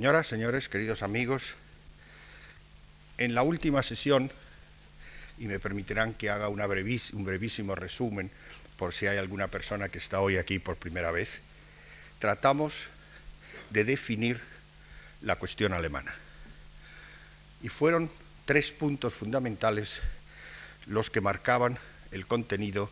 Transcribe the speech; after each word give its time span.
Señoras, 0.00 0.28
señores, 0.28 0.70
queridos 0.70 1.02
amigos, 1.02 1.56
en 3.18 3.34
la 3.34 3.42
última 3.42 3.82
sesión, 3.82 4.32
y 5.36 5.44
me 5.44 5.60
permitirán 5.60 6.14
que 6.14 6.30
haga 6.30 6.48
un 6.48 6.56
brevísimo 7.22 7.74
resumen 7.74 8.30
por 8.78 8.94
si 8.94 9.08
hay 9.08 9.18
alguna 9.18 9.48
persona 9.48 9.90
que 9.90 9.98
está 9.98 10.22
hoy 10.22 10.38
aquí 10.38 10.58
por 10.58 10.76
primera 10.76 11.10
vez, 11.10 11.42
tratamos 12.18 12.86
de 13.68 13.84
definir 13.84 14.40
la 15.20 15.36
cuestión 15.36 15.74
alemana. 15.74 16.14
Y 17.62 17.68
fueron 17.68 18.10
tres 18.46 18.72
puntos 18.72 19.12
fundamentales 19.12 20.00
los 20.86 21.10
que 21.10 21.20
marcaban 21.20 21.78
el 22.10 22.26
contenido 22.26 22.90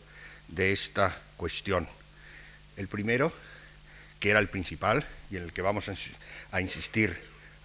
de 0.48 0.72
esta 0.72 1.18
cuestión. 1.38 1.88
El 2.76 2.86
primero, 2.86 3.32
que 4.20 4.28
era 4.28 4.40
el 4.40 4.50
principal 4.50 5.08
y 5.30 5.36
en 5.36 5.44
el 5.44 5.52
que 5.52 5.62
vamos 5.62 5.90
a 6.50 6.60
insistir 6.60 7.18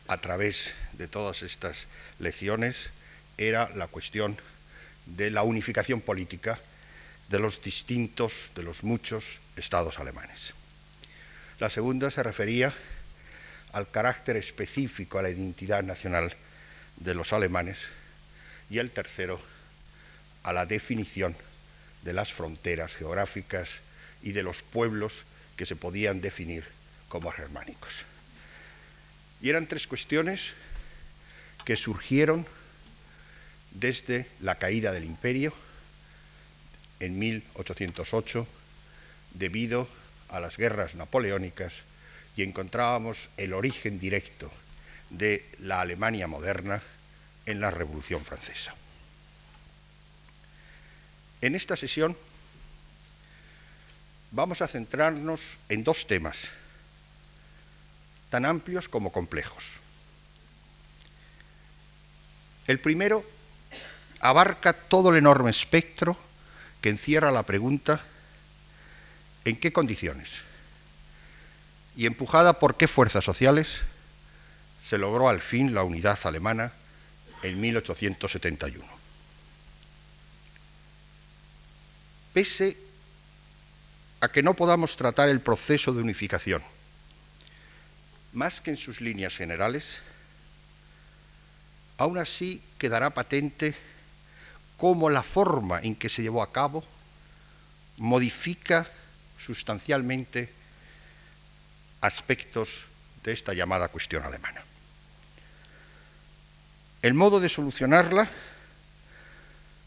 a 0.07 0.19
través 0.19 0.73
de 0.93 1.07
todas 1.07 1.43
estas 1.43 1.87
lecciones, 2.19 2.89
era 3.37 3.69
la 3.75 3.87
cuestión 3.87 4.37
de 5.05 5.31
la 5.31 5.43
unificación 5.43 6.01
política 6.01 6.59
de 7.29 7.39
los 7.39 7.61
distintos, 7.61 8.51
de 8.55 8.63
los 8.63 8.83
muchos 8.83 9.39
estados 9.55 9.99
alemanes. 9.99 10.53
La 11.59 11.69
segunda 11.69 12.11
se 12.11 12.23
refería 12.23 12.73
al 13.71 13.89
carácter 13.89 14.37
específico, 14.37 15.17
a 15.17 15.23
la 15.23 15.29
identidad 15.29 15.83
nacional 15.83 16.35
de 16.97 17.15
los 17.15 17.33
alemanes. 17.33 17.87
Y 18.69 18.79
el 18.79 18.91
tercero, 18.91 19.41
a 20.43 20.53
la 20.53 20.65
definición 20.65 21.35
de 22.03 22.13
las 22.13 22.33
fronteras 22.33 22.95
geográficas 22.95 23.79
y 24.21 24.31
de 24.31 24.43
los 24.43 24.61
pueblos 24.61 25.23
que 25.55 25.65
se 25.65 25.75
podían 25.75 26.21
definir 26.21 26.65
como 27.13 27.31
germánicos. 27.31 28.05
Y 29.39 29.51
eran 29.51 29.67
tres 29.67 29.85
cuestiones 29.85 30.53
que 31.63 31.75
surgieron 31.75 32.43
desde 33.69 34.25
la 34.39 34.55
caída 34.55 34.91
del 34.91 35.03
imperio 35.03 35.53
en 36.99 37.19
1808 37.19 38.47
debido 39.35 39.87
a 40.29 40.39
las 40.39 40.57
guerras 40.57 40.95
napoleónicas 40.95 41.83
y 42.35 42.41
encontrábamos 42.41 43.29
el 43.37 43.53
origen 43.53 43.99
directo 43.99 44.51
de 45.11 45.45
la 45.59 45.81
Alemania 45.81 46.25
moderna 46.25 46.81
en 47.45 47.59
la 47.61 47.69
Revolución 47.69 48.25
Francesa. 48.25 48.73
En 51.41 51.53
esta 51.53 51.75
sesión 51.75 52.17
vamos 54.31 54.63
a 54.63 54.67
centrarnos 54.67 55.59
en 55.69 55.83
dos 55.83 56.07
temas, 56.07 56.49
tan 58.33 58.45
amplios 58.45 58.89
como 58.89 59.11
complejos. 59.11 59.73
El 62.65 62.79
primero 62.79 63.23
abarca 64.19 64.73
todo 64.73 65.11
el 65.11 65.17
enorme 65.17 65.51
espectro 65.51 66.17
que 66.81 66.89
encierra 66.89 67.31
la 67.31 67.43
pregunta 67.43 68.01
¿en 69.45 69.55
qué 69.59 69.71
condiciones? 69.71 70.41
y 71.95 72.07
empujada 72.07 72.57
por 72.57 72.75
qué 72.75 72.87
fuerzas 72.87 73.23
sociales 73.23 73.81
se 74.83 74.97
logró 74.97 75.29
al 75.29 75.39
fin 75.39 75.75
la 75.75 75.83
unidad 75.83 76.17
alemana 76.23 76.71
en 77.43 77.61
1871. 77.61 78.83
Pese 82.33 82.77
a 84.21 84.29
que 84.29 84.41
no 84.41 84.55
podamos 84.55 84.97
tratar 84.97 85.29
el 85.29 85.39
proceso 85.39 85.93
de 85.93 86.01
unificación 86.01 86.72
más 88.33 88.61
que 88.61 88.71
en 88.71 88.77
sus 88.77 89.01
líneas 89.01 89.37
generales, 89.37 89.99
aún 91.97 92.17
así 92.17 92.61
quedará 92.77 93.11
patente 93.11 93.75
cómo 94.77 95.09
la 95.09 95.23
forma 95.23 95.79
en 95.81 95.95
que 95.95 96.09
se 96.09 96.23
llevó 96.23 96.41
a 96.41 96.51
cabo 96.51 96.83
modifica 97.97 98.87
sustancialmente 99.37 100.51
aspectos 102.01 102.85
de 103.23 103.31
esta 103.31 103.53
llamada 103.53 103.87
cuestión 103.87 104.23
alemana. 104.23 104.61
El 107.01 107.13
modo 107.13 107.39
de 107.39 107.49
solucionarla, 107.49 108.29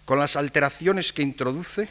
con 0.05 0.19
las 0.19 0.37
alteraciones 0.37 1.13
que 1.13 1.23
introduce, 1.23 1.89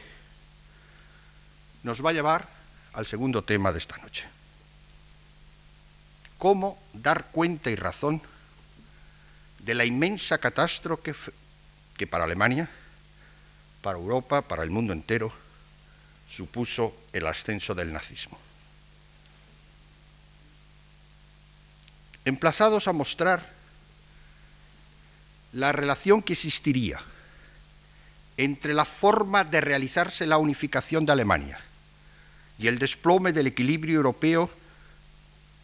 nos 1.84 2.04
va 2.04 2.12
a 2.12 2.14
llevar 2.14 2.48
al 2.94 3.06
segundo 3.06 3.44
tema 3.44 3.72
de 3.72 3.80
esta 3.80 3.98
noche. 3.98 4.26
Cómo 6.46 6.78
dar 6.94 7.32
cuenta 7.32 7.72
y 7.72 7.76
razón 7.76 8.22
de 9.64 9.74
la 9.74 9.84
inmensa 9.84 10.38
catástrofe 10.38 11.16
que 11.98 12.06
para 12.06 12.26
Alemania, 12.26 12.70
para 13.82 13.98
Europa, 13.98 14.44
para 14.44 14.62
el 14.62 14.70
mundo 14.70 14.94
entero, 14.94 15.34
supuso 16.30 16.96
el 17.14 17.26
ascenso 17.26 17.74
del 17.74 17.92
nazismo. 17.92 18.38
emplazados 22.26 22.88
a 22.88 22.94
mostrar 22.94 23.44
la 25.52 25.72
relación 25.72 26.22
que 26.22 26.34
existiría 26.34 27.00
entre 28.38 28.76
la 28.76 28.86
forma 28.86 29.46
de 29.46 29.62
realizarse 29.62 30.28
la 30.28 30.38
unificación 30.38 31.08
de 31.08 31.12
Alemania 31.12 31.60
y 32.60 32.68
el 32.68 32.78
desplome 32.78 33.34
del 33.34 33.48
equilibrio 33.48 33.96
europeo 33.96 34.52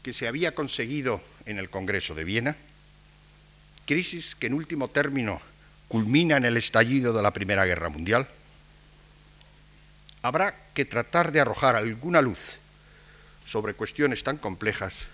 que 0.04 0.14
se 0.14 0.28
había 0.28 0.56
conseguido 0.56 1.22
en 1.46 1.58
el 1.58 1.70
Congreso 1.70 2.16
de 2.16 2.24
Viena, 2.24 2.56
crisis 3.86 4.36
que 4.36 4.48
en 4.48 4.54
último 4.54 4.88
término 4.88 5.42
culmina 5.88 6.38
en 6.38 6.46
el 6.46 6.58
estallido 6.58 7.14
de 7.14 7.22
la 7.22 7.32
Primera 7.32 7.66
Guerra 7.66 7.90
Mundial, 7.90 8.28
habrá 10.22 10.56
que 10.74 10.86
tratar 10.86 11.32
de 11.32 11.40
arrojar 11.40 11.76
alguna 11.76 12.22
luz 12.22 12.58
sobre 13.46 13.74
cuestiones 13.74 14.24
tan 14.24 14.38
complejas 14.38 15.08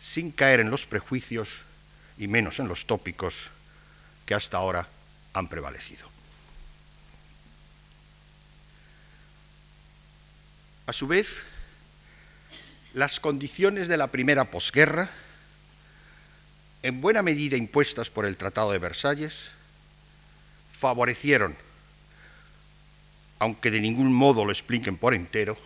sin 0.00 0.32
caer 0.32 0.60
en 0.60 0.70
los 0.70 0.86
prejuicios 0.86 1.62
y 2.18 2.26
menos 2.26 2.58
en 2.58 2.68
los 2.68 2.86
tópicos 2.86 3.50
que 4.26 4.34
hasta 4.34 4.56
ahora 4.56 4.88
han 5.32 5.48
prevalecido. 5.48 6.08
A 10.86 10.92
su 10.92 11.06
vez, 11.06 11.42
las 12.94 13.20
condiciones 13.20 13.88
de 13.88 13.96
la 13.96 14.08
primera 14.08 14.50
posguerra, 14.50 15.10
en 16.82 17.00
buena 17.00 17.22
medida 17.22 17.56
impuestas 17.56 18.10
por 18.10 18.26
el 18.26 18.36
Tratado 18.36 18.72
de 18.72 18.78
Versalles, 18.78 19.50
favorecieron, 20.78 21.56
aunque 23.38 23.70
de 23.70 23.80
ningún 23.80 24.12
modo 24.12 24.44
lo 24.44 24.52
expliquen 24.52 24.96
por 24.96 25.14
entero, 25.14 25.56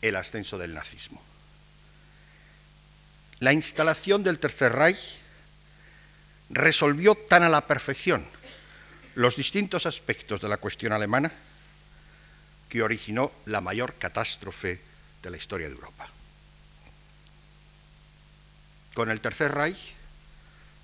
el 0.00 0.16
ascenso 0.16 0.58
del 0.58 0.74
nazismo. 0.74 1.22
La 3.38 3.52
instalación 3.52 4.22
del 4.22 4.38
Tercer 4.38 4.72
Reich 4.72 5.16
resolvió 6.50 7.14
tan 7.14 7.42
a 7.42 7.48
la 7.48 7.66
perfección 7.66 8.24
los 9.14 9.36
distintos 9.36 9.86
aspectos 9.86 10.40
de 10.40 10.48
la 10.48 10.58
cuestión 10.58 10.92
alemana 10.92 11.32
que 12.68 12.82
originó 12.82 13.32
la 13.46 13.60
mayor 13.60 13.94
catástrofe 13.94 14.91
de 15.22 15.30
la 15.30 15.36
historia 15.36 15.68
de 15.68 15.74
Europa. 15.74 16.08
Con 18.94 19.10
el 19.10 19.20
Tercer 19.20 19.52
Reich, 19.52 19.94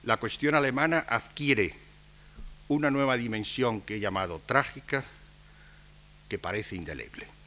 la 0.04 0.16
cuestión 0.16 0.54
alemana 0.54 1.04
adquiere 1.08 1.74
una 2.68 2.90
nueva 2.90 3.16
dimensión 3.16 3.80
que 3.80 3.96
he 3.96 4.00
llamado 4.00 4.40
trágica, 4.46 5.04
que 6.28 6.38
parece 6.38 6.76
indeleble. 6.76 7.38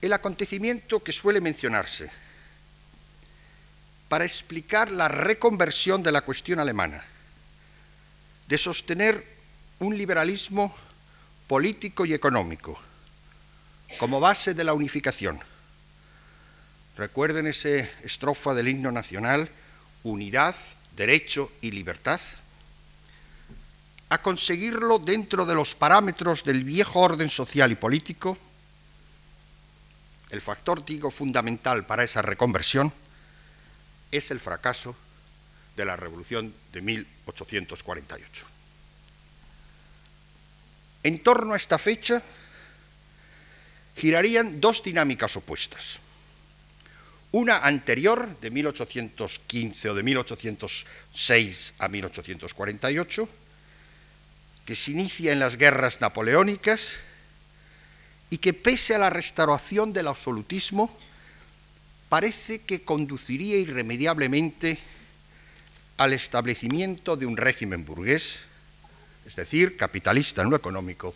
el 0.00 0.12
acontecimiento 0.12 1.02
que 1.02 1.12
suele 1.12 1.40
mencionarse 1.40 2.10
para 4.08 4.24
explicar 4.24 4.90
la 4.90 5.08
reconversión 5.08 6.02
de 6.02 6.12
la 6.12 6.22
cuestión 6.22 6.60
alemana, 6.60 7.04
de 8.46 8.58
sostener 8.58 9.26
un 9.80 9.98
liberalismo 9.98 10.74
político 11.48 12.04
y 12.04 12.14
económico 12.14 12.78
como 13.98 14.20
base 14.20 14.52
de 14.52 14.64
la 14.64 14.74
unificación. 14.74 15.40
Recuerden 16.96 17.46
esa 17.46 17.70
estrofa 18.04 18.52
del 18.52 18.68
himno 18.68 18.92
nacional, 18.92 19.48
unidad, 20.02 20.54
derecho 20.94 21.50
y 21.62 21.70
libertad. 21.70 22.20
A 24.10 24.18
conseguirlo 24.18 24.98
dentro 24.98 25.46
de 25.46 25.54
los 25.54 25.74
parámetros 25.74 26.44
del 26.44 26.64
viejo 26.64 27.00
orden 27.00 27.30
social 27.30 27.72
y 27.72 27.76
político, 27.76 28.36
el 30.30 30.40
factor, 30.42 30.84
digo, 30.84 31.10
fundamental 31.10 31.86
para 31.86 32.04
esa 32.04 32.20
reconversión 32.20 32.92
es 34.12 34.30
el 34.30 34.40
fracaso 34.40 34.94
de 35.76 35.84
la 35.84 35.96
Revolución 35.96 36.52
de 36.72 36.82
1848. 36.82 38.57
En 41.02 41.20
torno 41.20 41.54
a 41.54 41.56
esta 41.56 41.78
fecha 41.78 42.22
girarían 43.96 44.60
dos 44.60 44.82
dinámicas 44.82 45.36
opuestas. 45.36 46.00
Una 47.30 47.58
anterior, 47.58 48.40
de 48.40 48.50
1815 48.50 49.90
o 49.90 49.94
de 49.94 50.02
1806 50.02 51.74
a 51.78 51.88
1848, 51.88 53.28
que 54.64 54.74
se 54.74 54.92
inicia 54.92 55.32
en 55.32 55.40
las 55.40 55.56
guerras 55.56 56.00
napoleónicas 56.00 56.96
y 58.30 58.38
que 58.38 58.54
pese 58.54 58.94
a 58.94 58.98
la 58.98 59.10
restauración 59.10 59.92
del 59.92 60.08
absolutismo, 60.08 60.96
parece 62.08 62.60
que 62.60 62.82
conduciría 62.82 63.58
irremediablemente 63.58 64.78
al 65.98 66.12
establecimiento 66.12 67.16
de 67.16 67.26
un 67.26 67.36
régimen 67.36 67.84
burgués, 67.84 68.40
es 69.28 69.36
decir, 69.36 69.76
capitalista 69.76 70.40
en 70.40 70.48
lo 70.48 70.56
económico 70.56 71.14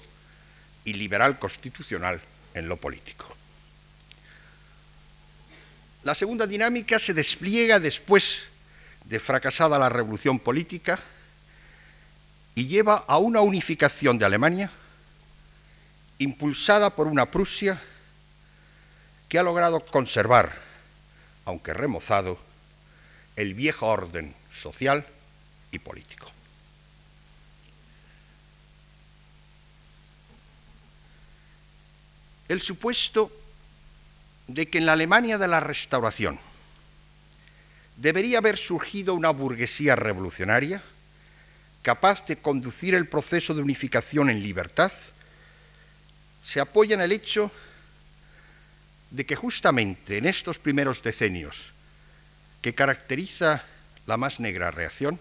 y 0.84 0.92
liberal 0.92 1.38
constitucional 1.38 2.20
en 2.52 2.68
lo 2.68 2.76
político. 2.76 3.24
La 6.02 6.14
segunda 6.14 6.46
dinámica 6.46 6.98
se 6.98 7.14
despliega 7.14 7.80
después 7.80 8.48
de 9.06 9.18
fracasada 9.18 9.78
la 9.78 9.88
revolución 9.88 10.38
política 10.38 11.00
y 12.54 12.66
lleva 12.66 12.96
a 12.96 13.16
una 13.16 13.40
unificación 13.40 14.18
de 14.18 14.26
Alemania 14.26 14.70
impulsada 16.18 16.94
por 16.94 17.06
una 17.06 17.30
Prusia 17.30 17.80
que 19.30 19.38
ha 19.38 19.42
logrado 19.42 19.80
conservar, 19.80 20.52
aunque 21.46 21.72
remozado, 21.72 22.38
el 23.36 23.54
viejo 23.54 23.86
orden 23.86 24.34
social 24.52 25.06
y 25.70 25.78
político. 25.78 26.31
El 32.52 32.60
supuesto 32.60 33.32
de 34.46 34.68
que 34.68 34.76
en 34.76 34.84
la 34.84 34.92
Alemania 34.92 35.38
de 35.38 35.48
la 35.48 35.58
Restauración 35.58 36.38
debería 37.96 38.36
haber 38.36 38.58
surgido 38.58 39.14
una 39.14 39.30
burguesía 39.30 39.96
revolucionaria 39.96 40.82
capaz 41.80 42.26
de 42.26 42.36
conducir 42.36 42.94
el 42.94 43.08
proceso 43.08 43.54
de 43.54 43.62
unificación 43.62 44.28
en 44.28 44.42
libertad, 44.42 44.92
se 46.44 46.60
apoya 46.60 46.94
en 46.94 47.00
el 47.00 47.12
hecho 47.12 47.50
de 49.10 49.24
que 49.24 49.34
justamente 49.34 50.18
en 50.18 50.26
estos 50.26 50.58
primeros 50.58 51.02
decenios 51.02 51.72
que 52.60 52.74
caracteriza 52.74 53.64
la 54.04 54.18
más 54.18 54.40
negra 54.40 54.70
reacción, 54.70 55.18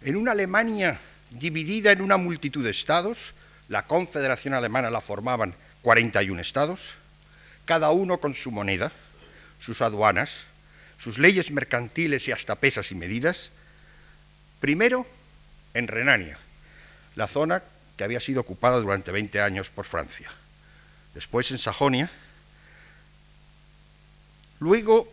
en 0.00 0.16
una 0.16 0.32
Alemania 0.32 0.98
dividida 1.32 1.92
en 1.92 2.00
una 2.00 2.16
multitud 2.16 2.64
de 2.64 2.70
estados, 2.70 3.34
la 3.68 3.84
Confederación 3.84 4.54
Alemana 4.54 4.88
la 4.88 5.02
formaban 5.02 5.54
41 5.86 6.40
estados, 6.40 6.96
cada 7.64 7.92
uno 7.92 8.18
con 8.18 8.34
su 8.34 8.50
moneda, 8.50 8.90
sus 9.60 9.82
aduanas, 9.82 10.46
sus 10.98 11.16
leyes 11.16 11.52
mercantiles 11.52 12.26
y 12.26 12.32
hasta 12.32 12.56
pesas 12.56 12.90
y 12.90 12.96
medidas, 12.96 13.50
primero 14.58 15.06
en 15.74 15.86
Renania, 15.86 16.40
la 17.14 17.28
zona 17.28 17.62
que 17.96 18.02
había 18.02 18.18
sido 18.18 18.40
ocupada 18.40 18.80
durante 18.80 19.12
20 19.12 19.40
años 19.40 19.70
por 19.70 19.84
Francia, 19.84 20.28
después 21.14 21.52
en 21.52 21.58
Sajonia, 21.58 22.10
luego 24.58 25.08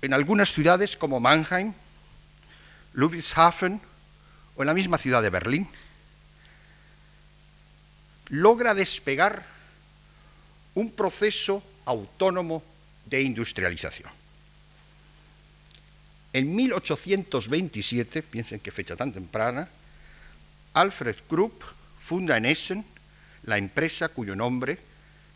en 0.00 0.14
algunas 0.14 0.50
ciudades 0.50 0.96
como 0.96 1.20
Mannheim, 1.20 1.74
Ludwigshafen 2.94 3.82
o 4.56 4.62
en 4.62 4.66
la 4.66 4.72
misma 4.72 4.96
ciudad 4.96 5.20
de 5.20 5.28
Berlín, 5.28 5.68
logra 8.30 8.72
despegar 8.72 9.55
un 10.76 10.92
proceso 10.92 11.62
autónomo 11.84 12.62
de 13.06 13.22
industrialización. 13.22 14.10
En 16.32 16.54
1827, 16.54 18.22
piensen 18.22 18.60
qué 18.60 18.70
fecha 18.70 18.94
tan 18.94 19.12
temprana, 19.12 19.68
Alfred 20.74 21.16
Krupp 21.28 21.62
funda 22.04 22.36
en 22.36 22.44
Essen 22.44 22.84
la 23.44 23.56
empresa 23.56 24.08
cuyo 24.08 24.36
nombre 24.36 24.78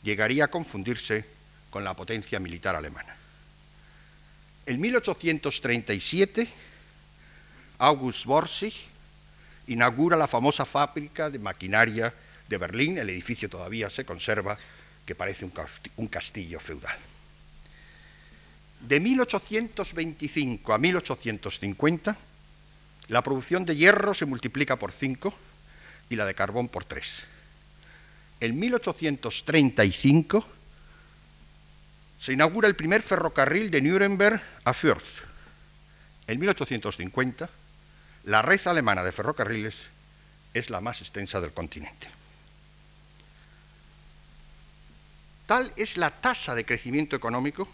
llegaría 0.02 0.44
a 0.44 0.48
confundirse 0.48 1.24
con 1.70 1.84
la 1.84 1.94
potencia 1.94 2.38
militar 2.38 2.76
alemana. 2.76 3.16
En 4.66 4.78
1837, 4.78 6.48
August 7.78 8.26
Borsig 8.26 8.74
inaugura 9.68 10.18
la 10.18 10.28
famosa 10.28 10.66
fábrica 10.66 11.30
de 11.30 11.38
maquinaria 11.38 12.12
de 12.46 12.58
Berlín, 12.58 12.98
el 12.98 13.08
edificio 13.08 13.48
todavía 13.48 13.88
se 13.88 14.04
conserva, 14.04 14.58
que 15.10 15.16
parece 15.16 15.44
un 15.96 16.06
castillo 16.06 16.60
feudal. 16.60 16.96
De 18.78 19.00
1825 19.00 20.72
a 20.72 20.78
1850, 20.78 22.16
la 23.08 23.20
producción 23.20 23.64
de 23.64 23.74
hierro 23.74 24.14
se 24.14 24.24
multiplica 24.24 24.76
por 24.76 24.92
cinco 24.92 25.34
y 26.10 26.14
la 26.14 26.26
de 26.26 26.36
carbón 26.36 26.68
por 26.68 26.84
tres. 26.84 27.24
En 28.38 28.56
1835 28.56 30.46
se 32.20 32.32
inaugura 32.32 32.68
el 32.68 32.76
primer 32.76 33.02
ferrocarril 33.02 33.68
de 33.68 33.82
Nuremberg 33.82 34.40
a 34.62 34.72
Fürth. 34.72 35.24
En 36.28 36.38
1850, 36.38 37.50
la 38.26 38.42
red 38.42 38.60
alemana 38.64 39.02
de 39.02 39.10
ferrocarriles 39.10 39.86
es 40.54 40.70
la 40.70 40.80
más 40.80 41.00
extensa 41.00 41.40
del 41.40 41.50
continente. 41.50 42.19
Tal 45.50 45.72
es 45.74 45.96
la 45.96 46.12
tasa 46.12 46.54
de 46.54 46.64
crecimiento 46.64 47.16
económico 47.16 47.66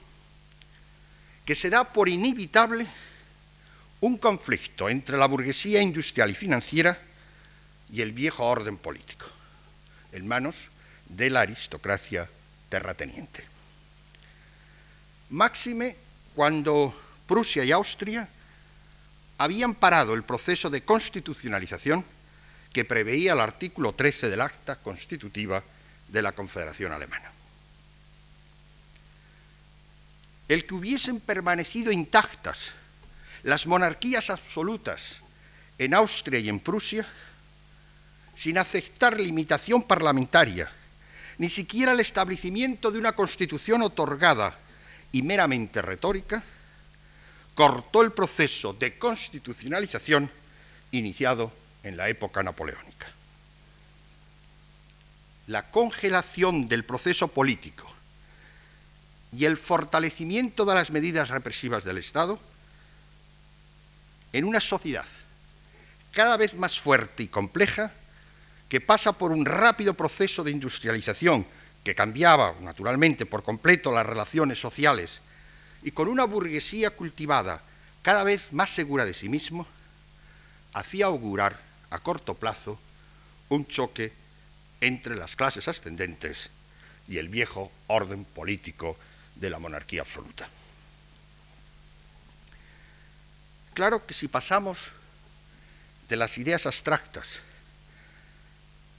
que 1.45 1.55
se 1.55 1.69
da 1.69 1.85
por 1.85 2.09
inevitable 2.09 2.87
un 4.01 4.17
conflicto 4.17 4.89
entre 4.89 5.19
la 5.19 5.27
burguesía 5.27 5.83
industrial 5.83 6.31
y 6.31 6.35
financiera 6.35 6.99
y 7.93 8.01
el 8.01 8.13
viejo 8.13 8.47
orden 8.47 8.79
político, 8.79 9.27
en 10.13 10.27
manos 10.27 10.71
de 11.11 11.29
la 11.29 11.43
aristocracia 11.43 12.31
terrateniente. 12.71 13.45
Máxime 15.29 15.97
cuando 16.35 16.99
Prusia 17.27 17.63
y 17.63 17.73
Austria 17.73 18.27
habían 19.37 19.75
parado 19.75 20.15
el 20.15 20.23
proceso 20.23 20.71
de 20.71 20.81
constitucionalización 20.81 22.07
que 22.73 22.87
preveía 22.87 23.35
el 23.35 23.41
artículo 23.41 23.93
13 23.93 24.31
del 24.31 24.41
acta 24.41 24.77
constitutiva 24.77 25.63
de 26.09 26.23
la 26.23 26.33
Confederación 26.33 26.93
Alemana. 26.93 27.36
El 30.49 30.65
que 30.65 30.75
hubiesen 30.75 31.21
permanecido 31.21 31.91
intactas 31.91 32.73
las 33.43 33.67
monarquías 33.67 34.31
absolutas 34.31 35.21
en 35.79 35.95
Austria 35.95 36.39
y 36.39 36.49
en 36.49 36.61
Prusia 36.61 37.07
sin 38.37 38.59
aceptar 38.59 39.19
limitación 39.19 39.83
parlamentaria, 39.83 40.71
ni 41.39 41.49
siquiera 41.49 41.93
el 41.93 42.01
establecimiento 42.01 42.91
de 42.91 42.99
una 42.99 43.13
constitución 43.13 43.83
otorgada 43.83 44.59
y 45.11 45.23
meramente 45.23 45.81
retórica, 45.81 46.43
cortó 47.55 48.03
el 48.03 48.13
proceso 48.13 48.75
de 48.75 48.99
constitucionalización 48.99 50.31
iniciado 50.93 51.51
en 51.83 51.97
la 51.97 52.09
época 52.09 52.43
napoleónica. 52.43 53.07
La 55.47 55.71
congelación 55.71 56.69
del 56.69 56.85
proceso 56.85 57.29
político 57.29 57.86
y 59.37 59.45
el 59.45 59.59
fortalecimiento 59.59 60.65
de 60.65 60.75
las 60.75 60.91
medidas 60.91 61.29
represivas 61.29 61.85
del 61.85 61.99
Estado 61.99 62.39
en 64.33 64.45
una 64.45 64.61
sociedad 64.61 65.05
cada 66.13 66.39
vez 66.39 66.55
más 66.55 66.81
fuerte 66.81 67.25
y 67.25 67.29
compleja 67.29 67.93
que 68.71 68.81
pasa 68.81 69.13
por 69.13 69.33
un 69.33 69.45
rápido 69.45 69.93
proceso 69.93 70.43
de 70.43 70.51
industrialización 70.51 71.47
que 71.85 71.95
cambiaba 71.95 72.55
naturalmente 72.63 73.27
por 73.27 73.43
completo 73.43 73.93
las 73.93 74.07
relaciones 74.07 74.59
sociales 74.59 75.21
y 75.83 75.91
con 75.91 76.09
una 76.09 76.25
burguesía 76.25 76.91
cultivada 76.91 77.63
cada 78.01 78.25
vez 78.25 78.53
más 78.53 78.71
segura 78.71 79.05
de 79.05 79.13
sí 79.13 79.29
mismo, 79.29 79.67
hacía 80.73 81.07
augurar 81.07 81.61
a 81.91 81.99
corto 81.99 82.35
plazo 82.35 82.79
un 83.51 83.67
choque 83.67 84.13
entre 84.81 85.15
las 85.15 85.37
clases 85.37 85.69
ascendentes 85.69 86.49
y 87.09 87.19
el 87.19 87.29
viejo 87.29 87.71
orden 87.89 88.25
político 88.25 88.97
de 89.37 89.51
la 89.51 89.59
monarquía 89.59 90.03
absoluta. 90.03 90.49
Claro 93.75 94.07
que 94.07 94.15
si 94.15 94.29
pasamos 94.29 94.91
de 96.09 96.17
las 96.17 96.39
ideas 96.39 96.67
abstractas 96.67 97.41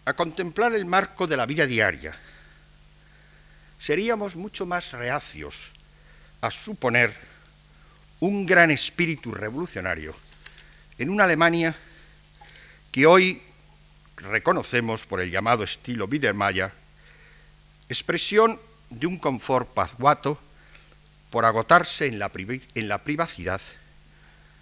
a 0.06 0.14
contemplar 0.14 0.74
el 0.74 0.86
marco 0.86 1.28
de 1.28 1.38
la 1.38 1.46
vida 1.46 1.66
diaria, 1.66 2.16
seríamos 3.80 4.36
mucho 4.36 4.66
más 4.66 4.92
reacios 4.92 5.72
a 6.42 6.52
suponer 6.52 7.16
un 8.20 8.46
gran 8.46 8.72
espíritu 8.72 9.32
revolucionario 9.32 10.16
en 10.98 11.10
una 11.10 11.24
Alemania 11.24 11.76
que 12.92 13.06
hoy 13.06 13.42
reconocemos 14.18 15.06
por 15.06 15.22
el 15.22 15.30
llamado 15.30 15.64
estilo 15.64 16.08
Biedermeier 16.08 16.72
expresión 17.90 18.60
de 18.90 19.08
un 19.08 19.18
confort 19.18 19.68
pazguato 19.70 20.40
por 21.30 21.46
agotarse 21.46 22.08
en 22.08 22.20
la, 22.20 22.32
en 22.36 22.88
la 22.88 23.04
privacidad, 23.04 23.62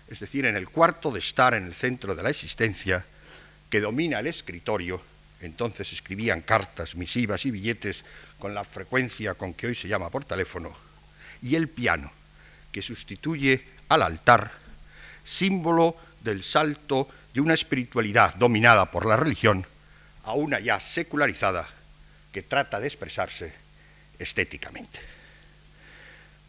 es 0.08 0.20
decir, 0.20 0.46
en 0.46 0.56
el 0.56 0.70
cuarto 0.70 1.12
de 1.12 1.20
estar 1.20 1.54
en 1.54 1.66
el 1.66 1.76
centro 1.76 2.16
de 2.16 2.24
la 2.24 2.30
existencia, 2.30 3.06
que 3.70 3.82
domina 3.82 4.20
el 4.20 4.28
escritorio, 4.28 5.02
entonces 5.42 5.92
escribían 5.94 6.42
cartas, 6.42 6.96
misivas 6.96 7.46
y 7.46 7.52
billetes 7.52 8.04
con 8.40 8.54
la 8.54 8.64
frecuencia 8.64 9.34
con 9.34 9.54
que 9.54 9.68
hoy 9.68 9.76
se 9.76 9.88
llama 9.88 10.10
por 10.10 10.26
teléfono, 10.26 10.76
y 11.42 11.56
el 11.56 11.70
piano, 11.70 12.12
que 12.72 12.82
sustituye 12.82 13.64
al 13.90 14.02
altar, 14.02 14.52
símbolo 15.24 15.96
del 16.22 16.44
salto 16.44 17.08
de 17.34 17.42
una 17.42 17.54
espiritualidad 17.54 18.36
dominada 18.36 18.90
por 18.90 19.06
la 19.06 19.18
religión 19.18 19.66
a 20.24 20.34
una 20.34 20.60
ya 20.60 20.80
secularizada 20.80 21.68
que 22.32 22.42
trata 22.42 22.80
de 22.80 22.88
expresarse 22.88 23.65
estéticamente. 24.20 25.00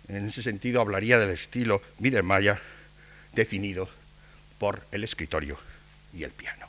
En 0.08 0.28
ese 0.28 0.42
sentido 0.42 0.80
hablaría 0.80 1.18
del 1.18 1.30
estilo 1.30 1.82
Biedermeier 1.98 2.60
definido 3.32 3.88
por 4.58 4.86
el 4.92 5.04
escritorio 5.04 5.58
y 6.14 6.22
el 6.22 6.30
piano. 6.30 6.66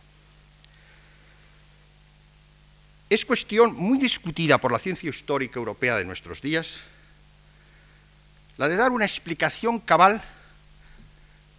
Es 3.09 3.25
cuestión 3.25 3.73
muy 3.75 3.99
discutida 3.99 4.57
por 4.57 4.71
la 4.71 4.79
ciencia 4.79 5.09
histórica 5.09 5.59
europea 5.59 5.95
de 5.95 6.03
nuestros 6.03 6.41
días 6.41 6.81
la 8.57 8.67
de 8.67 8.75
dar 8.75 8.91
una 8.91 9.05
explicación 9.05 9.79
cabal 9.79 10.21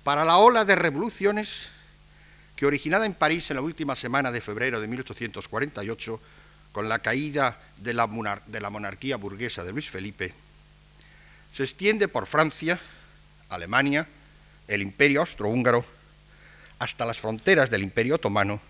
para 0.02 0.24
la 0.24 0.38
ola 0.38 0.64
de 0.64 0.74
revoluciones 0.74 1.68
que 2.56 2.66
originada 2.66 3.06
en 3.06 3.14
París 3.14 3.50
en 3.50 3.56
la 3.56 3.62
última 3.62 3.94
semana 3.94 4.32
de 4.32 4.40
febrero 4.40 4.80
de 4.80 4.88
1848, 4.88 6.20
con 6.72 6.88
la 6.88 6.98
caída 7.00 7.58
de 7.76 7.94
la, 7.94 8.06
monarquía 8.06 9.16
burguesa 9.16 9.64
de 9.64 9.72
Luis 9.72 9.88
Felipe, 9.88 10.32
se 11.54 11.62
extiende 11.62 12.08
por 12.08 12.26
Francia, 12.26 12.78
Alemania, 13.48 14.06
el 14.66 14.82
imperio 14.82 15.20
austrohúngaro, 15.20 15.84
hasta 16.78 17.06
las 17.06 17.18
fronteras 17.18 17.70
del 17.70 17.82
imperio 17.82 18.16
otomano 18.16 18.60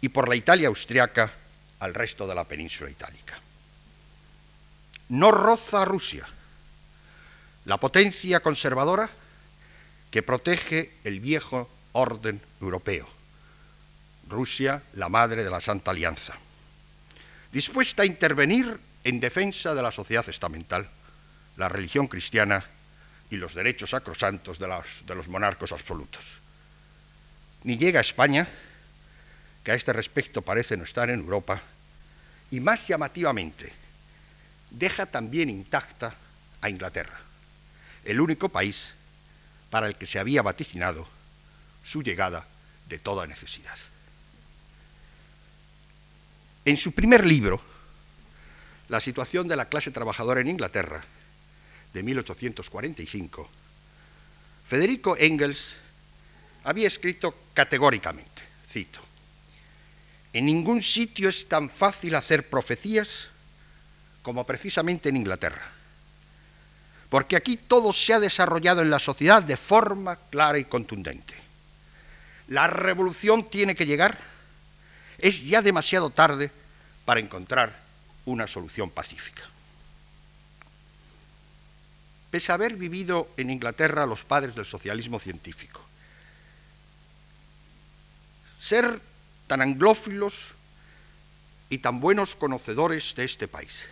y 0.00 0.08
por 0.08 0.28
la 0.28 0.34
Italia 0.34 0.68
austriaca 0.68 1.30
al 1.78 1.94
resto 1.94 2.26
de 2.26 2.34
la 2.34 2.44
península 2.44 2.90
itálica. 2.90 3.38
No 5.10 5.30
roza 5.30 5.82
a 5.82 5.84
Rusia, 5.84 6.26
la 7.64 7.78
potencia 7.78 8.40
conservadora 8.40 9.08
que 10.10 10.22
protege 10.22 10.92
el 11.04 11.20
viejo 11.20 11.68
orden 11.92 12.40
europeo. 12.60 13.06
Rusia, 14.28 14.82
la 14.94 15.08
madre 15.08 15.44
de 15.44 15.50
la 15.50 15.60
Santa 15.60 15.90
Alianza, 15.90 16.36
dispuesta 17.52 18.02
a 18.02 18.06
intervenir 18.06 18.78
en 19.04 19.20
defensa 19.20 19.74
de 19.74 19.82
la 19.82 19.90
sociedad 19.90 20.28
estamental, 20.28 20.88
la 21.56 21.68
religión 21.68 22.06
cristiana 22.06 22.64
y 23.30 23.36
los 23.36 23.54
derechos 23.54 23.90
sacrosantos 23.90 24.58
de 24.58 24.68
los, 24.68 25.04
de 25.06 25.14
los 25.14 25.28
monarcos 25.28 25.72
absolutos. 25.72 26.38
Ni 27.64 27.76
llega 27.76 28.00
a 28.00 28.02
España, 28.02 28.46
que 29.64 29.72
a 29.72 29.74
este 29.74 29.92
respecto 29.92 30.42
parece 30.42 30.76
no 30.76 30.84
estar 30.84 31.10
en 31.10 31.20
Europa, 31.20 31.60
y 32.50 32.60
más 32.60 32.88
llamativamente, 32.88 33.72
deja 34.70 35.06
también 35.06 35.50
intacta 35.50 36.14
a 36.60 36.68
Inglaterra, 36.68 37.20
el 38.04 38.20
único 38.20 38.48
país 38.48 38.94
para 39.70 39.86
el 39.86 39.96
que 39.96 40.06
se 40.06 40.18
había 40.18 40.42
vaticinado 40.42 41.08
su 41.84 42.02
llegada 42.02 42.46
de 42.88 42.98
toda 42.98 43.26
necesidad. 43.26 43.76
En 46.70 46.76
su 46.76 46.92
primer 46.92 47.26
libro, 47.26 47.60
La 48.90 49.00
situación 49.00 49.48
de 49.48 49.56
la 49.56 49.64
clase 49.64 49.90
trabajadora 49.90 50.40
en 50.40 50.46
Inglaterra, 50.46 51.02
de 51.92 52.02
1845, 52.04 53.48
Federico 54.68 55.16
Engels 55.16 55.74
había 56.62 56.86
escrito 56.86 57.34
categóricamente, 57.54 58.44
cito, 58.70 59.00
en 60.32 60.46
ningún 60.46 60.80
sitio 60.80 61.28
es 61.28 61.48
tan 61.48 61.70
fácil 61.70 62.14
hacer 62.14 62.48
profecías 62.48 63.30
como 64.22 64.46
precisamente 64.46 65.08
en 65.08 65.16
Inglaterra, 65.16 65.72
porque 67.08 67.34
aquí 67.34 67.56
todo 67.56 67.92
se 67.92 68.14
ha 68.14 68.20
desarrollado 68.20 68.80
en 68.80 68.90
la 68.90 69.00
sociedad 69.00 69.42
de 69.42 69.56
forma 69.56 70.20
clara 70.30 70.58
y 70.58 70.66
contundente. 70.66 71.34
La 72.46 72.68
revolución 72.68 73.50
tiene 73.50 73.74
que 73.74 73.86
llegar, 73.86 74.18
es 75.18 75.44
ya 75.44 75.62
demasiado 75.62 76.10
tarde 76.10 76.59
para 77.10 77.18
encontrar 77.18 77.76
una 78.26 78.46
solución 78.46 78.88
pacífica. 78.88 79.42
Pese 82.30 82.52
a 82.52 82.54
haber 82.54 82.76
vivido 82.76 83.28
en 83.36 83.50
Inglaterra 83.50 84.06
los 84.06 84.22
padres 84.22 84.54
del 84.54 84.64
socialismo 84.64 85.18
científico, 85.18 85.80
ser 88.60 89.00
tan 89.48 89.60
anglófilos 89.60 90.54
y 91.68 91.78
tan 91.78 91.98
buenos 91.98 92.36
conocedores 92.36 93.12
de 93.16 93.24
este 93.24 93.48
país. 93.48 93.88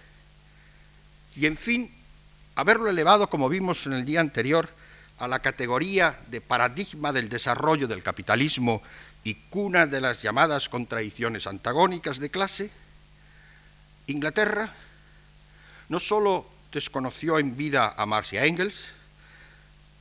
Y 1.34 1.46
en 1.46 1.56
fin, 1.56 1.92
haberlo 2.54 2.88
elevado, 2.88 3.28
como 3.28 3.48
vimos 3.48 3.84
en 3.86 3.94
el 3.94 4.04
día 4.04 4.20
anterior, 4.20 4.70
a 5.18 5.26
la 5.26 5.40
categoría 5.40 6.20
de 6.28 6.40
paradigma 6.40 7.12
del 7.12 7.28
desarrollo 7.28 7.88
del 7.88 8.04
capitalismo 8.04 8.80
y 9.24 9.34
cuna 9.50 9.88
de 9.88 10.00
las 10.00 10.22
llamadas 10.22 10.68
contradicciones 10.68 11.48
antagónicas 11.48 12.20
de 12.20 12.30
clase, 12.30 12.70
Inglaterra 14.08 14.72
no 15.88 16.00
sólo 16.00 16.46
desconoció 16.72 17.38
en 17.38 17.56
vida 17.56 17.94
a 17.96 18.06
Marx 18.06 18.32
y 18.32 18.36
a 18.36 18.44
Engels, 18.44 18.88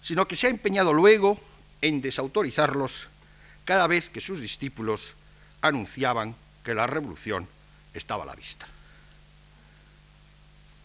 sino 0.02 0.28
que 0.28 0.36
se 0.36 0.48
ha 0.48 0.50
empeñado 0.50 0.94
luego 0.94 1.40
en 1.82 2.02
desautorizarlos 2.02 3.08
cada 3.66 3.88
vez 3.88 4.10
que 4.10 4.22
sus 4.22 4.40
discípulos 4.40 5.14
anunciaban 5.62 6.36
que 6.64 6.74
la 6.74 6.88
revolución 6.88 7.48
estaba 7.94 8.24
a 8.24 8.28
la 8.28 8.36
vista. 8.36 8.66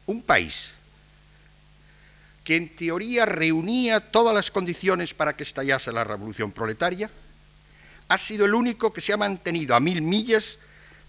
Un 0.07 0.23
país 0.23 0.71
que 2.43 2.57
en 2.57 2.75
teoría 2.75 3.25
reunía 3.25 4.01
todas 4.01 4.35
las 4.35 4.51
condiciones 4.51 5.15
para 5.15 5.37
que 5.37 5.45
estallase 5.45 5.93
la 5.93 6.03
revolución 6.03 6.51
proletaria, 6.51 7.09
ha 8.09 8.19
sido 8.19 8.47
el 8.47 8.55
único 8.55 8.93
que 8.93 9.01
se 9.01 9.13
ha 9.13 9.17
mantenido 9.17 9.77
a 9.77 9.81
mil 9.81 10.03
millas 10.03 10.59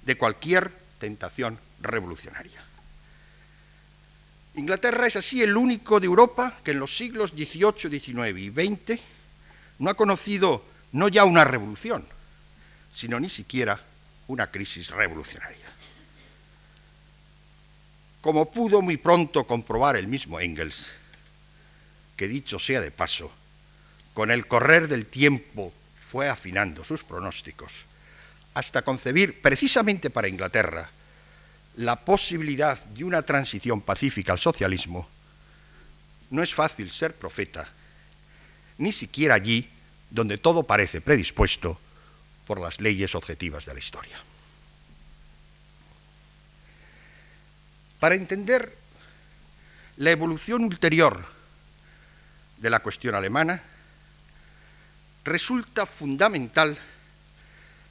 de 0.04 0.16
cualquier 0.16 0.72
tentación 1.00 1.58
revolucionaria. 1.84 2.64
Inglaterra 4.56 5.08
es 5.08 5.16
así 5.16 5.42
el 5.42 5.58
único 5.58 6.00
de 6.00 6.06
Europa 6.06 6.58
que 6.64 6.72
en 6.72 6.80
los 6.80 6.96
siglos 6.96 7.32
XVIII, 7.32 8.00
XIX 8.00 8.38
y 8.38 8.50
XX 8.50 9.02
no 9.80 9.90
ha 9.90 9.96
conocido 9.96 10.64
no 10.92 11.08
ya 11.08 11.26
una 11.26 11.44
revolución, 11.44 12.06
sino 12.94 13.20
ni 13.20 13.30
siquiera 13.30 13.80
una 14.28 14.52
crisis 14.52 14.90
revolucionaria. 14.90 15.66
Como 18.22 18.52
pudo 18.52 18.82
muy 18.82 18.98
pronto 18.98 19.46
comprobar 19.46 19.98
el 19.98 20.08
mismo 20.08 20.40
Engels, 20.40 20.88
que 22.16 22.28
dicho 22.28 22.60
sea 22.60 22.80
de 22.80 22.92
paso, 22.92 23.32
con 24.14 24.30
el 24.30 24.48
correr 24.48 24.88
del 24.88 25.08
tiempo 25.08 25.74
fue 26.06 26.30
afinando 26.30 26.84
sus 26.84 27.04
pronósticos, 27.04 27.86
hasta 28.54 28.84
concebir 28.84 29.42
precisamente 29.42 30.12
para 30.12 30.28
Inglaterra 30.28 30.90
la 31.78 32.00
posibilidad 32.00 32.78
de 32.86 33.04
una 33.04 33.22
transición 33.22 33.82
pacífica 33.82 34.32
al 34.32 34.40
socialismo, 34.40 35.08
no 36.30 36.44
es 36.44 36.54
fácil 36.54 36.90
ser 36.92 37.16
profeta, 37.16 37.68
ni 38.78 38.92
siquiera 38.92 39.36
allí 39.36 39.70
donde 40.10 40.38
todo 40.38 40.64
parece 40.64 41.02
predispuesto 41.02 41.80
por 42.46 42.60
las 42.60 42.80
leyes 42.80 43.16
objetivas 43.16 43.66
de 43.66 43.74
la 43.74 43.80
historia. 43.80 44.18
Para 48.00 48.16
entender 48.16 48.76
la 49.98 50.12
evolución 50.12 50.66
ulterior 50.66 51.26
de 52.58 52.70
la 52.70 52.82
cuestión 52.82 53.16
alemana, 53.16 53.64
resulta 55.24 55.86
fundamental 55.86 56.78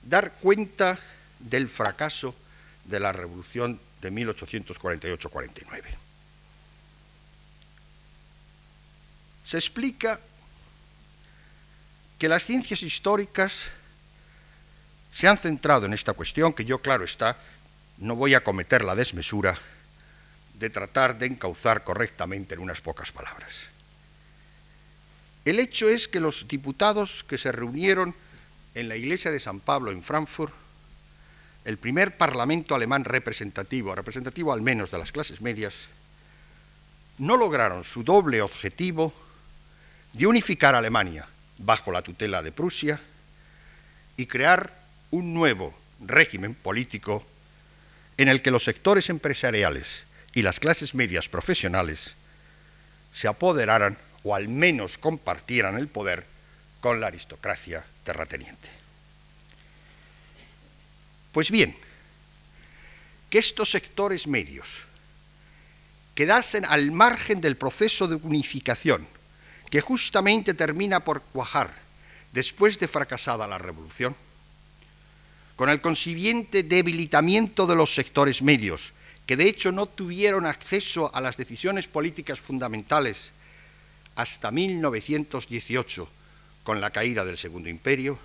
dar 0.03 0.33
cuenta 0.35 0.99
del 1.39 1.69
fracaso 1.69 2.35
de 2.85 3.01
la 3.01 3.13
revolución 3.13 3.81
de 4.01 4.13
1848-49. 4.13 5.83
Se 9.45 9.57
explica 9.57 10.21
que 12.19 12.29
las 12.29 12.45
ciencias 12.45 12.83
históricas 12.83 13.71
se 15.13 15.29
han 15.29 15.37
centrado 15.37 15.87
en 15.87 15.93
esta 15.93 16.13
cuestión, 16.15 16.53
que 16.53 16.65
yo, 16.65 16.79
claro 16.79 17.05
está, 17.05 17.37
no 17.99 18.17
voy 18.17 18.35
a 18.35 18.43
cometer 18.43 18.85
la 18.85 18.95
desmesura 18.95 19.59
de 20.59 20.71
tratar 20.71 21.19
de 21.19 21.27
encauzar 21.27 21.85
correctamente 21.85 22.55
en 22.55 22.61
unas 22.61 22.81
pocas 22.81 23.13
palabras. 23.13 23.59
El 25.45 25.59
hecho 25.59 25.89
es 25.89 26.07
que 26.07 26.21
los 26.21 26.47
diputados 26.47 27.25
que 27.25 27.37
se 27.37 27.51
reunieron 27.51 28.15
en 28.75 28.89
la 28.89 28.97
iglesia 28.97 29.31
de 29.31 29.41
San 29.41 29.61
Pablo 29.61 29.91
en 29.91 30.03
Frankfurt 30.03 30.55
el 31.65 31.79
primer 31.79 32.17
parlamento 32.17 32.75
alemán 32.75 33.05
representativo, 33.05 33.95
representativo 33.95 34.53
al 34.53 34.63
menos 34.63 34.91
de 34.91 34.99
las 34.99 35.13
clases 35.13 35.41
medias, 35.41 35.89
no 37.19 37.37
lograron 37.37 37.85
su 37.85 38.03
doble 38.03 38.43
objetivo 38.43 39.13
de 40.13 40.27
unificar 40.27 40.75
Alemania 40.75 41.27
bajo 41.59 41.93
la 41.93 42.03
tutela 42.03 42.43
de 42.43 42.53
Prusia 42.53 43.01
y 44.17 44.27
crear 44.27 44.73
un 45.11 45.35
nuevo 45.35 45.75
régimen 46.01 46.55
político 46.55 47.25
en 48.17 48.29
el 48.29 48.43
que 48.43 48.51
los 48.51 48.65
sectores 48.65 49.09
empresariales 49.09 50.05
y 50.35 50.43
las 50.43 50.61
clases 50.61 50.95
medias 50.95 51.29
profesionales 51.29 52.15
se 53.13 53.29
apoderaran 53.29 53.99
o 54.25 54.35
al 54.35 54.49
menos 54.49 54.99
compartieran 54.99 55.77
el 55.77 55.89
poder 55.89 56.25
con 56.81 57.01
la 57.01 57.09
aristocracia 57.09 57.85
terrateniente. 58.05 58.82
Pues 61.33 61.51
bien, 61.51 61.75
que 63.31 63.39
estos 63.39 63.71
sectores 63.71 64.27
medios 64.27 64.85
quedasen 66.15 66.65
al 66.67 66.93
margen 66.93 67.41
del 67.41 67.57
proceso 67.57 68.07
de 68.07 68.17
unificación 68.17 69.07
que 69.71 69.81
justamente 69.81 70.53
termina 70.53 71.01
por 71.01 71.23
cuajar 71.23 71.75
después 72.33 72.79
de 72.79 72.89
fracasada 72.89 73.47
la 73.47 73.57
revolución, 73.57 74.15
con 75.57 75.71
el 75.71 75.81
consiguiente 75.81 76.63
debilitamiento 76.63 77.67
de 77.67 77.75
los 77.75 77.95
sectores 77.95 78.43
medios, 78.43 78.93
que 79.25 79.37
de 79.37 79.49
hecho 79.49 79.73
no 79.73 79.87
tuvieron 79.87 80.45
acceso 80.45 81.11
a 81.15 81.23
las 81.23 81.39
decisiones 81.39 81.87
políticas 81.87 82.39
fundamentales 82.39 83.33
hasta 84.15 84.51
1918, 84.51 86.07
con 86.65 86.83
la 86.83 86.91
caída 86.91 87.25
del 87.25 87.39
Segundo 87.39 87.71
Imperio, 87.71 88.19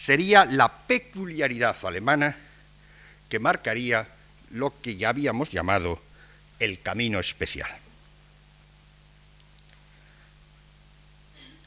sería 0.00 0.46
la 0.46 0.72
peculiaridad 0.72 1.76
alemana 1.84 2.34
que 3.28 3.38
marcaría 3.38 4.08
lo 4.52 4.72
que 4.80 4.96
ya 4.96 5.10
habíamos 5.10 5.50
llamado 5.50 6.00
el 6.58 6.80
camino 6.80 7.20
especial. 7.20 7.70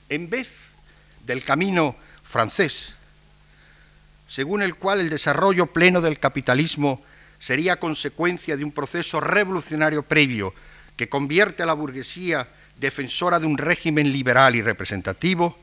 En 0.09 0.31
vez 0.31 0.71
del 1.27 1.43
camino 1.43 1.95
francés, 2.23 2.95
según 4.27 4.63
el 4.63 4.75
cual 4.75 5.01
el 5.01 5.09
desarrollo 5.11 5.67
pleno 5.67 6.01
del 6.01 6.17
capitalismo 6.17 7.03
sería 7.39 7.79
consecuencia 7.79 8.57
de 8.57 8.63
un 8.63 8.71
proceso 8.71 9.19
revolucionario 9.19 10.01
previo 10.01 10.55
que 10.97 11.07
convierte 11.07 11.61
a 11.61 11.67
la 11.67 11.73
burguesía 11.73 12.47
defensora 12.79 13.39
de 13.39 13.45
un 13.45 13.59
régimen 13.59 14.11
liberal 14.11 14.55
y 14.55 14.63
representativo, 14.63 15.59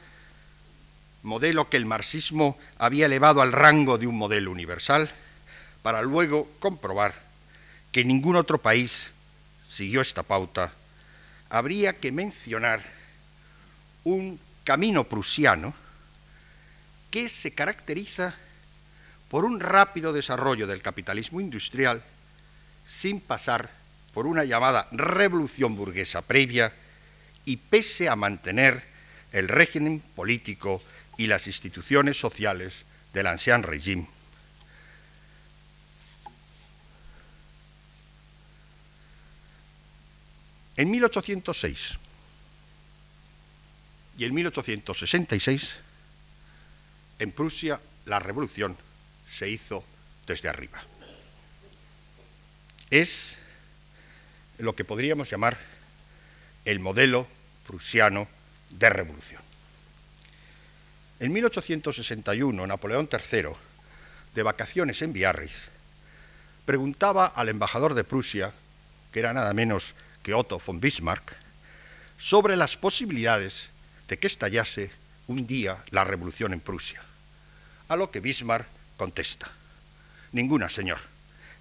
modelo 1.23 1.69
que 1.69 1.77
el 1.77 1.87
marxismo 1.87 2.59
había 2.79 3.07
elevado 3.07 3.43
al 3.43 3.53
rango 3.53 3.99
de 3.99 4.07
un 4.07 4.17
modelo 4.17 4.51
universal, 4.51 5.11
para 5.83 6.03
luego 6.03 6.49
comprobar 6.59 7.15
que 7.93 8.05
ningún 8.05 8.37
otro 8.37 8.59
país 8.59 9.11
siguió 9.69 10.01
esta 10.01 10.23
pauta, 10.23 10.73
habría 11.49 11.95
que 11.95 12.13
mencionar 12.13 12.83
un 14.05 14.39
camino 14.65 15.05
prusiano 15.05 15.75
que 17.11 17.29
se 17.29 17.53
caracteriza 17.53 18.35
por 19.29 19.45
un 19.45 19.61
rápido 19.61 20.13
desarrollo 20.13 20.67
del 20.67 20.83
capitalismo 20.83 21.41
industrial 21.41 22.03
sin 22.87 23.21
pasar 23.21 23.71
por 24.15 24.27
una 24.27 24.45
llamada 24.45 24.89
revolución 24.93 25.77
burguesa 25.77 26.23
previa 26.23 26.73
y 27.45 27.57
pese 27.57 28.09
a 28.09 28.17
mantener 28.17 28.83
el 29.33 29.49
régimen 29.49 30.01
político 30.15 30.83
y 31.21 31.27
las 31.27 31.47
instituciones 31.47 32.19
sociales 32.19 32.87
del 33.13 33.27
ancien 33.27 33.63
régimen. 33.63 34.09
En 40.79 40.91
1806 40.91 41.99
y 44.17 44.25
en 44.25 44.35
1866, 44.35 45.77
en 47.19 47.33
Prusia, 47.33 47.79
la 48.07 48.19
revolución 48.19 48.79
se 49.31 49.51
hizo 49.51 49.85
desde 50.27 50.49
arriba. 50.49 50.83
Es 52.89 53.37
lo 54.57 54.75
que 54.75 54.87
podríamos 54.87 55.29
llamar 55.29 55.59
el 56.65 56.81
modelo 56.81 57.29
prusiano 57.67 58.27
de 58.71 58.89
revolución. 58.89 59.40
En 61.21 61.35
1861, 61.35 62.67
Napoleón 62.67 63.07
III, 63.13 63.51
de 64.35 64.43
vacaciones 64.43 65.03
en 65.03 65.13
Biarritz, 65.13 65.69
preguntaba 66.65 67.27
al 67.27 67.51
embajador 67.51 67.93
de 67.93 68.05
Prusia, 68.05 68.55
que 69.13 69.21
era 69.21 69.35
nada 69.35 69.53
menos 69.53 69.95
que 70.23 70.33
Otto 70.33 70.59
von 70.65 70.81
Bismarck, 70.81 71.35
sobre 72.19 72.57
las 72.57 72.79
posibilidades 72.79 73.69
de 74.09 74.19
que 74.19 74.29
estallase 74.29 74.93
un 75.27 75.47
día 75.47 75.85
la 75.91 76.05
revolución 76.05 76.55
en 76.55 76.61
Prusia. 76.61 77.03
A 77.89 77.97
lo 77.97 78.11
que 78.11 78.21
Bismarck 78.21 78.67
contesta, 78.97 79.51
ninguna, 80.33 80.71
señor. 80.71 81.01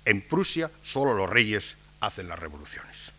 En 0.05 0.21
Prusia 0.21 0.71
solo 0.83 1.13
los 1.13 1.29
reyes 1.29 1.75
hacen 1.99 2.29
las 2.29 2.39
revoluciones. 2.39 3.11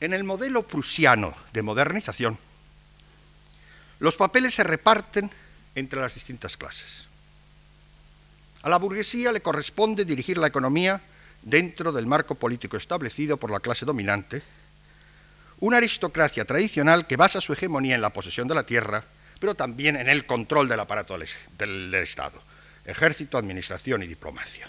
En 0.00 0.12
el 0.12 0.24
modelo 0.24 0.66
prusiano 0.66 1.34
de 1.54 1.62
modernización, 1.62 2.38
los 3.98 4.16
papeles 4.16 4.54
se 4.54 4.64
reparten 4.64 5.30
entre 5.74 6.00
las 6.00 6.14
distintas 6.14 6.56
clases. 6.56 7.08
A 8.62 8.68
la 8.68 8.78
burguesía 8.78 9.32
le 9.32 9.40
corresponde 9.40 10.04
dirigir 10.04 10.38
la 10.38 10.48
economía 10.48 11.00
dentro 11.42 11.92
del 11.92 12.06
marco 12.06 12.34
político 12.34 12.76
establecido 12.76 13.36
por 13.36 13.50
la 13.50 13.60
clase 13.60 13.86
dominante, 13.86 14.42
una 15.60 15.78
aristocracia 15.78 16.44
tradicional 16.44 17.06
que 17.06 17.16
basa 17.16 17.40
su 17.40 17.52
hegemonía 17.52 17.94
en 17.94 18.00
la 18.00 18.12
posesión 18.12 18.48
de 18.48 18.54
la 18.54 18.64
tierra, 18.64 19.04
pero 19.40 19.54
también 19.54 19.96
en 19.96 20.08
el 20.08 20.26
control 20.26 20.68
del 20.68 20.80
aparato 20.80 21.16
del, 21.56 21.94
Estado, 21.94 22.40
ejército, 22.84 23.38
administración 23.38 24.02
y 24.02 24.06
diplomacia. 24.06 24.68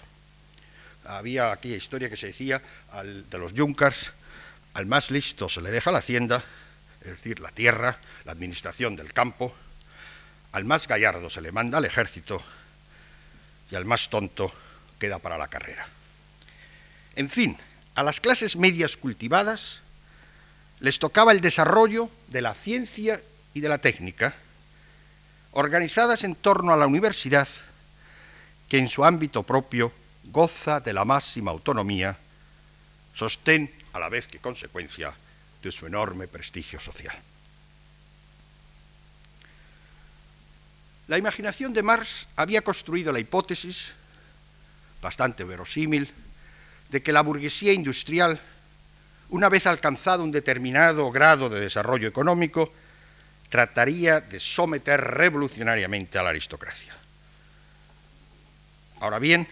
Había 1.05 1.51
aquella 1.51 1.77
historia 1.77 2.09
que 2.09 2.17
se 2.17 2.27
decía 2.27 2.61
de 3.03 3.37
los 3.37 3.53
Junkers, 3.53 4.13
al 4.73 4.85
más 4.85 5.09
listo 5.09 5.49
se 5.49 5.61
le 5.61 5.71
deja 5.71 5.91
la 5.91 5.99
hacienda, 5.99 6.43
es 7.01 7.07
decir, 7.07 7.39
la 7.39 7.51
tierra, 7.51 7.97
la 8.25 8.31
administración 8.31 8.95
del 8.95 9.13
campo, 9.13 9.55
al 10.51 10.65
más 10.65 10.87
gallardo 10.87 11.29
se 11.29 11.41
le 11.41 11.51
manda 11.51 11.77
al 11.77 11.85
ejército 11.85 12.41
y 13.71 13.75
al 13.75 13.85
más 13.85 14.09
tonto 14.09 14.51
queda 14.99 15.19
para 15.19 15.37
la 15.37 15.47
carrera. 15.47 15.87
En 17.15 17.29
fin, 17.29 17.57
a 17.95 18.03
las 18.03 18.19
clases 18.19 18.55
medias 18.55 18.97
cultivadas 18.97 19.81
les 20.79 20.99
tocaba 20.99 21.31
el 21.31 21.41
desarrollo 21.41 22.09
de 22.27 22.41
la 22.41 22.53
ciencia 22.53 23.21
y 23.53 23.61
de 23.61 23.69
la 23.69 23.79
técnica, 23.79 24.33
organizadas 25.51 26.23
en 26.23 26.35
torno 26.35 26.73
a 26.73 26.77
la 26.77 26.87
universidad, 26.87 27.47
que 28.67 28.77
en 28.77 28.89
su 28.89 29.03
ámbito 29.03 29.43
propio 29.43 29.91
goza 30.25 30.79
de 30.79 30.93
la 30.93 31.05
máxima 31.05 31.51
autonomía, 31.51 32.17
sostén 33.13 33.71
a 33.93 33.99
la 33.99 34.09
vez 34.09 34.27
que 34.27 34.39
consecuencia 34.39 35.13
de 35.61 35.71
su 35.71 35.87
enorme 35.87 36.27
prestigio 36.27 36.79
social. 36.79 37.15
La 41.07 41.17
imaginación 41.17 41.73
de 41.73 41.81
Marx 41.81 42.27
había 42.35 42.61
construido 42.61 43.11
la 43.11 43.19
hipótesis, 43.19 43.93
bastante 45.01 45.43
verosímil, 45.43 46.11
de 46.89 47.01
que 47.01 47.11
la 47.11 47.21
burguesía 47.21 47.73
industrial, 47.73 48.39
una 49.29 49.49
vez 49.49 49.65
alcanzado 49.65 50.23
un 50.23 50.31
determinado 50.31 51.09
grado 51.11 51.49
de 51.49 51.59
desarrollo 51.59 52.07
económico, 52.07 52.71
trataría 53.49 54.21
de 54.21 54.39
someter 54.39 55.01
revolucionariamente 55.01 56.19
a 56.19 56.23
la 56.23 56.29
aristocracia. 56.29 56.95
Ahora 58.99 59.17
bien, 59.17 59.47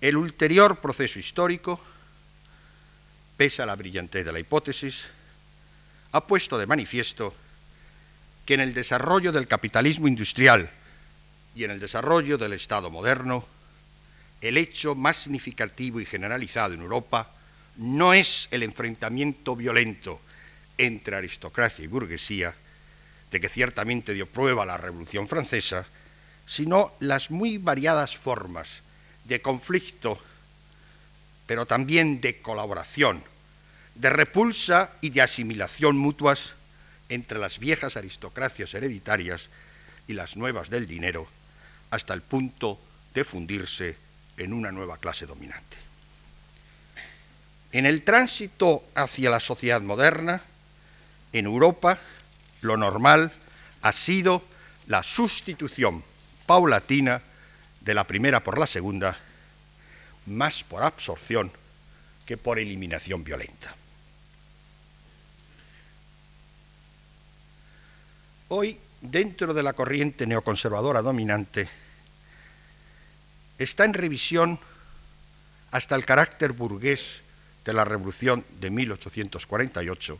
el 0.00 0.16
ulterior 0.16 0.78
proceso 0.78 1.18
histórico 1.18 1.80
pese 3.42 3.60
a 3.60 3.66
la 3.66 3.74
brillantez 3.74 4.24
de 4.24 4.30
la 4.30 4.38
hipótesis, 4.38 5.08
ha 6.12 6.24
puesto 6.28 6.56
de 6.58 6.66
manifiesto 6.68 7.34
que 8.46 8.54
en 8.54 8.60
el 8.60 8.72
desarrollo 8.72 9.32
del 9.32 9.48
capitalismo 9.48 10.06
industrial 10.06 10.70
y 11.56 11.64
en 11.64 11.72
el 11.72 11.80
desarrollo 11.80 12.38
del 12.38 12.52
Estado 12.52 12.88
moderno, 12.88 13.44
el 14.40 14.58
hecho 14.58 14.94
más 14.94 15.16
significativo 15.16 15.98
y 15.98 16.06
generalizado 16.06 16.74
en 16.74 16.82
Europa 16.82 17.30
no 17.78 18.14
es 18.14 18.46
el 18.52 18.62
enfrentamiento 18.62 19.56
violento 19.56 20.20
entre 20.78 21.16
aristocracia 21.16 21.84
y 21.84 21.88
burguesía, 21.88 22.54
de 23.32 23.40
que 23.40 23.48
ciertamente 23.48 24.14
dio 24.14 24.28
prueba 24.28 24.64
la 24.64 24.78
Revolución 24.78 25.26
Francesa, 25.26 25.84
sino 26.46 26.92
las 27.00 27.32
muy 27.32 27.58
variadas 27.58 28.16
formas 28.16 28.82
de 29.24 29.42
conflicto 29.42 30.20
pero 31.52 31.66
también 31.66 32.20
de 32.20 32.40
colaboración, 32.40 33.22
de 33.94 34.10
repulsa 34.10 34.90
y 35.00 35.10
de 35.10 35.22
asimilación 35.22 35.96
mutuas 35.96 36.54
entre 37.08 37.38
las 37.38 37.58
viejas 37.58 37.96
aristocracias 37.96 38.72
hereditarias 38.74 39.48
y 40.08 40.14
las 40.14 40.36
nuevas 40.36 40.70
del 40.70 40.86
dinero, 40.86 41.26
hasta 41.90 42.14
el 42.14 42.22
punto 42.22 42.80
de 43.14 43.24
fundirse 43.24 43.96
en 44.38 44.52
una 44.52 44.72
nueva 44.72 44.96
clase 44.96 45.26
dominante. 45.26 45.76
En 47.72 47.86
el 47.86 48.02
tránsito 48.02 48.84
hacia 48.94 49.30
la 49.30 49.40
sociedad 49.40 49.80
moderna, 49.80 50.42
en 51.32 51.46
Europa, 51.46 51.98
lo 52.60 52.76
normal 52.76 53.32
ha 53.82 53.92
sido 53.92 54.42
la 54.86 55.02
sustitución 55.02 56.04
paulatina 56.46 57.22
de 57.80 57.94
la 57.94 58.04
primera 58.04 58.40
por 58.40 58.58
la 58.58 58.66
segunda, 58.66 59.16
más 60.26 60.62
por 60.64 60.82
absorción 60.82 61.50
que 62.26 62.36
por 62.36 62.58
eliminación 62.58 63.24
violenta. 63.24 63.74
Hoy, 68.54 68.78
dentro 69.00 69.54
de 69.54 69.62
la 69.62 69.72
corriente 69.72 70.26
neoconservadora 70.26 71.00
dominante, 71.00 71.66
está 73.56 73.86
en 73.86 73.94
revisión 73.94 74.58
hasta 75.70 75.94
el 75.94 76.04
carácter 76.04 76.52
burgués 76.52 77.22
de 77.64 77.72
la 77.72 77.86
Revolución 77.86 78.44
de 78.60 78.68
1848, 78.68 80.18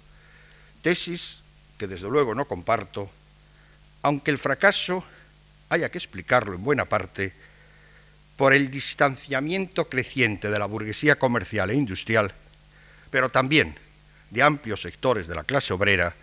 tesis 0.81 1.41
que 1.77 1.87
desde 1.87 2.09
luego 2.09 2.35
no 2.35 2.47
comparto, 2.47 3.11
aunque 4.01 4.31
el 4.31 4.39
fracaso 4.39 5.05
haya 5.69 5.91
que 5.91 5.99
explicarlo 5.99 6.55
en 6.55 6.65
buena 6.65 6.87
parte 6.87 7.35
por 8.37 8.55
el 8.55 8.71
distanciamiento 8.71 9.91
creciente 9.91 10.49
de 10.49 10.59
la 10.59 10.65
burguesía 10.65 11.19
comercial 11.19 11.69
e 11.69 11.75
industrial, 11.75 12.33
pero 13.11 13.29
también 13.29 13.77
de 14.31 14.43
amplios 14.43 14.81
sectores 14.81 15.27
de 15.27 15.35
la 15.35 15.45
clase 15.45 15.75
obrera 15.75 16.17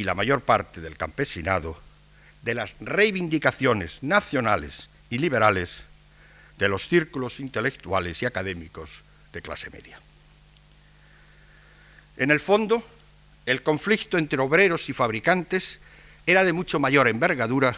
y 0.00 0.04
la 0.04 0.14
mayor 0.14 0.40
parte 0.40 0.80
del 0.80 0.96
campesinado, 0.96 1.78
de 2.40 2.54
las 2.54 2.74
reivindicaciones 2.80 4.02
nacionales 4.02 4.88
y 5.10 5.18
liberales 5.18 5.82
de 6.56 6.70
los 6.70 6.88
círculos 6.88 7.38
intelectuales 7.38 8.22
y 8.22 8.24
académicos 8.24 9.02
de 9.30 9.42
clase 9.42 9.68
media. 9.68 10.00
En 12.16 12.30
el 12.30 12.40
fondo, 12.40 12.82
el 13.44 13.62
conflicto 13.62 14.16
entre 14.16 14.40
obreros 14.40 14.88
y 14.88 14.94
fabricantes 14.94 15.80
era 16.26 16.44
de 16.44 16.54
mucho 16.54 16.80
mayor 16.80 17.06
envergadura 17.06 17.76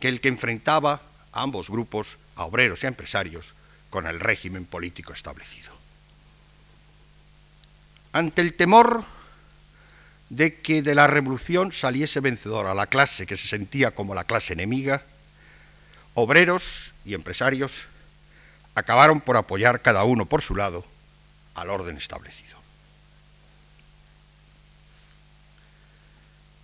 que 0.00 0.08
el 0.08 0.22
que 0.22 0.28
enfrentaba 0.28 1.02
a 1.32 1.42
ambos 1.42 1.68
grupos, 1.68 2.16
a 2.36 2.44
obreros 2.44 2.82
y 2.82 2.86
a 2.86 2.88
empresarios, 2.88 3.52
con 3.90 4.06
el 4.06 4.18
régimen 4.18 4.64
político 4.64 5.12
establecido. 5.12 5.76
Ante 8.12 8.40
el 8.40 8.54
temor 8.54 9.17
de 10.30 10.60
que 10.60 10.82
de 10.82 10.94
la 10.94 11.06
revolución 11.06 11.72
saliese 11.72 12.20
vencedora 12.20 12.74
la 12.74 12.86
clase 12.86 13.26
que 13.26 13.36
se 13.36 13.48
sentía 13.48 13.92
como 13.92 14.14
la 14.14 14.24
clase 14.24 14.52
enemiga, 14.52 15.02
obreros 16.14 16.92
y 17.04 17.14
empresarios 17.14 17.86
acabaron 18.74 19.20
por 19.20 19.36
apoyar 19.36 19.80
cada 19.82 20.04
uno 20.04 20.26
por 20.26 20.42
su 20.42 20.54
lado 20.54 20.84
al 21.54 21.70
orden 21.70 21.96
establecido. 21.96 22.58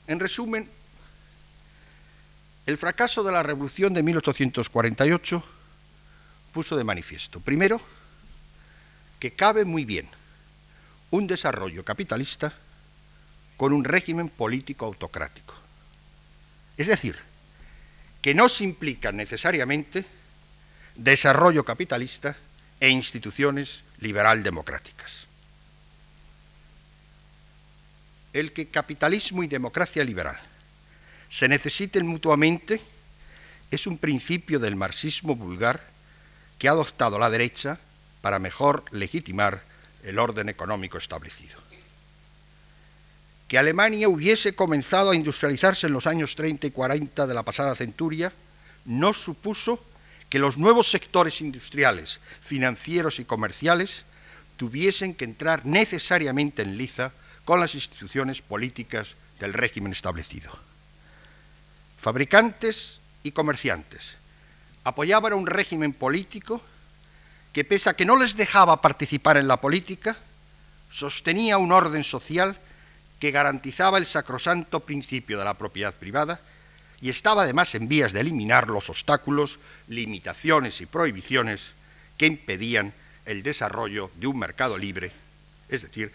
En 0.07 0.21
resumen, 0.21 0.69
el 2.67 2.79
fracaso 2.79 3.25
de 3.25 3.33
la 3.33 3.43
Revolución 3.43 3.95
de 3.95 4.03
1848 4.03 5.43
puso 6.53 6.77
de 6.77 6.85
manifiesto, 6.85 7.41
primero, 7.41 7.81
que 9.19 9.33
cabe 9.33 9.65
muy 9.65 9.85
bien 9.85 10.09
un 11.11 11.27
desarrollo 11.27 11.85
capitalista 11.85 12.53
con 13.57 13.73
un 13.73 13.85
régimen 13.85 14.29
político 14.29 14.87
autocrático. 14.87 15.55
Es 16.77 16.87
decir, 16.89 17.17
que 18.21 18.35
no 18.35 18.49
se 18.49 18.65
implican 18.65 19.17
necesariamente 19.17 20.05
desarrollo 20.97 21.65
capitalista 21.65 22.37
e 22.81 22.89
instituciones 22.89 23.85
liberal 23.99 24.43
democráticas. 24.43 25.27
El 28.33 28.53
que 28.53 28.67
capitalismo 28.67 29.43
y 29.45 29.47
democracia 29.47 30.05
liberal 30.05 30.41
se 31.31 31.49
necesiten 31.49 32.07
mutuamente 32.07 32.81
es 33.71 33.87
un 33.87 33.99
principio 33.99 34.59
del 34.59 34.77
marxismo 34.77 35.37
vulgar 35.37 35.83
que 36.59 36.69
ha 36.69 36.73
adoptado 36.73 37.19
la 37.19 37.31
derecha 37.31 37.79
para 38.21 38.39
mejor 38.39 38.85
legitimar 38.91 39.63
el 40.03 40.19
orden 40.19 40.49
económico 40.49 40.99
establecido. 40.99 41.59
Alemania 43.57 44.09
hubiese 44.09 44.55
comenzado 44.55 45.11
a 45.11 45.17
industrializarse 45.17 45.87
en 45.87 45.93
los 45.93 46.07
años 46.07 46.35
30 46.37 46.67
y 46.67 46.71
40 46.71 47.27
de 47.27 47.35
la 47.35 47.43
pasada 47.43 47.75
centuria 47.75 48.33
no 48.85 49.13
supuso 49.13 49.83
que 50.29 50.39
los 50.39 50.59
nuevos 50.59 50.91
sectores 50.91 51.41
industriales, 51.41 52.21
financieros 52.43 53.19
y 53.21 53.25
comerciales 53.25 54.05
tuviesen 54.57 55.15
que 55.15 55.25
entrar 55.25 55.67
necesariamente 55.67 56.63
en 56.63 56.79
liza 56.79 57.13
con 57.45 57.61
las 57.61 57.75
instituciones 57.75 58.41
políticas 58.41 59.17
del 59.39 59.53
régimen 59.53 59.93
establecido. 59.93 60.51
Fabricantes 62.01 62.99
y 63.23 63.33
comerciantes, 63.33 64.13
apoyaban 64.85 65.33
a 65.33 65.37
un 65.37 65.47
régimen 65.47 65.93
político 65.93 66.61
que, 67.53 67.65
pese 67.65 67.91
a 67.91 67.95
que 67.95 68.05
no 68.05 68.17
les 68.17 68.37
dejaba 68.37 68.81
participar 68.81 69.37
en 69.37 69.49
la 69.49 69.61
política, 69.61 70.17
sostenía 70.91 71.59
un 71.59 71.73
orden 71.73 72.05
social 72.05 72.59
que 73.19 73.31
garantizaba 73.31 73.99
el 73.99 74.07
sacrosanto 74.07 74.81
principio 74.81 75.39
de 75.39 75.45
la 75.45 75.55
propiedad 75.55 75.95
privada 75.95 76.41
y 77.01 77.11
estaba 77.11 77.43
además 77.43 77.75
en 77.75 77.89
vías 77.89 78.13
de 78.13 78.21
eliminar 78.21 78.69
los 78.69 78.91
obstáculos, 78.91 79.59
limitaciones 79.89 80.81
y 80.81 80.87
prohibiciones 80.87 81.73
que 82.17 82.27
impedían 82.27 82.95
el 83.27 83.43
desarrollo 83.43 84.11
de 84.17 84.27
un 84.27 84.39
mercado 84.39 84.79
libre, 84.79 85.13
es 85.69 85.83
decir, 85.83 86.13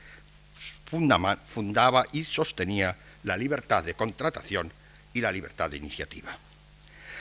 fundaba 0.85 2.05
y 2.11 2.23
sostenía 2.23 2.95
la 3.23 3.37
libertad 3.37 3.83
de 3.83 3.93
contratación 3.93 4.71
y 5.13 5.21
la 5.21 5.31
libertad 5.31 5.69
de 5.69 5.77
iniciativa. 5.77 6.37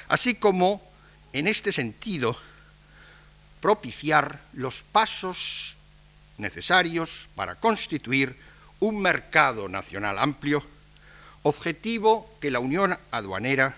Así 0.09 0.35
como, 0.35 0.83
en 1.33 1.47
este 1.47 1.73
sentido, 1.73 2.39
propiciar 3.61 4.41
los 4.55 4.83
pasos 4.83 5.77
necesarios 6.39 7.29
para 7.35 7.57
constituir 7.57 8.37
un 8.81 9.01
mercado 9.01 9.69
nacional 9.69 10.19
amplio, 10.19 10.63
objetivo 11.43 12.37
que 12.41 12.51
la 12.51 12.61
Unión 12.61 12.97
Aduanera, 13.11 13.77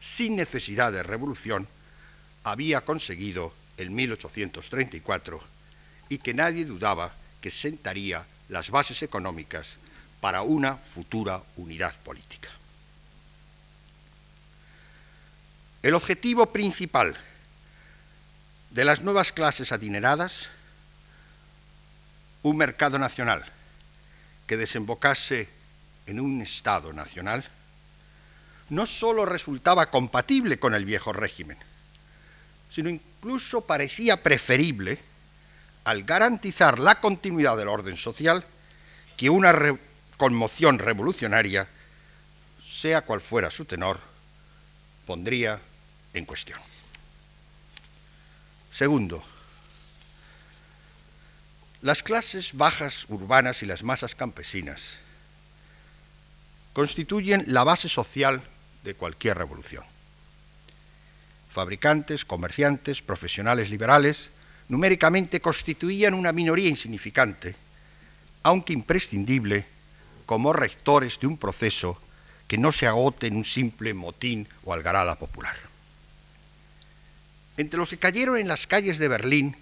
sin 0.00 0.36
necesidad 0.36 0.92
de 0.92 1.02
revolución, 1.02 1.66
había 2.42 2.82
conseguido 2.82 3.54
en 3.78 3.94
1834 3.94 5.40
y 6.08 6.18
que 6.18 6.34
nadie 6.34 6.64
dudaba 6.64 7.12
que 7.40 7.50
sentaría 7.50 8.26
las 8.48 8.70
bases 8.70 9.02
económicas 9.02 9.76
para 10.20 10.42
una 10.42 10.76
futura 10.76 11.42
unidad 11.56 11.94
política. 12.02 12.50
El 15.82 15.94
objetivo 15.94 16.46
principal 16.46 17.16
de 18.70 18.84
las 18.84 19.02
nuevas 19.02 19.32
clases 19.32 19.72
adineradas, 19.72 20.48
un 22.42 22.56
mercado 22.56 22.98
nacional 22.98 23.44
que 24.46 24.56
desembocase 24.56 25.48
en 26.06 26.20
un 26.20 26.42
Estado 26.42 26.92
nacional, 26.92 27.44
no 28.70 28.86
sólo 28.86 29.26
resultaba 29.26 29.90
compatible 29.90 30.58
con 30.58 30.74
el 30.74 30.84
viejo 30.84 31.12
régimen, 31.12 31.58
sino 32.70 32.88
incluso 32.88 33.62
parecía 33.62 34.22
preferible 34.22 34.98
al 35.84 36.04
garantizar 36.04 36.78
la 36.78 37.00
continuidad 37.00 37.56
del 37.56 37.68
orden 37.68 37.96
social 37.96 38.44
que 39.16 39.30
una 39.30 39.54
conmoción 40.16 40.78
revolucionaria, 40.78 41.68
sea 42.66 43.02
cual 43.02 43.20
fuera 43.20 43.50
su 43.50 43.64
tenor, 43.64 44.00
pondría 45.06 45.60
en 46.14 46.24
cuestión. 46.24 46.58
Segundo, 48.72 49.22
las 51.84 52.02
clases 52.02 52.54
bajas 52.54 53.04
urbanas 53.10 53.62
y 53.62 53.66
las 53.66 53.82
masas 53.82 54.14
campesinas 54.14 54.94
constituyen 56.72 57.44
la 57.46 57.62
base 57.62 57.90
social 57.90 58.40
de 58.84 58.94
cualquier 58.94 59.36
revolución. 59.36 59.84
Fabricantes, 61.50 62.24
comerciantes, 62.24 63.02
profesionales 63.02 63.68
liberales, 63.68 64.30
numéricamente 64.70 65.40
constituían 65.40 66.14
una 66.14 66.32
minoría 66.32 66.70
insignificante, 66.70 67.54
aunque 68.42 68.72
imprescindible, 68.72 69.66
como 70.24 70.54
rectores 70.54 71.20
de 71.20 71.26
un 71.26 71.36
proceso 71.36 72.00
que 72.48 72.56
no 72.56 72.72
se 72.72 72.86
agote 72.86 73.26
en 73.26 73.36
un 73.36 73.44
simple 73.44 73.92
motín 73.92 74.48
o 74.64 74.72
algarada 74.72 75.18
popular. 75.18 75.54
Entre 77.58 77.78
los 77.78 77.90
que 77.90 77.98
cayeron 77.98 78.38
en 78.38 78.48
las 78.48 78.66
calles 78.66 78.98
de 78.98 79.08
Berlín 79.08 79.54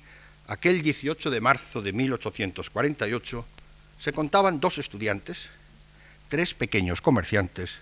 aquel 0.47 0.83
18 0.83 1.31
de 1.31 1.41
marzo 1.41 1.83
de 1.83 1.93
1848 1.93 3.47
se 3.99 4.13
contaban 4.13 4.61
dos 4.61 4.79
estudiantes, 4.79 5.49
tres 6.29 6.55
pequeños 6.55 7.01
comerciantes 7.01 7.79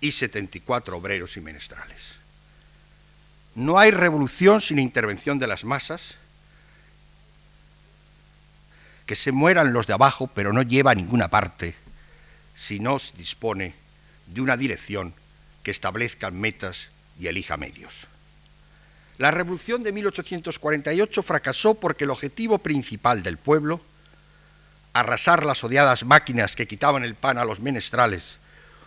y 0.00 0.12
74 0.12 0.96
obreros 0.96 1.36
y 1.36 1.40
menestrales. 1.40 2.16
No 3.54 3.78
hay 3.78 3.90
revolución 3.90 4.60
sin 4.60 4.78
intervención 4.78 5.38
de 5.38 5.46
las 5.46 5.64
masas, 5.64 6.16
que 9.06 9.16
se 9.16 9.32
mueran 9.32 9.72
los 9.72 9.86
de 9.86 9.92
abajo, 9.92 10.28
pero 10.28 10.52
no 10.52 10.62
lleva 10.62 10.92
a 10.92 10.94
ninguna 10.94 11.28
parte 11.28 11.74
si 12.56 12.80
no 12.80 12.98
se 12.98 13.16
dispone 13.16 13.74
de 14.26 14.40
una 14.40 14.56
dirección 14.56 15.14
que 15.62 15.70
establezca 15.70 16.30
metas 16.30 16.90
y 17.18 17.26
elija 17.26 17.56
medios. 17.56 18.06
La 19.18 19.30
revolución 19.30 19.82
de 19.82 19.92
1848 19.92 21.22
fracasó 21.22 21.74
porque 21.74 22.04
el 22.04 22.10
objetivo 22.10 22.58
principal 22.58 23.22
del 23.22 23.38
pueblo, 23.38 23.80
arrasar 24.92 25.44
las 25.44 25.62
odiadas 25.62 26.04
máquinas 26.04 26.56
que 26.56 26.66
quitaban 26.66 27.04
el 27.04 27.14
pan 27.14 27.38
a 27.38 27.44
los 27.44 27.60
menestrales 27.60 28.38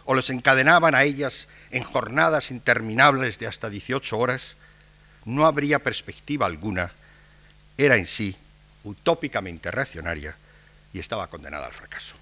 o 0.06 0.13
los 0.13 0.30
encadenaban 0.30 0.96
a 0.96 1.04
ellas 1.04 1.48
en 1.72 1.84
jornadas 1.84 2.52
interminables 2.52 3.40
de 3.40 3.48
hasta 3.48 3.70
18 3.70 4.18
horas, 4.18 4.56
no 5.26 5.46
habría 5.46 5.80
perspectiva 5.80 6.46
alguna, 6.46 6.92
era 7.78 7.98
en 7.98 8.08
sí 8.08 8.36
utópicamente 8.84 9.70
reaccionaria 9.70 10.36
y 10.94 11.00
estaba 11.00 11.28
condenada 11.28 11.68
al 11.68 11.74
fracaso. 11.74 12.16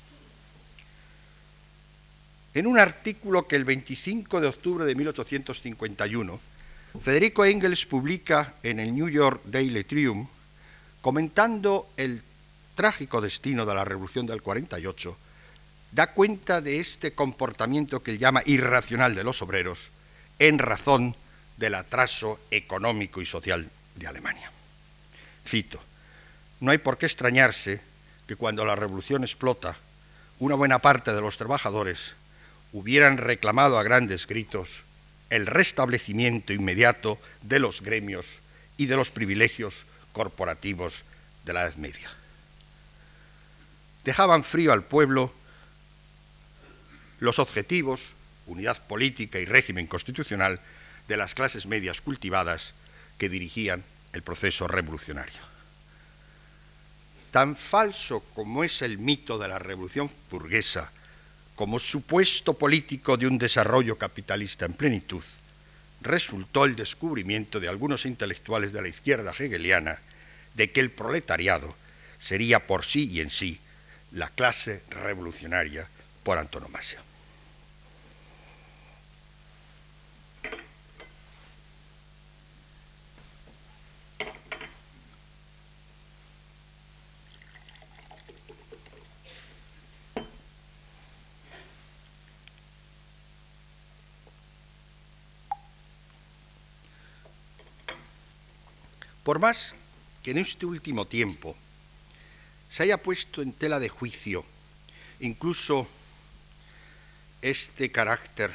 En 2.54 2.68
un 2.68 2.80
artículo 2.80 3.48
que 3.48 3.56
el 3.56 3.66
25 3.66 4.42
de 4.42 4.48
octubre 4.48 4.86
de 4.86 4.96
1851 4.96 6.40
Federico 7.02 7.46
Engels 7.46 7.86
publica 7.86 8.56
en 8.64 8.80
el 8.80 8.94
New 8.94 9.10
York 9.10 9.42
Daily 9.46 9.84
Tribune, 9.84 10.28
comentando 11.02 11.90
el 11.98 12.22
trágico 12.76 13.22
destino 13.22 13.66
de 13.66 13.76
la 13.76 13.86
Revolución 13.86 14.26
del 14.26 14.42
48, 14.42 15.18
da 15.92 16.14
cuenta 16.14 16.62
de 16.62 16.80
este 16.80 17.14
comportamiento 17.14 18.02
que 18.02 18.12
él 18.12 18.20
llama 18.20 18.42
irracional 18.46 19.16
de 19.16 19.24
los 19.24 19.42
obreros 19.42 19.90
en 20.40 20.60
razón 20.60 21.16
del 21.58 21.76
atraso 21.76 22.40
económico 22.52 23.22
y 23.22 23.26
social 23.26 23.70
de 23.96 24.08
Alemania. 24.08 24.52
Cito, 25.48 25.82
no 26.60 26.72
hay 26.72 26.80
por 26.80 26.98
qué 26.98 27.06
extrañarse 27.06 27.82
que 28.28 28.36
cuando 28.36 28.66
la 28.66 28.76
revolución 28.76 29.24
explota, 29.24 29.78
una 30.40 30.56
buena 30.56 30.80
parte 30.80 31.14
de 31.14 31.22
los 31.22 31.38
trabajadores 31.38 32.14
hubieran 32.74 33.18
reclamado 33.18 33.78
a 33.78 33.84
grandes 33.84 34.28
gritos 34.28 34.85
el 35.30 35.46
restablecimiento 35.46 36.54
inmediato 36.54 37.20
de 37.42 37.60
los 37.60 37.82
gremios 37.82 38.40
y 38.78 38.86
de 38.86 38.96
los 38.96 39.12
privilegios 39.12 39.86
corporativos 40.14 41.04
de 41.46 41.54
la 41.54 41.64
Edad 41.64 41.76
Media. 41.76 42.10
Dejaban 44.04 44.44
frío 44.44 44.72
al 44.72 44.84
pueblo 44.84 45.34
los 47.20 47.40
objetivos, 47.40 48.14
unidad 48.46 48.86
política 48.86 49.40
y 49.40 49.46
régimen 49.46 49.88
constitucional 49.88 50.60
de 51.08 51.18
las 51.18 51.34
clases 51.34 51.66
medias 51.66 52.02
cultivadas 52.02 52.74
que 53.18 53.30
dirigían 53.30 53.84
el 54.14 54.22
proceso 54.22 54.68
revolucionario. 54.68 55.40
Tan 57.32 57.56
falso 57.56 58.22
como 58.34 58.64
es 58.64 58.82
el 58.82 58.98
mito 58.98 59.38
de 59.38 59.48
la 59.48 59.60
revolución 59.60 60.10
burguesa 60.30 60.92
como 61.56 61.80
supuesto 61.80 62.54
político 62.54 63.18
de 63.18 63.28
un 63.28 63.38
desarrollo 63.38 63.98
capitalista 63.98 64.66
en 64.66 64.74
plenitud, 64.74 65.24
resultó 66.02 66.66
el 66.66 66.76
descubrimiento 66.76 67.60
de 67.60 67.70
algunos 67.70 68.06
intelectuales 68.06 68.74
de 68.74 68.82
la 68.82 68.88
izquierda 68.88 69.32
hegeliana 69.32 70.00
de 70.54 70.72
que 70.72 70.82
el 70.82 70.92
proletariado 70.92 71.76
sería 72.20 72.68
por 72.68 72.86
sí 72.86 73.10
y 73.10 73.22
en 73.22 73.30
sí 73.30 73.60
la 74.12 74.30
clase 74.30 74.84
revolucionaria 74.90 75.88
por 76.24 76.38
antonomasia. 76.38 77.05
Por 99.26 99.40
más 99.40 99.74
que 100.22 100.32
en 100.32 100.38
este 100.38 100.68
último 100.68 101.08
tiempo 101.08 101.56
se 102.72 102.84
haya 102.84 103.02
puesto 103.02 103.42
en 103.42 103.54
tela 103.54 103.80
de 103.80 103.90
juicio 103.90 104.46
incluso 105.20 105.88
este 107.42 107.92
carácter 107.92 108.52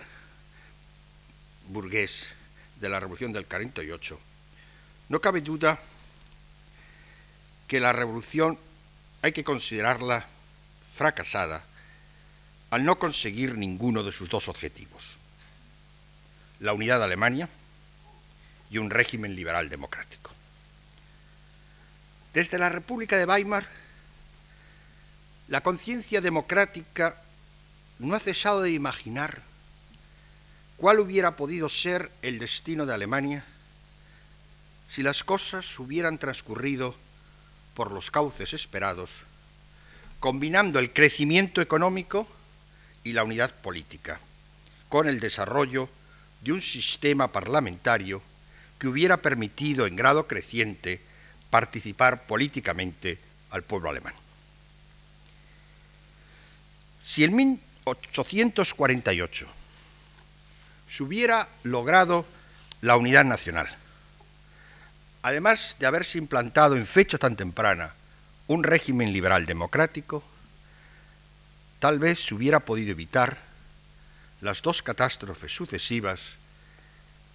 burgués 1.68 2.28
de 2.80 2.88
la 2.88 3.00
Revolución 3.00 3.32
del 3.32 3.46
48, 3.46 4.20
no 5.08 5.20
cabe 5.20 5.40
duda 5.40 5.80
que 7.66 7.80
la 7.80 7.92
revolución 7.92 8.56
hay 9.22 9.32
que 9.32 9.42
considerarla 9.42 10.24
fracasada 10.96 11.64
al 12.70 12.84
no 12.84 12.96
conseguir 12.98 13.58
ninguno 13.58 14.04
de 14.04 14.12
sus 14.12 14.30
dos 14.30 14.46
objetivos, 14.46 15.16
la 16.60 16.72
unidad 16.74 16.98
de 16.98 17.04
Alemania 17.06 17.48
y 18.70 18.78
un 18.78 18.88
régimen 18.88 19.34
liberal 19.34 19.68
democrático. 19.68 20.30
Desde 22.32 22.58
la 22.58 22.68
República 22.68 23.16
de 23.16 23.24
Weimar, 23.24 23.66
la 25.48 25.62
conciencia 25.62 26.20
democrática 26.20 27.16
no 27.98 28.14
ha 28.14 28.20
cesado 28.20 28.62
de 28.62 28.70
imaginar 28.70 29.42
cuál 30.76 31.00
hubiera 31.00 31.34
podido 31.34 31.68
ser 31.68 32.10
el 32.22 32.38
destino 32.38 32.86
de 32.86 32.94
Alemania 32.94 33.44
si 34.88 35.02
las 35.02 35.24
cosas 35.24 35.78
hubieran 35.78 36.18
transcurrido 36.18 36.94
por 37.74 37.90
los 37.90 38.10
cauces 38.10 38.52
esperados, 38.52 39.10
combinando 40.20 40.78
el 40.78 40.92
crecimiento 40.92 41.60
económico 41.60 42.28
y 43.02 43.12
la 43.12 43.24
unidad 43.24 43.50
política, 43.50 44.20
con 44.88 45.08
el 45.08 45.18
desarrollo 45.18 45.88
de 46.42 46.52
un 46.52 46.60
sistema 46.60 47.32
parlamentario 47.32 48.22
que 48.78 48.88
hubiera 48.88 49.16
permitido 49.16 49.86
en 49.86 49.96
grado 49.96 50.26
creciente 50.26 51.09
participar 51.50 52.22
políticamente 52.22 53.18
al 53.50 53.62
pueblo 53.62 53.90
alemán. 53.90 54.14
Si 57.04 57.24
en 57.24 57.34
1848 57.34 59.46
se 60.88 61.02
hubiera 61.02 61.48
logrado 61.64 62.24
la 62.80 62.96
unidad 62.96 63.24
nacional, 63.24 63.68
además 65.22 65.76
de 65.78 65.86
haberse 65.86 66.16
implantado 66.18 66.76
en 66.76 66.86
fecha 66.86 67.18
tan 67.18 67.36
temprana 67.36 67.94
un 68.46 68.64
régimen 68.64 69.12
liberal 69.12 69.44
democrático, 69.46 70.22
tal 71.80 71.98
vez 71.98 72.24
se 72.24 72.34
hubiera 72.34 72.60
podido 72.60 72.92
evitar 72.92 73.38
las 74.40 74.62
dos 74.62 74.82
catástrofes 74.82 75.52
sucesivas 75.52 76.34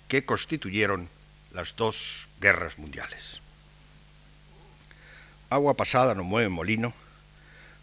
que 0.07 0.25
constituyeron 0.25 1.09
las 1.51 1.75
dos 1.75 2.27
guerras 2.39 2.77
mundiales 2.77 3.41
agua 5.55 5.75
pasada 5.75 6.13
no 6.15 6.23
mueve 6.23 6.49
molino, 6.49 6.93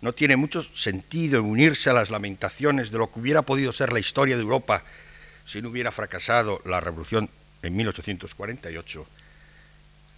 no 0.00 0.12
tiene 0.12 0.36
mucho 0.36 0.62
sentido 0.62 1.42
unirse 1.42 1.90
a 1.90 1.92
las 1.92 2.10
lamentaciones 2.10 2.90
de 2.90 2.98
lo 2.98 3.12
que 3.12 3.20
hubiera 3.20 3.42
podido 3.42 3.72
ser 3.72 3.92
la 3.92 4.00
historia 4.00 4.36
de 4.36 4.42
Europa 4.42 4.82
si 5.46 5.62
no 5.62 5.68
hubiera 5.68 5.90
fracasado 5.90 6.60
la 6.64 6.80
revolución 6.80 7.30
en 7.62 7.76
1848. 7.76 9.06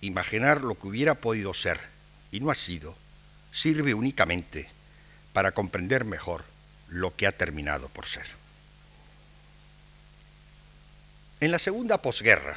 Imaginar 0.00 0.62
lo 0.62 0.78
que 0.78 0.86
hubiera 0.86 1.14
podido 1.14 1.54
ser 1.54 1.80
y 2.32 2.40
no 2.40 2.50
ha 2.50 2.54
sido 2.54 2.96
sirve 3.52 3.94
únicamente 3.94 4.68
para 5.32 5.52
comprender 5.52 6.04
mejor 6.04 6.44
lo 6.88 7.14
que 7.14 7.26
ha 7.26 7.32
terminado 7.32 7.88
por 7.88 8.06
ser. 8.06 8.26
En 11.40 11.50
la 11.50 11.58
segunda 11.58 12.00
posguerra, 12.00 12.56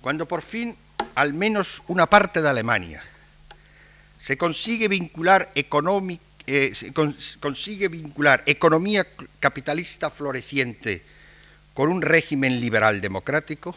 cuando 0.00 0.26
por 0.26 0.42
fin 0.42 0.76
al 1.14 1.34
menos 1.34 1.82
una 1.88 2.06
parte 2.06 2.42
de 2.42 2.48
Alemania. 2.48 3.02
Se 4.18 4.36
consigue 4.36 4.88
vincular, 4.88 5.50
eh, 5.54 6.72
consigue 7.40 7.88
vincular 7.88 8.42
economía 8.46 9.06
capitalista 9.40 10.10
floreciente 10.10 11.02
con 11.74 11.90
un 11.90 12.02
régimen 12.02 12.60
liberal 12.60 13.00
democrático, 13.00 13.74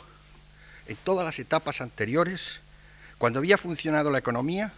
en 0.87 0.97
todas 0.97 1.25
las 1.25 1.39
etapas 1.39 1.81
anteriores, 1.81 2.59
cuando 3.17 3.39
había 3.39 3.57
funcionado 3.57 4.11
la 4.11 4.19
economía, 4.19 4.71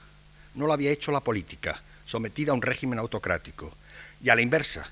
no 0.55 0.67
lo 0.67 0.73
había 0.73 0.91
hecho 0.91 1.12
la 1.12 1.19
política, 1.19 1.81
sometida 2.05 2.51
a 2.51 2.55
un 2.55 2.62
régimen 2.62 2.99
autocrático. 2.99 3.73
Y 4.23 4.29
a 4.29 4.36
la 4.36 4.41
inversa, 4.41 4.88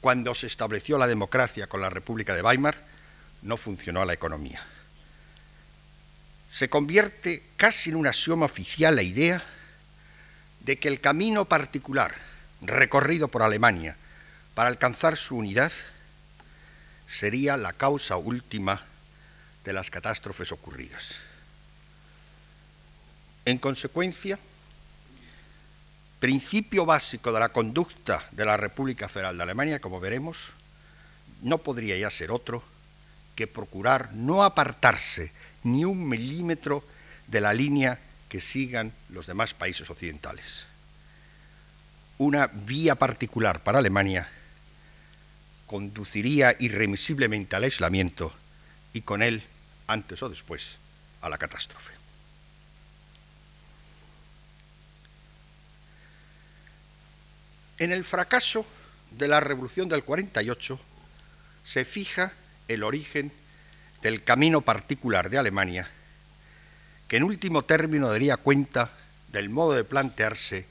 cuando 0.00 0.34
se 0.34 0.46
estableció 0.46 0.96
la 0.98 1.06
democracia 1.06 1.66
con 1.66 1.80
la 1.80 1.90
República 1.90 2.34
de 2.34 2.42
Weimar, 2.42 2.76
no 3.42 3.56
funcionó 3.56 4.04
la 4.04 4.12
economía 4.12 4.62
se 6.50 6.68
convierte 6.68 7.42
casi 7.56 7.90
en 7.90 7.96
un 7.96 8.06
axioma 8.06 8.46
oficial 8.46 8.96
la 8.96 9.02
idea 9.02 9.42
de 10.60 10.78
que 10.78 10.88
el 10.88 11.00
camino 11.00 11.44
particular 11.44 12.14
recorrido 12.60 13.28
por 13.28 13.42
Alemania 13.42 13.96
para 14.54 14.68
alcanzar 14.68 15.16
su 15.16 15.36
unidad 15.36 15.72
sería 17.08 17.56
la 17.56 17.72
causa 17.72 18.16
última 18.16 18.82
de 19.64 19.72
las 19.72 19.90
catástrofes 19.90 20.52
ocurridas. 20.52 21.16
En 23.44 23.58
consecuencia, 23.58 24.38
principio 26.18 26.84
básico 26.84 27.32
de 27.32 27.40
la 27.40 27.48
conducta 27.48 28.28
de 28.32 28.44
la 28.44 28.56
República 28.56 29.08
Federal 29.08 29.36
de 29.36 29.42
Alemania, 29.42 29.80
como 29.80 30.00
veremos, 30.00 30.52
no 31.42 31.58
podría 31.58 31.96
ya 31.96 32.10
ser 32.10 32.30
otro 32.30 32.62
que 33.34 33.46
procurar 33.46 34.12
no 34.12 34.44
apartarse 34.44 35.32
ni 35.64 35.84
un 35.84 36.08
milímetro 36.08 36.84
de 37.26 37.40
la 37.40 37.52
línea 37.52 37.98
que 38.28 38.40
sigan 38.40 38.92
los 39.08 39.26
demás 39.26 39.54
países 39.54 39.88
occidentales. 39.90 40.66
Una 42.18 42.46
vía 42.46 42.94
particular 42.94 43.62
para 43.62 43.78
Alemania 43.78 44.28
conduciría 45.66 46.54
irremisiblemente 46.58 47.56
al 47.56 47.64
aislamiento 47.64 48.32
y 48.92 49.02
con 49.02 49.22
él, 49.22 49.42
antes 49.86 50.22
o 50.22 50.28
después, 50.28 50.78
a 51.22 51.28
la 51.28 51.38
catástrofe. 51.38 51.92
En 57.78 57.92
el 57.92 58.04
fracaso 58.04 58.66
de 59.10 59.26
la 59.26 59.40
Revolución 59.40 59.88
del 59.88 60.04
48 60.04 60.78
se 61.64 61.84
fija 61.84 62.32
el 62.68 62.82
origen 62.82 63.32
del 64.02 64.22
camino 64.24 64.60
particular 64.60 65.30
de 65.30 65.38
Alemania, 65.38 65.90
que 67.08 67.16
en 67.16 67.24
último 67.24 67.64
término 67.64 68.08
daría 68.08 68.36
cuenta 68.36 68.90
del 69.32 69.50
modo 69.50 69.72
de 69.72 69.84
plantearse 69.84 70.66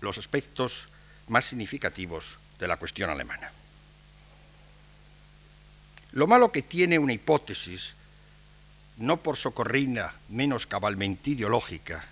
los 0.00 0.18
aspectos 0.18 0.88
más 1.28 1.46
significativos 1.46 2.38
de 2.58 2.68
la 2.68 2.76
cuestión 2.76 3.10
alemana. 3.10 3.50
Lo 6.12 6.26
malo 6.26 6.52
que 6.52 6.62
tiene 6.62 6.98
una 6.98 7.14
hipótesis, 7.14 7.94
no 8.98 9.16
por 9.16 9.36
socorrina 9.36 10.14
menos 10.28 10.66
cabalmente 10.66 11.30
ideológica, 11.30 12.04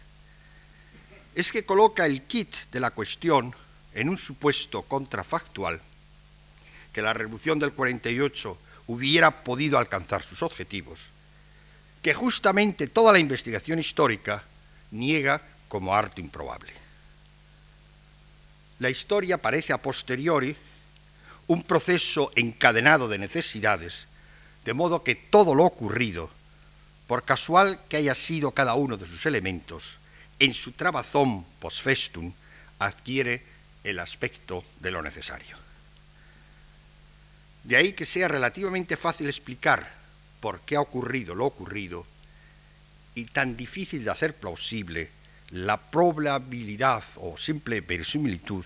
es 1.34 1.52
que 1.52 1.64
coloca 1.64 2.06
el 2.06 2.22
kit 2.22 2.54
de 2.72 2.80
la 2.80 2.90
cuestión 2.90 3.54
en 3.94 4.08
un 4.08 4.16
supuesto 4.16 4.82
contrafactual, 4.82 5.80
que 6.92 7.02
la 7.02 7.12
revolución 7.12 7.58
del 7.58 7.72
48 7.72 8.58
hubiera 8.90 9.44
podido 9.44 9.78
alcanzar 9.78 10.24
sus 10.24 10.42
objetivos, 10.42 10.98
que 12.02 12.12
justamente 12.12 12.88
toda 12.88 13.12
la 13.12 13.20
investigación 13.20 13.78
histórica 13.78 14.42
niega 14.90 15.40
como 15.68 15.94
arte 15.94 16.20
improbable. 16.20 16.72
La 18.80 18.90
historia 18.90 19.38
parece 19.38 19.72
a 19.72 19.78
posteriori 19.78 20.56
un 21.46 21.62
proceso 21.62 22.32
encadenado 22.34 23.06
de 23.06 23.18
necesidades, 23.18 24.08
de 24.64 24.74
modo 24.74 25.04
que 25.04 25.14
todo 25.14 25.54
lo 25.54 25.64
ocurrido, 25.66 26.28
por 27.06 27.22
casual 27.22 27.78
que 27.88 27.98
haya 27.98 28.16
sido 28.16 28.50
cada 28.50 28.74
uno 28.74 28.96
de 28.96 29.06
sus 29.06 29.24
elementos, 29.24 29.98
en 30.40 30.52
su 30.52 30.72
trabazón 30.72 31.44
post 31.60 31.80
festum, 31.80 32.32
adquiere 32.80 33.44
el 33.84 34.00
aspecto 34.00 34.64
de 34.80 34.90
lo 34.90 35.00
necesario. 35.00 35.69
De 37.64 37.76
ahí 37.76 37.92
que 37.92 38.06
sea 38.06 38.28
relativamente 38.28 38.96
fácil 38.96 39.28
explicar 39.28 39.90
por 40.40 40.60
qué 40.60 40.76
ha 40.76 40.80
ocurrido 40.80 41.34
lo 41.34 41.46
ocurrido 41.46 42.06
y 43.14 43.26
tan 43.26 43.56
difícil 43.56 44.04
de 44.04 44.10
hacer 44.10 44.34
plausible 44.34 45.10
la 45.50 45.76
probabilidad 45.76 47.02
o 47.16 47.36
simple 47.36 47.80
verosimilitud 47.80 48.64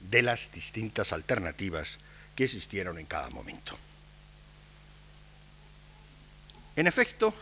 de 0.00 0.22
las 0.22 0.52
distintas 0.52 1.12
alternativas 1.12 1.98
que 2.34 2.44
existieron 2.44 2.98
en 2.98 3.06
cada 3.06 3.30
momento. 3.30 3.76
En 6.76 6.86
efecto, 6.86 7.34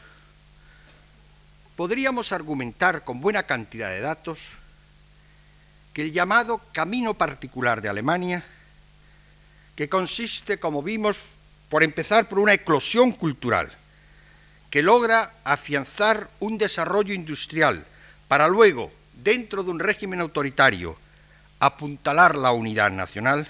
podríamos 1.77 2.33
argumentar 2.33 3.05
con 3.05 3.21
buena 3.21 3.45
cantidad 3.45 3.91
de 3.91 4.01
datos 4.01 4.39
que 5.93 6.03
el 6.03 6.13
llamado 6.13 6.61
camino 6.73 7.15
particular 7.15 7.81
de 7.83 7.89
Alemania, 7.89 8.45
que 9.79 9.89
consiste, 9.89 10.59
como 10.59 10.83
vimos, 10.83 11.21
por 11.69 11.85
empezar 11.85 12.29
por 12.29 12.41
una 12.41 12.53
eclosión 12.53 13.13
cultural, 13.13 13.71
que 14.71 14.83
logra 14.83 15.35
afianzar 15.45 16.29
un 16.41 16.59
desarrollo 16.59 17.15
industrial 17.15 17.87
para 18.27 18.49
luego, 18.49 18.91
dentro 19.23 19.63
de 19.63 19.71
un 19.71 19.79
régimen 19.79 20.21
autoritario, 20.21 20.99
apuntalar 21.61 22.35
la 22.35 22.51
unidad 22.51 22.91
nacional, 22.91 23.47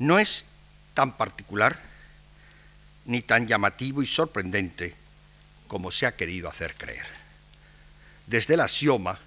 no 0.00 0.18
es 0.18 0.44
tan 0.92 1.16
particular 1.16 1.78
ni 3.04 3.22
tan 3.22 3.46
llamativo 3.46 4.02
y 4.02 4.08
sorprendente 4.08 4.92
como 5.68 5.92
se 5.92 6.06
ha 6.06 6.16
querido 6.16 6.48
hacer 6.48 6.74
creer. 6.74 7.06
Desde 8.26 8.54
el 8.54 8.60
axioma 8.60 9.20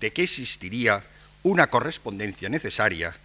de 0.00 0.12
que 0.12 0.24
existiría 0.24 1.02
una 1.42 1.68
correspondencia 1.68 2.50
necesaria 2.50 3.16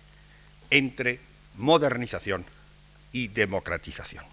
entre 0.70 1.28
modernización 1.60 2.46
y 3.12 3.28
democratización. 3.28 4.26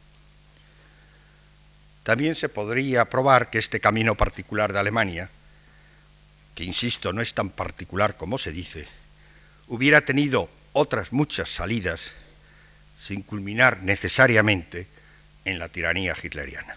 También 2.03 2.35
se 2.35 2.49
podría 2.49 3.05
probar 3.07 3.51
que 3.51 3.59
este 3.59 3.81
camino 3.81 4.15
particular 4.15 4.73
de 4.73 4.79
Alemania, 4.79 5.29
que 6.55 6.65
insisto 6.65 7.13
no 7.13 7.21
es 7.21 7.35
tan 7.35 7.51
particular 7.51 8.17
como 8.17 8.39
se 8.39 8.53
dice, 8.53 8.87
hubiera 9.69 10.03
tenido 10.03 10.49
otras 10.73 11.13
muchas 11.13 11.49
salidas 11.49 12.13
sin 13.01 13.23
culminar 13.23 13.83
necesariamente 13.83 14.87
en 15.45 15.59
la 15.59 15.69
tiranía 15.69 16.17
hitleriana. 16.21 16.77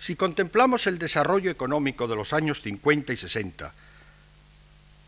Si 0.00 0.16
contemplamos 0.16 0.88
el 0.88 0.98
desarrollo 0.98 1.50
económico 1.50 2.08
de 2.08 2.16
los 2.16 2.32
años 2.32 2.60
50 2.62 3.12
y 3.12 3.16
60, 3.16 3.72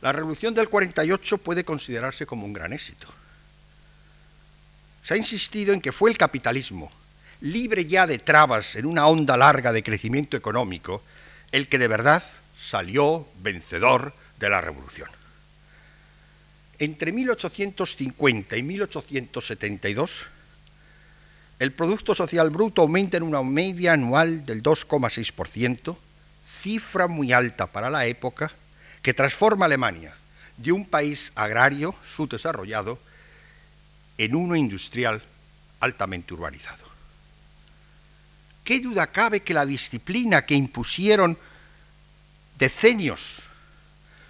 la 0.05 0.13
revolución 0.13 0.53
del 0.53 0.69
48 0.69 1.39
puede 1.39 1.65
considerarse 1.65 2.27
como 2.27 2.45
un 2.45 2.53
gran 2.53 2.75
éxito. 2.75 3.07
Se 5.03 5.15
ha 5.15 5.17
insistido 5.17 5.73
en 5.73 5.81
que 5.81 5.93
fue 5.93 6.11
el 6.11 6.19
capitalismo, 6.19 6.93
libre 7.41 7.87
ya 7.87 8.07
de 8.07 8.19
trabas 8.19 8.77
en 8.77 8.85
una 8.85 9.07
onda 9.07 9.35
larga 9.39 9.73
de 9.73 9.83
crecimiento 9.83 10.37
económico, 10.37 11.03
el 11.53 11.69
que 11.69 11.79
de 11.79 11.89
verdad 11.89 12.23
salió 12.55 13.27
vencedor 13.41 14.13
de 14.39 14.51
la 14.51 14.61
revolución. 14.61 15.09
Entre 16.79 17.11
1850 17.11 18.59
y 18.59 18.63
1872, 18.63 20.27
el 21.61 21.73
Producto 21.73 22.15
Social 22.15 22.51
Bruto 22.51 22.83
aumenta 22.83 23.17
en 23.17 23.23
una 23.23 23.43
media 23.43 23.95
anual 23.95 24.45
del 24.45 24.63
2,6%, 24.63 25.97
cifra 26.47 27.07
muy 27.07 27.33
alta 27.33 27.69
para 27.69 27.89
la 27.89 28.05
época, 28.05 28.53
que 29.05 29.13
transforma 29.13 29.67
Alemania 29.67 30.17
de 30.57 30.73
un 30.73 30.87
país 30.87 31.31
agrario 31.35 31.95
subdesarrollado 32.03 32.99
en 34.17 34.35
uno 34.35 34.57
industrial 34.57 35.23
altamente 35.79 36.33
urbanizado. 36.33 36.83
¿Qué 38.65 38.81
duda 38.81 39.09
cabe 39.09 39.41
que 39.41 39.53
la 39.53 39.67
disciplina 39.67 40.47
que 40.47 40.55
impusieron 40.55 41.37
decenios 42.59 43.43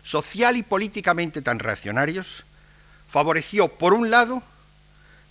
social 0.02 0.56
y 0.56 0.64
políticamente 0.64 1.40
tan 1.40 1.60
reaccionarios 1.60 2.42
favoreció, 3.08 3.68
por 3.68 3.94
un 3.94 4.10
lado, 4.10 4.42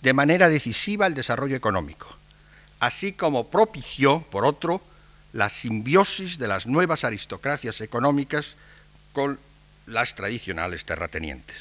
de 0.00 0.14
manera 0.14 0.48
decisiva 0.48 1.06
el 1.06 1.12
desarrollo 1.12 1.54
económico, 1.54 2.08
así 2.80 3.12
como 3.12 3.50
propició, 3.50 4.22
por 4.22 4.46
otro, 4.46 4.80
la 5.34 5.50
simbiosis 5.50 6.38
de 6.38 6.48
las 6.48 6.66
nuevas 6.66 7.04
aristocracias 7.04 7.82
económicas 7.82 8.56
con 9.14 9.38
las 9.86 10.14
tradicionales 10.14 10.84
terratenientes. 10.84 11.56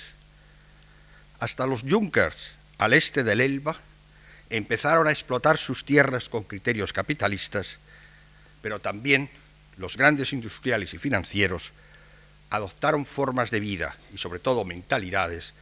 Hasta 1.40 1.66
los 1.68 1.84
Junkers 1.84 2.52
al 2.80 2.94
este 2.94 3.24
del 3.24 3.40
Elba 3.40 3.78
empezaron 4.50 5.08
a 5.08 5.12
explotar 5.12 5.58
sus 5.58 5.86
tierras 5.86 6.28
con 6.28 6.44
criterios 6.44 6.92
capitalistas, 6.92 7.78
pero 8.62 8.80
también 8.80 9.30
los 9.78 9.96
grandes 9.96 10.34
industriales 10.34 10.94
y 10.94 10.98
financieros 10.98 11.72
adoptaron 12.50 13.06
formas 13.06 13.52
de 13.52 13.60
vida 13.60 13.96
y 14.14 14.18
sobre 14.18 14.40
todo 14.40 14.66
mentalidades 14.66 15.54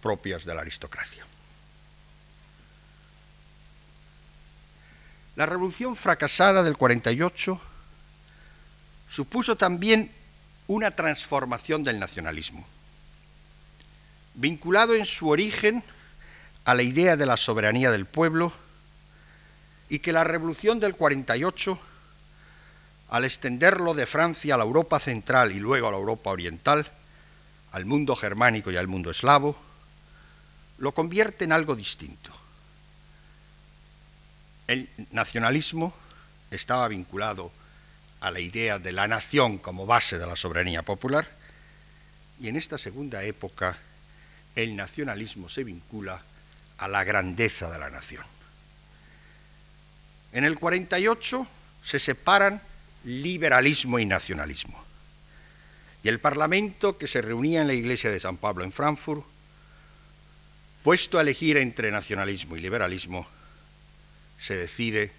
propias 0.00 0.44
de 0.44 0.54
la 0.54 0.62
aristocracia. 0.62 1.26
La 5.36 5.46
revolución 5.46 5.96
fracasada 5.96 6.62
del 6.62 6.76
48 6.76 7.60
supuso 9.08 9.56
también 9.56 10.12
una 10.70 10.92
transformación 10.92 11.82
del 11.82 11.98
nacionalismo, 11.98 12.64
vinculado 14.34 14.94
en 14.94 15.04
su 15.04 15.28
origen 15.28 15.82
a 16.64 16.74
la 16.74 16.84
idea 16.84 17.16
de 17.16 17.26
la 17.26 17.36
soberanía 17.36 17.90
del 17.90 18.06
pueblo 18.06 18.52
y 19.88 19.98
que 19.98 20.12
la 20.12 20.22
revolución 20.22 20.78
del 20.78 20.94
48, 20.94 21.76
al 23.08 23.24
extenderlo 23.24 23.94
de 23.94 24.06
Francia 24.06 24.54
a 24.54 24.58
la 24.58 24.62
Europa 24.62 25.00
central 25.00 25.50
y 25.50 25.58
luego 25.58 25.88
a 25.88 25.90
la 25.90 25.96
Europa 25.96 26.30
oriental, 26.30 26.88
al 27.72 27.84
mundo 27.84 28.14
germánico 28.14 28.70
y 28.70 28.76
al 28.76 28.86
mundo 28.86 29.10
eslavo, 29.10 29.56
lo 30.78 30.94
convierte 30.94 31.46
en 31.46 31.50
algo 31.50 31.74
distinto. 31.74 32.30
El 34.68 34.88
nacionalismo 35.10 35.92
estaba 36.52 36.86
vinculado 36.86 37.50
a 38.20 38.30
la 38.30 38.40
idea 38.40 38.78
de 38.78 38.92
la 38.92 39.08
nación 39.08 39.58
como 39.58 39.86
base 39.86 40.18
de 40.18 40.26
la 40.26 40.36
soberanía 40.36 40.82
popular 40.82 41.26
y 42.40 42.48
en 42.48 42.56
esta 42.56 42.78
segunda 42.78 43.22
época 43.22 43.76
el 44.56 44.76
nacionalismo 44.76 45.48
se 45.48 45.64
vincula 45.64 46.22
a 46.78 46.88
la 46.88 47.04
grandeza 47.04 47.70
de 47.70 47.78
la 47.78 47.90
nación. 47.90 48.24
En 50.32 50.44
el 50.44 50.58
48 50.58 51.46
se 51.84 51.98
separan 51.98 52.60
liberalismo 53.04 53.98
y 53.98 54.06
nacionalismo. 54.06 54.82
Y 56.02 56.08
el 56.08 56.20
Parlamento, 56.20 56.96
que 56.96 57.06
se 57.06 57.20
reunía 57.20 57.60
en 57.60 57.66
la 57.66 57.74
iglesia 57.74 58.10
de 58.10 58.20
San 58.20 58.38
Pablo 58.38 58.64
en 58.64 58.72
Frankfurt, 58.72 59.24
puesto 60.82 61.18
a 61.18 61.22
elegir 61.22 61.58
entre 61.58 61.90
nacionalismo 61.90 62.56
y 62.56 62.60
liberalismo, 62.60 63.26
se 64.38 64.56
decide 64.56 65.12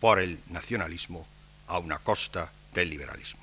por 0.00 0.20
el 0.20 0.38
nacionalismo 0.48 1.26
a 1.72 1.78
una 1.78 1.98
costa 1.98 2.52
del 2.74 2.90
liberalismo. 2.90 3.40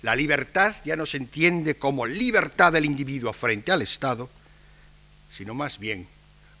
La 0.00 0.16
libertad 0.16 0.74
ya 0.84 0.96
no 0.96 1.04
se 1.04 1.18
entiende 1.18 1.76
como 1.76 2.06
libertad 2.06 2.72
del 2.72 2.86
individuo 2.86 3.32
frente 3.34 3.72
al 3.72 3.82
Estado, 3.82 4.30
sino 5.30 5.54
más 5.54 5.78
bien 5.78 6.08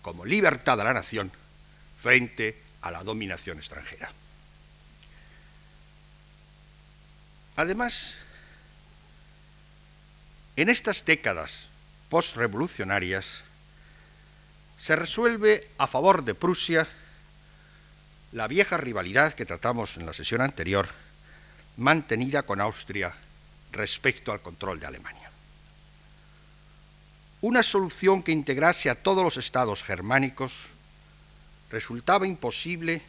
como 0.02 0.26
libertad 0.26 0.76
de 0.76 0.84
la 0.84 0.92
nación 0.92 1.32
frente 2.02 2.60
a 2.82 2.90
la 2.90 3.02
dominación 3.02 3.56
extranjera. 3.56 4.12
Además, 7.56 8.14
en 10.56 10.68
estas 10.68 11.06
décadas 11.06 11.68
postrevolucionarias 12.10 13.42
se 14.78 14.94
resuelve 14.94 15.68
a 15.78 15.86
favor 15.86 16.22
de 16.22 16.34
Prusia 16.34 16.86
la 18.34 18.48
vieja 18.48 18.76
rivalidad 18.76 19.32
que 19.32 19.46
tratamos 19.46 19.96
en 19.96 20.06
la 20.06 20.12
sesión 20.12 20.40
anterior, 20.40 20.88
mantenida 21.76 22.42
con 22.42 22.60
Austria 22.60 23.14
respecto 23.70 24.32
al 24.32 24.40
control 24.40 24.80
de 24.80 24.86
Alemania. 24.86 25.30
Una 27.42 27.62
solución 27.62 28.24
que 28.24 28.32
integrase 28.32 28.90
a 28.90 28.96
todos 28.96 29.22
los 29.22 29.36
estados 29.36 29.84
germánicos 29.84 30.52
resultaba 31.70 32.26
imposible 32.26 33.02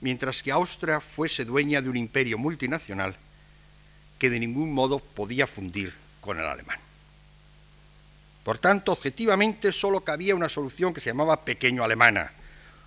mientras 0.00 0.42
que 0.42 0.50
Austria 0.50 1.00
fuese 1.00 1.44
dueña 1.44 1.82
de 1.82 1.90
un 1.90 1.98
imperio 1.98 2.38
multinacional 2.38 3.16
que 4.18 4.30
de 4.30 4.40
ningún 4.40 4.72
modo 4.72 4.98
podía 4.98 5.46
fundir 5.46 5.92
con 6.22 6.38
el 6.40 6.46
alemán. 6.46 6.78
Por 8.44 8.56
tanto, 8.56 8.92
objetivamente 8.92 9.72
solo 9.72 10.00
cabía 10.00 10.34
una 10.34 10.48
solución 10.48 10.94
que 10.94 11.02
se 11.02 11.10
llamaba 11.10 11.44
pequeño 11.44 11.84
alemana, 11.84 12.32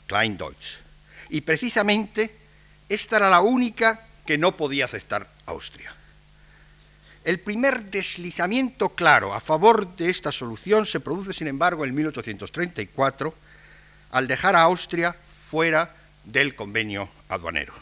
Kleindeutsch. 0.07 0.90
Y 1.31 1.41
precisamente 1.41 2.35
esta 2.89 3.15
era 3.15 3.29
la 3.29 3.41
única 3.41 4.01
que 4.25 4.37
no 4.37 4.55
podía 4.55 4.85
aceptar 4.85 5.27
Austria. 5.45 5.95
El 7.23 7.39
primer 7.39 7.85
deslizamiento 7.85 8.89
claro 8.89 9.33
a 9.33 9.39
favor 9.39 9.95
de 9.95 10.09
esta 10.09 10.31
solución 10.31 10.85
se 10.85 10.99
produce, 10.99 11.33
sin 11.33 11.47
embargo, 11.47 11.85
en 11.85 11.95
1834, 11.95 13.33
al 14.11 14.27
dejar 14.27 14.57
a 14.57 14.63
Austria 14.63 15.15
fuera 15.49 15.95
del 16.25 16.53
convenio 16.53 17.07
aduanero. 17.29 17.73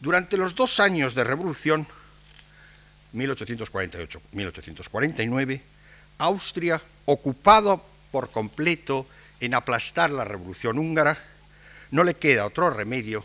Durante 0.00 0.36
los 0.36 0.56
dos 0.56 0.80
años 0.80 1.14
de 1.14 1.22
revolución, 1.22 1.86
1848-1849, 3.14 5.60
Austria, 6.18 6.80
ocupado 7.04 7.84
por 8.10 8.30
completo 8.30 9.06
en 9.38 9.54
aplastar 9.54 10.10
la 10.10 10.24
revolución 10.24 10.78
húngara, 10.78 11.16
no 11.92 12.02
le 12.04 12.14
queda 12.14 12.46
otro 12.46 12.70
remedio 12.70 13.24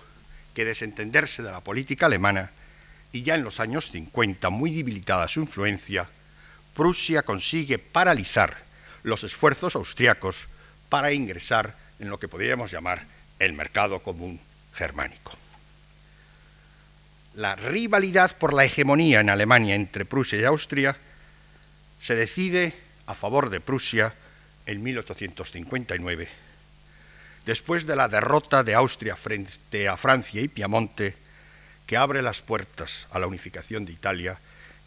que 0.54 0.66
desentenderse 0.66 1.42
de 1.42 1.52
la 1.52 1.62
política 1.62 2.06
alemana 2.06 2.52
y 3.12 3.24
ya 3.24 3.36
en 3.36 3.44
los 3.44 3.60
años 3.60 3.90
50, 3.92 4.50
muy 4.50 4.76
debilitada 4.76 5.28
su 5.28 5.40
influencia, 5.40 6.08
Prusia 6.76 7.24
consigue 7.24 7.80
paralizar 7.80 8.58
los 9.04 9.24
esfuerzos 9.24 9.76
austriacos 9.76 10.48
para 10.90 11.12
ingresar 11.12 11.76
en 12.00 12.10
lo 12.10 12.20
que 12.20 12.28
podríamos 12.28 12.70
llamar 12.70 13.06
el 13.40 13.54
mercado 13.54 14.00
común 14.04 14.40
germánico. 14.74 15.32
La 17.36 17.56
rivalidad 17.56 18.36
por 18.38 18.54
la 18.54 18.66
hegemonía 18.66 19.22
en 19.22 19.30
Alemania 19.30 19.76
entre 19.76 20.06
Prusia 20.06 20.40
y 20.40 20.44
Austria 20.44 20.98
se 22.02 22.16
decide 22.16 22.74
a 23.06 23.16
favor 23.16 23.50
de 23.50 23.62
Prusia 23.62 24.14
en 24.66 24.84
1859, 24.84 26.28
después 27.48 27.88
de 27.88 27.96
la 27.96 28.10
derrota 28.10 28.62
de 28.62 28.76
Austria 28.76 29.16
frente 29.16 29.88
a 29.88 29.96
Francia 29.96 30.42
y 30.42 30.50
Piamonte, 30.50 31.16
que 31.88 31.96
abre 31.96 32.22
las 32.22 32.42
puertas 32.42 33.08
a 33.10 33.20
la 33.20 33.28
unificación 33.28 33.86
de 33.86 33.94
Italia 33.94 34.38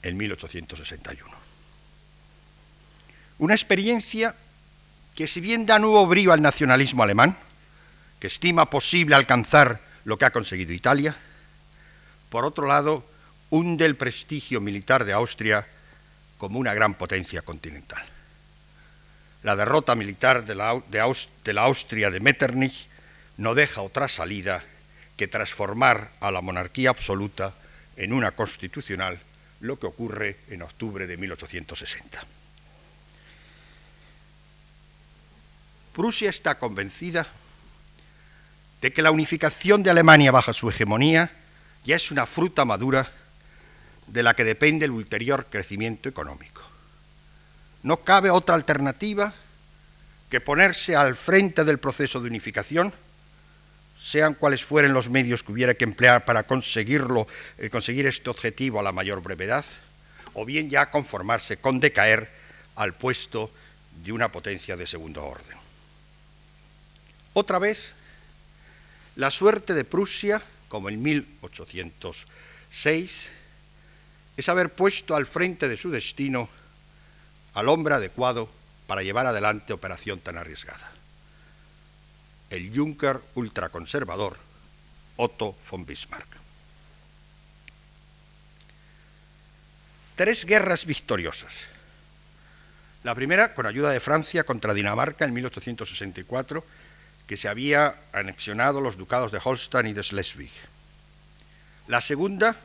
en 0.03 0.19
1861. 0.19 1.35
Una 3.39 3.55
experiencia 3.55 4.35
que 5.15 5.27
si 5.27 5.41
bien 5.41 5.65
da 5.65 5.79
nuevo 5.79 6.07
brío 6.07 6.35
al 6.35 6.43
nacionalismo 6.43 7.03
alemán, 7.03 7.35
que 8.21 8.27
estima 8.27 8.69
posible 8.69 9.15
alcanzar 9.15 9.81
lo 10.05 10.19
que 10.19 10.27
ha 10.27 10.31
conseguido 10.31 10.75
Italia, 10.75 11.17
por 12.29 12.45
otro 12.45 12.67
lado, 12.67 13.07
hunde 13.49 13.87
el 13.87 13.97
prestigio 13.97 14.61
militar 14.61 15.07
de 15.07 15.15
Austria 15.15 15.67
como 16.37 16.59
una 16.59 16.75
gran 16.75 16.93
potencia 16.93 17.41
continental. 17.41 18.10
La 19.43 19.57
derrota 19.57 19.95
militar 19.95 20.45
de 20.45 20.55
la, 20.55 21.63
Austria 21.63 22.11
de 22.11 22.21
Metternich 22.21 22.89
no 23.39 23.55
deja 23.55 23.81
otra 23.81 24.09
salida 24.09 24.63
que 25.17 25.29
transformar 25.29 26.11
a 26.21 26.31
la 26.31 26.43
monarquía 26.43 26.91
absoluta 26.91 27.55
en 27.97 28.13
una 28.13 28.33
constitucional, 28.33 29.19
lo 29.61 29.79
que 29.79 29.87
ocurre 29.87 30.37
en 30.49 30.63
octubre 30.63 31.07
de 31.07 31.17
1860. 31.17 32.25
Prusia 35.95 36.31
está 36.31 36.59
convencida 36.59 37.27
de 38.81 38.93
que 38.93 39.03
la 39.03 39.11
unificación 39.11 39.83
de 39.83 39.91
Alemania 39.91 40.33
bajo 40.33 40.53
su 40.53 40.71
hegemonía 40.71 41.31
ya 41.85 41.97
es 41.97 42.11
una 42.11 42.27
fruta 42.27 42.65
madura 42.65 43.11
de 44.07 44.23
la 44.23 44.35
que 44.35 44.45
depende 44.45 44.85
el 44.85 44.91
ulterior 44.91 45.47
crecimiento 45.51 46.09
económico. 46.09 46.60
No 47.83 47.99
cabe 47.99 48.31
otra 48.31 48.55
alternativa 48.55 49.33
que 50.31 50.41
ponerse 50.41 50.95
al 50.95 51.17
frente 51.17 51.65
del 51.65 51.79
proceso 51.79 52.21
de 52.21 52.29
unificación, 52.29 52.93
sean 54.01 54.35
cuales 54.35 54.65
fueren 54.65 54.93
los 54.93 55.11
medios 55.11 55.43
que 55.43 55.53
hubiera 55.53 55.75
que 55.75 55.85
emplear 55.85 56.25
para 56.25 56.45
conseguirlo, 56.45 57.27
eh, 57.59 57.69
conseguir 57.69 58.07
este 58.07 58.31
objetivo 58.31 58.81
a 58.81 58.83
la 58.83 58.93
mayor 58.93 59.23
brevedad, 59.23 59.65
o 60.35 60.45
bien 60.45 60.71
ya 60.71 60.91
conformarse 60.91 61.59
con 61.59 61.81
decaer 61.81 62.31
al 62.77 62.95
puesto 62.95 63.51
de 64.05 64.13
una 64.13 64.31
potencia 64.31 64.77
de 64.77 64.87
segundo 64.87 65.25
orden. 65.25 65.59
Otra 67.33 67.59
vez, 67.59 67.95
la 69.17 69.31
suerte 69.31 69.75
de 69.75 69.85
Prusia, 69.85 70.43
como 70.69 70.89
en 70.89 71.03
1806, 71.03 73.31
es 74.37 74.49
haber 74.49 74.71
puesto 74.71 75.17
al 75.17 75.27
frente 75.27 75.69
de 75.69 75.77
su 75.77 75.91
destino 75.91 76.49
al 77.55 77.69
hombre 77.69 77.95
adecuado 77.95 78.49
para 78.87 79.03
llevar 79.03 79.27
adelante 79.27 79.73
operación 79.73 80.21
tan 80.21 80.39
arriesgada. 80.39 80.91
El 82.51 82.77
Junker 82.77 83.21
ultraconservador 83.35 84.37
Otto 85.17 85.57
von 85.71 85.87
Bismarck. 85.87 86.27
Tres 90.17 90.45
guerras 90.45 90.85
victoriosas. 90.87 91.67
La 93.05 93.15
primera 93.15 93.55
con 93.55 93.67
ayuda 93.67 93.91
de 93.91 94.01
Francia 94.01 94.45
contra 94.45 94.75
Dinamarca 94.75 95.25
en 95.25 95.33
1864 95.33 96.65
que 97.27 97.37
se 97.37 97.49
había 97.49 97.95
anexionado 98.13 98.81
los 98.81 98.97
ducados 98.97 99.31
de 99.31 99.41
Holstein 99.43 99.87
y 99.87 99.93
de 99.93 100.03
Schleswig. 100.03 100.51
La 101.87 102.01
segunda, 102.01 102.57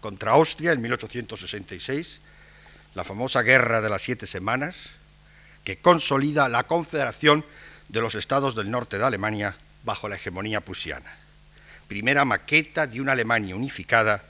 contra 0.00 0.32
Austria 0.32 0.72
en 0.72 0.80
1866, 0.80 2.20
la 2.94 3.04
famosa 3.04 3.42
Guerra 3.42 3.80
de 3.80 3.90
las 3.90 4.02
Siete 4.02 4.26
Semanas, 4.26 4.90
que 5.64 5.78
consolida 5.78 6.48
la 6.48 6.64
confederación 6.64 7.44
de 7.88 8.00
los 8.00 8.14
estados 8.14 8.54
del 8.54 8.70
norte 8.70 8.98
de 8.98 9.04
Alemania 9.04 9.56
bajo 9.84 10.08
la 10.08 10.16
hegemonía 10.16 10.60
prusiana. 10.60 11.12
Primera 11.88 12.24
maqueta 12.24 12.86
de 12.86 13.00
una 13.00 13.12
Alemania 13.12 13.56
unificada 13.56 14.24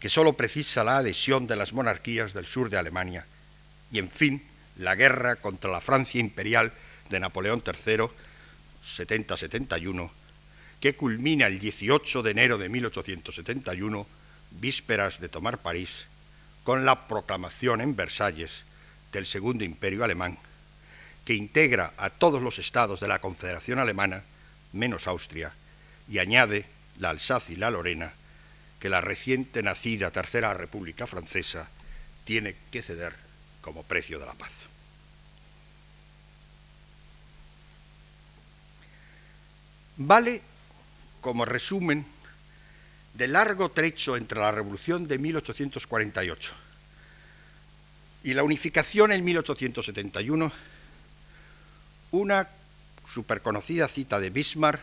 que 0.00 0.08
solo 0.08 0.34
precisa 0.34 0.84
la 0.84 0.98
adhesión 0.98 1.46
de 1.46 1.56
las 1.56 1.72
monarquías 1.72 2.34
del 2.34 2.46
sur 2.46 2.68
de 2.68 2.78
Alemania. 2.78 3.26
Y, 3.90 3.98
en 3.98 4.10
fin, 4.10 4.42
la 4.76 4.94
guerra 4.94 5.36
contra 5.36 5.70
la 5.70 5.80
Francia 5.80 6.20
imperial 6.20 6.72
de 7.08 7.20
Napoleón 7.20 7.62
III 7.64 8.06
70-71, 8.84 10.10
que 10.80 10.94
culmina 10.94 11.46
el 11.46 11.58
18 11.58 12.22
de 12.22 12.30
enero 12.30 12.58
de 12.58 12.68
1871, 12.68 14.06
vísperas 14.50 15.20
de 15.20 15.28
tomar 15.28 15.58
París, 15.58 16.06
con 16.66 16.84
la 16.84 17.06
proclamación 17.06 17.80
en 17.80 17.94
Versalles 17.94 18.64
del 19.12 19.24
Segundo 19.24 19.62
Imperio 19.62 20.02
Alemán, 20.02 20.36
que 21.24 21.32
integra 21.32 21.92
a 21.96 22.10
todos 22.10 22.42
los 22.42 22.58
estados 22.58 22.98
de 22.98 23.06
la 23.06 23.20
Confederación 23.20 23.78
Alemana, 23.78 24.24
menos 24.72 25.06
Austria, 25.06 25.54
y 26.08 26.18
añade 26.18 26.66
la 26.98 27.10
Alsacia 27.10 27.52
y 27.52 27.56
la 27.56 27.70
Lorena, 27.70 28.14
que 28.80 28.88
la 28.88 29.00
reciente 29.00 29.62
nacida 29.62 30.10
Tercera 30.10 30.54
República 30.54 31.06
Francesa 31.06 31.68
tiene 32.24 32.56
que 32.72 32.82
ceder 32.82 33.14
como 33.60 33.84
precio 33.84 34.18
de 34.18 34.26
la 34.26 34.34
paz. 34.34 34.66
Vale 39.98 40.42
como 41.20 41.44
resumen 41.44 42.04
del 43.16 43.32
largo 43.32 43.70
trecho 43.70 44.16
entre 44.16 44.40
la 44.40 44.52
Revolución 44.52 45.08
de 45.08 45.18
1848 45.18 46.52
y 48.24 48.34
la 48.34 48.42
unificación 48.42 49.12
en 49.12 49.24
1871 49.24 50.52
una 52.10 52.48
superconocida 53.06 53.88
cita 53.88 54.20
de 54.20 54.30
Bismarck 54.30 54.80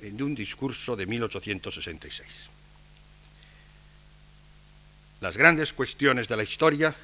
en 0.00 0.22
un 0.22 0.34
discurso 0.34 0.96
de 0.96 1.06
1866. 1.06 2.26
Las 5.20 5.36
grandes 5.36 5.72
cuestiones 5.72 6.28
de 6.28 6.36
la 6.36 6.42
historia, 6.42 6.94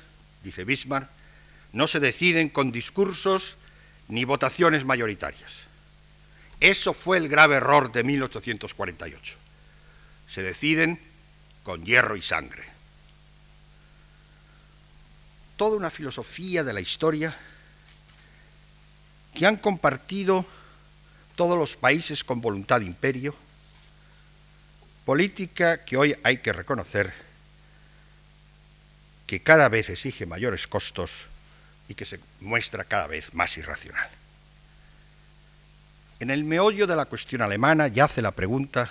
dice 0.43 0.65
Bismarck, 0.65 1.09
no 1.73 1.87
se 1.87 2.01
deciden 2.01 2.49
con 2.49 2.73
discursos 2.73 3.57
ni 4.09 4.25
votaciones 4.25 4.85
mayoritarias. 4.85 5.65
Eso 6.61 6.95
fue 6.95 7.19
el 7.19 7.29
grave 7.29 7.57
error 7.57 7.93
de 7.93 8.03
1848. 8.03 9.48
Se 10.29 10.43
deciden 10.43 11.01
con 11.63 11.85
hierro 11.85 12.17
y 12.17 12.23
sangre. 12.23 12.65
Toda 15.57 15.77
una 15.77 15.91
filosofía 15.91 16.63
de 16.63 16.73
la 16.73 16.81
historia 16.81 17.37
que 19.35 19.47
han 19.47 19.57
compartido 19.57 20.45
todos 21.37 21.59
los 21.59 21.77
países 21.77 22.25
con 22.25 22.41
voluntad 22.41 22.81
de 22.81 22.87
imperio, 22.87 23.35
política 25.05 25.85
que 25.85 25.97
hoy 25.97 26.17
hay 26.25 26.39
que 26.39 26.53
reconocer 26.53 27.13
que 29.27 29.43
cada 29.43 29.69
vez 29.69 29.91
exige 29.91 30.27
mayores 30.27 30.67
costos 30.67 31.27
y 31.87 31.95
que 31.95 32.05
se 32.05 32.19
muestra 32.41 32.85
cada 32.85 33.07
vez 33.07 33.35
más 33.35 33.57
irracional. 33.57 34.11
En 36.21 36.31
el 36.31 36.45
meollo 36.45 36.87
de 36.87 36.97
la 36.97 37.05
cuestión 37.05 37.43
alemana 37.43 37.89
yace 37.89 38.21
la 38.21 38.33
pregunta 38.33 38.91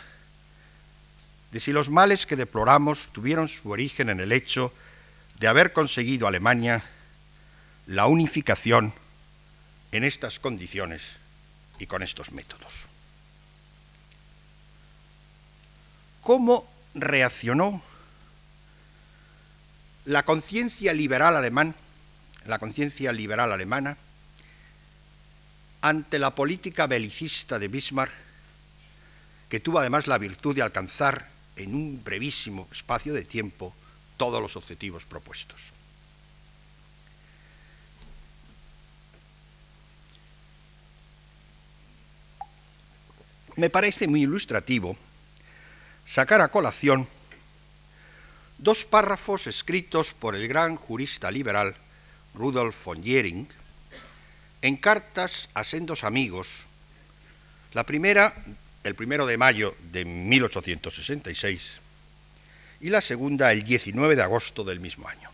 de 1.52 1.60
si 1.60 1.72
los 1.72 1.89
males 1.89 2.26
que 2.26 2.36
deploramos 2.36 3.10
tuvieron 3.14 3.48
su 3.48 3.70
origen 3.70 4.10
en 4.10 4.20
el 4.20 4.32
hecho 4.32 4.74
de 5.39 5.48
haber 5.48 5.74
conseguido 5.74 6.28
Alemania 6.28 6.84
la 7.86 8.08
unificación 8.08 8.93
en 9.91 10.04
estas 10.04 10.39
condiciones 10.39 11.18
y 11.80 11.86
con 11.88 12.04
estos 12.04 12.32
métodos. 12.32 12.74
¿Cómo 16.22 16.68
reaccionó 16.93 17.82
la 20.06 20.24
conciencia 20.24 20.93
liberal 20.93 21.36
la 22.45 22.60
conciencia 22.60 23.12
liberal 23.12 23.52
alemana, 23.52 23.98
ante 25.82 26.18
la 26.18 26.34
política 26.34 26.88
belicista 26.88 27.60
de 27.60 27.68
Bismarck, 27.68 28.12
que 29.50 29.60
tuvo 29.60 29.80
además 29.80 30.08
la 30.08 30.18
virtud 30.18 30.56
de 30.56 30.62
alcanzar 30.62 31.28
en 31.58 31.76
un 31.76 32.03
brevísimo 32.03 32.68
espacio 32.72 33.14
de 33.14 33.24
tiempo 33.24 33.74
todos 34.18 34.41
los 34.41 34.55
objetivos 34.55 35.05
propuestos? 35.05 35.78
me 43.58 43.72
parece 43.72 44.08
muy 44.08 44.22
ilustrativo 44.22 44.95
sacar 46.05 46.41
a 46.41 46.47
colación 46.47 47.08
dos 48.60 48.86
párrafos 48.86 49.47
escritos 49.47 50.14
por 50.14 50.36
el 50.36 50.47
gran 50.47 50.76
jurista 50.76 51.32
liberal 51.32 51.76
Rudolf 52.36 52.86
von 52.86 53.03
Jering 53.03 53.47
en 54.62 54.78
cartas 54.78 55.49
a 55.55 55.64
sendos 55.64 56.03
amigos. 56.03 56.47
La 57.74 57.84
primera, 57.84 58.36
el 58.88 58.96
primero 58.96 59.26
de 59.26 59.38
mayo 59.38 59.76
de 59.92 60.06
1866, 60.06 61.82
y 62.80 62.90
la 62.90 63.02
segunda, 63.02 63.52
el 63.52 63.64
19 63.64 64.16
de 64.16 64.24
agosto 64.24 64.64
del 64.64 64.80
mismo 64.80 65.08
año. 65.08 65.30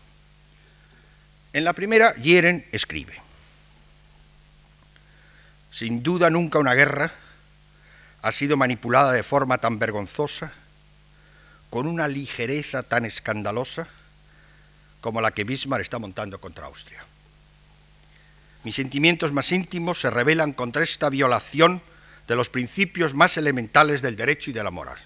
En 1.52 1.62
la 1.62 1.72
primera, 1.72 2.14
Jering 2.20 2.66
escribe, 2.72 3.20
sin 5.70 6.02
duda 6.02 6.30
nunca 6.30 6.58
una 6.58 6.74
guerra 6.74 7.12
ha 8.22 8.32
sido 8.32 8.56
manipulada 8.56 9.12
de 9.12 9.22
forma 9.22 9.58
tan 9.58 9.78
vergonzosa, 9.78 10.52
con 11.70 11.86
una 11.86 12.08
ligereza 12.08 12.82
tan 12.82 13.04
escandalosa, 13.04 13.86
como 15.00 15.20
la 15.20 15.30
que 15.30 15.44
Bismarck 15.44 15.82
está 15.82 15.98
montando 15.98 16.40
contra 16.40 16.66
Austria. 16.66 17.04
Mis 18.64 18.74
sentimientos 18.74 19.32
más 19.32 19.52
íntimos 19.52 20.00
se 20.00 20.10
rebelan 20.10 20.54
contra 20.54 20.82
esta 20.82 21.10
violación 21.10 21.82
de 22.26 22.36
los 22.36 22.48
principios 22.48 23.14
más 23.14 23.36
elementales 23.36 24.02
del 24.02 24.16
derecho 24.16 24.50
y 24.50 24.54
de 24.54 24.64
la 24.64 24.70
moral. 24.70 24.98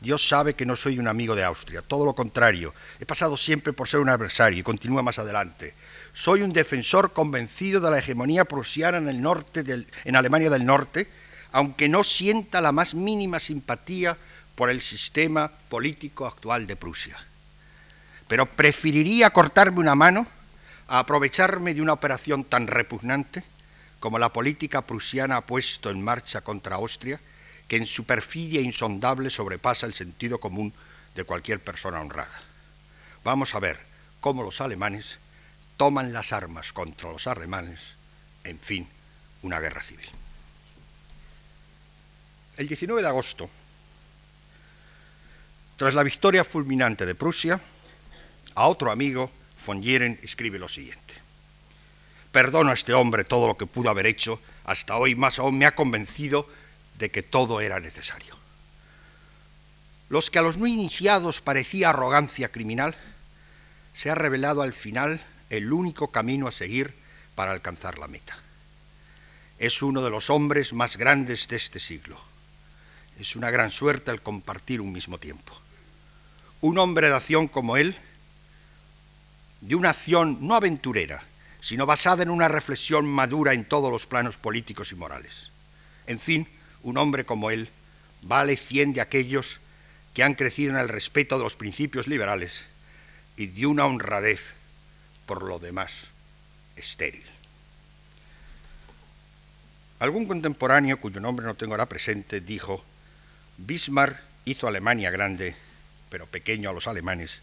Dios 0.00 0.28
sabe 0.28 0.54
que 0.54 0.66
no 0.66 0.76
soy 0.76 0.98
un 0.98 1.08
amigo 1.08 1.34
de 1.34 1.44
Austria, 1.44 1.82
todo 1.82 2.04
lo 2.04 2.14
contrario, 2.14 2.72
he 3.00 3.06
pasado 3.06 3.36
siempre 3.36 3.72
por 3.72 3.88
ser 3.88 4.00
un 4.00 4.08
adversario 4.08 4.60
y 4.60 4.62
continúa 4.62 5.02
más 5.02 5.18
adelante. 5.18 5.74
Soy 6.12 6.42
un 6.42 6.52
defensor 6.52 7.12
convencido 7.12 7.80
de 7.80 7.90
la 7.90 7.98
hegemonía 7.98 8.44
prusiana 8.44 8.98
en 8.98 9.08
el 9.08 9.20
norte 9.20 9.64
en 10.04 10.16
Alemania 10.16 10.50
del 10.50 10.64
Norte 10.64 11.08
aunque 11.52 11.88
no 11.88 12.04
sienta 12.04 12.60
la 12.60 12.72
más 12.72 12.94
mínima 12.94 13.40
simpatía 13.40 14.16
por 14.54 14.70
el 14.70 14.80
sistema 14.80 15.50
político 15.68 16.26
actual 16.26 16.66
de 16.66 16.76
Prusia. 16.76 17.16
Pero 18.26 18.46
preferiría 18.46 19.30
cortarme 19.30 19.80
una 19.80 19.94
mano 19.94 20.26
a 20.88 20.98
aprovecharme 20.98 21.74
de 21.74 21.82
una 21.82 21.92
operación 21.92 22.44
tan 22.44 22.66
repugnante 22.66 23.44
como 24.00 24.18
la 24.18 24.32
política 24.32 24.82
prusiana 24.82 25.36
ha 25.36 25.46
puesto 25.46 25.90
en 25.90 26.02
marcha 26.02 26.40
contra 26.40 26.76
Austria, 26.76 27.20
que 27.66 27.76
en 27.76 27.86
su 27.86 28.04
perfidia 28.04 28.60
insondable 28.60 29.30
sobrepasa 29.30 29.86
el 29.86 29.94
sentido 29.94 30.38
común 30.38 30.72
de 31.14 31.24
cualquier 31.24 31.60
persona 31.60 32.00
honrada. 32.00 32.40
Vamos 33.24 33.54
a 33.54 33.60
ver 33.60 33.78
cómo 34.20 34.42
los 34.42 34.60
alemanes 34.60 35.18
toman 35.76 36.12
las 36.12 36.32
armas 36.32 36.72
contra 36.72 37.10
los 37.10 37.26
alemanes, 37.26 37.94
en 38.44 38.58
fin, 38.58 38.88
una 39.42 39.60
guerra 39.60 39.82
civil. 39.82 40.08
El 42.56 42.66
19 42.66 43.02
de 43.02 43.08
agosto, 43.08 43.50
tras 45.76 45.94
la 45.94 46.02
victoria 46.02 46.42
fulminante 46.42 47.06
de 47.06 47.14
Prusia, 47.14 47.60
a 48.54 48.66
otro 48.66 48.90
amigo, 48.90 49.30
von 49.64 49.82
Jeren, 49.82 50.18
escribe 50.22 50.58
lo 50.58 50.68
siguiente. 50.68 51.14
Perdono 52.32 52.70
a 52.70 52.74
este 52.74 52.94
hombre 52.94 53.24
todo 53.24 53.46
lo 53.46 53.56
que 53.56 53.66
pudo 53.66 53.90
haber 53.90 54.06
hecho, 54.06 54.40
hasta 54.64 54.96
hoy 54.96 55.14
más 55.14 55.38
aún 55.38 55.58
me 55.58 55.66
ha 55.66 55.74
convencido 55.74 56.48
de 56.98 57.10
que 57.10 57.22
todo 57.22 57.60
era 57.60 57.80
necesario. 57.80 58.36
Los 60.08 60.30
que 60.30 60.38
a 60.38 60.42
los 60.42 60.56
no 60.56 60.66
iniciados 60.66 61.40
parecía 61.40 61.90
arrogancia 61.90 62.50
criminal, 62.50 62.96
se 63.94 64.10
ha 64.10 64.14
revelado 64.14 64.62
al 64.62 64.72
final 64.72 65.22
el 65.50 65.72
único 65.72 66.10
camino 66.10 66.48
a 66.48 66.52
seguir 66.52 66.94
para 67.34 67.52
alcanzar 67.52 67.98
la 67.98 68.08
meta. 68.08 68.38
Es 69.58 69.82
uno 69.82 70.02
de 70.02 70.10
los 70.10 70.30
hombres 70.30 70.72
más 70.72 70.96
grandes 70.96 71.48
de 71.48 71.56
este 71.56 71.80
siglo 71.80 72.28
es 73.18 73.34
una 73.34 73.50
gran 73.50 73.70
suerte 73.70 74.10
el 74.10 74.22
compartir 74.22 74.80
un 74.80 74.92
mismo 74.92 75.18
tiempo. 75.18 75.52
Un 76.60 76.78
hombre 76.78 77.08
de 77.08 77.14
acción 77.14 77.48
como 77.48 77.76
él, 77.76 77.96
de 79.60 79.74
una 79.74 79.90
acción 79.90 80.38
no 80.40 80.54
aventurera, 80.54 81.22
sino 81.60 81.86
basada 81.86 82.22
en 82.22 82.30
una 82.30 82.48
reflexión 82.48 83.06
madura 83.06 83.52
en 83.52 83.64
todos 83.64 83.90
los 83.90 84.06
planos 84.06 84.36
políticos 84.36 84.92
y 84.92 84.94
morales. 84.94 85.50
En 86.06 86.18
fin, 86.18 86.46
un 86.82 86.96
hombre 86.98 87.24
como 87.24 87.50
él 87.50 87.68
vale 88.22 88.56
cien 88.56 88.92
de 88.92 89.00
aquellos 89.00 89.60
que 90.14 90.22
han 90.22 90.34
crecido 90.34 90.72
en 90.72 90.78
el 90.78 90.88
respeto 90.88 91.38
de 91.38 91.44
los 91.44 91.56
principios 91.56 92.08
liberales 92.08 92.64
y 93.36 93.46
de 93.46 93.66
una 93.66 93.86
honradez, 93.86 94.54
por 95.26 95.42
lo 95.42 95.58
demás, 95.58 96.08
estéril. 96.76 97.24
Algún 100.00 100.26
contemporáneo, 100.26 101.00
cuyo 101.00 101.20
nombre 101.20 101.44
no 101.44 101.54
tengo 101.54 101.74
ahora 101.74 101.86
presente, 101.86 102.40
dijo, 102.40 102.84
Bismarck 103.58 104.20
hizo 104.44 104.68
Alemania 104.68 105.10
grande, 105.10 105.56
pero 106.08 106.26
pequeño 106.26 106.70
a 106.70 106.72
los 106.72 106.86
alemanes, 106.86 107.40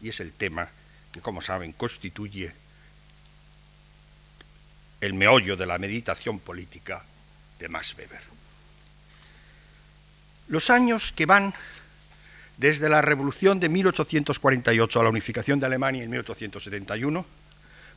y 0.00 0.08
es 0.08 0.20
el 0.20 0.32
tema 0.32 0.68
que, 1.12 1.20
como 1.20 1.42
saben, 1.42 1.72
constituye 1.72 2.52
el 5.00 5.14
meollo 5.14 5.56
de 5.56 5.66
la 5.66 5.78
meditación 5.78 6.40
política 6.40 7.02
de 7.58 7.68
Max 7.68 7.94
Weber. 7.96 8.20
Los 10.48 10.68
años 10.68 11.12
que 11.12 11.26
van 11.26 11.54
desde 12.56 12.88
la 12.88 13.00
revolución 13.00 13.60
de 13.60 13.68
1848 13.68 15.00
a 15.00 15.02
la 15.02 15.08
unificación 15.08 15.60
de 15.60 15.66
Alemania 15.66 16.02
en 16.02 16.10
1871, 16.10 17.24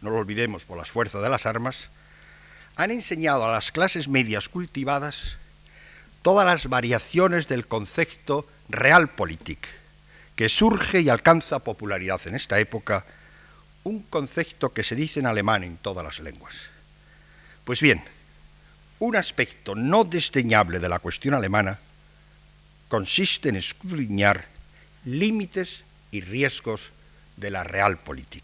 no 0.02 0.10
lo 0.10 0.18
olvidemos 0.18 0.64
por 0.64 0.78
las 0.78 0.90
fuerzas 0.90 1.22
de 1.22 1.30
las 1.30 1.46
armas, 1.46 1.90
han 2.76 2.92
enseñado 2.92 3.46
a 3.46 3.52
las 3.52 3.72
clases 3.72 4.08
medias 4.08 4.50
cultivadas 4.50 5.38
todas 6.22 6.46
las 6.46 6.68
variaciones 6.68 7.48
del 7.48 7.68
concepto 7.68 8.48
realpolitik, 8.70 9.68
que 10.36 10.48
surge 10.48 11.02
y 11.02 11.10
alcanza 11.10 11.60
popularidad 11.60 12.22
en 12.26 12.36
esta 12.36 12.60
época, 12.60 13.06
un 13.84 14.04
concepto 14.04 14.74
que 14.74 14.84
se 14.84 14.96
dice 14.96 15.20
en 15.20 15.28
alemán 15.28 15.64
en 15.64 15.78
todas 15.78 16.06
las 16.06 16.20
lenguas. 16.20 16.73
Pues 17.66 17.80
bien, 17.80 18.04
un 19.00 19.16
aspecto 19.16 19.76
no 19.76 20.04
desdeñable 20.04 20.80
de 20.80 20.90
la 20.90 21.00
cuestión 21.00 21.34
alemana 21.34 21.80
consiste 22.90 23.50
en 23.50 23.56
escudriñar 23.56 24.48
límites 25.06 25.84
y 26.12 26.22
riesgos 26.22 26.92
de 27.38 27.52
la 27.52 27.64
realpolitik. 27.64 28.44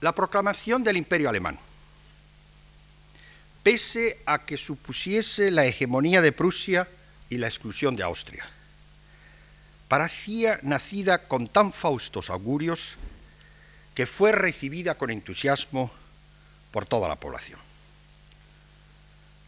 La 0.00 0.14
proclamación 0.14 0.82
del 0.82 0.96
imperio 0.96 1.28
alemán, 1.28 1.58
pese 3.62 4.22
a 4.24 4.46
que 4.46 4.56
supusiese 4.56 5.50
la 5.50 5.66
hegemonía 5.66 6.22
de 6.22 6.32
Prusia 6.32 6.88
y 7.28 7.36
la 7.36 7.48
exclusión 7.48 7.94
de 7.96 8.02
Austria, 8.02 8.48
parecía 9.90 10.60
nacida 10.62 11.26
con 11.26 11.48
tan 11.48 11.72
faustos 11.72 12.30
augurios 12.30 12.94
que 13.92 14.06
fue 14.06 14.30
recibida 14.30 14.94
con 14.94 15.10
entusiasmo 15.10 15.90
por 16.70 16.86
toda 16.86 17.08
la 17.08 17.16
población. 17.16 17.58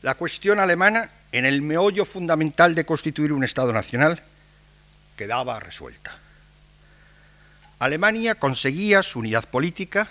La 0.03 0.17
cuestión 0.17 0.59
alemana, 0.59 1.13
en 1.31 1.47
el 1.47 1.63
meollo 1.63 2.05
fundamental 2.05 2.75
de 2.75 2.85
constituir 2.85 3.33
un 3.33 3.45
Estado 3.45 3.73
nacional, 3.73 4.21
quedaba 5.17 5.61
resuelta. 5.61 6.19
Alemania 7.79 8.35
conseguía 8.35 9.05
su 9.05 9.21
unidad 9.21 9.45
política, 9.45 10.09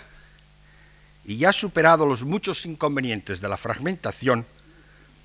y 1.26 1.36
ya 1.36 1.52
superado 1.52 2.06
los 2.06 2.24
muchos 2.24 2.64
inconvenientes 2.64 3.42
de 3.42 3.50
la 3.50 3.58
fragmentación, 3.58 4.46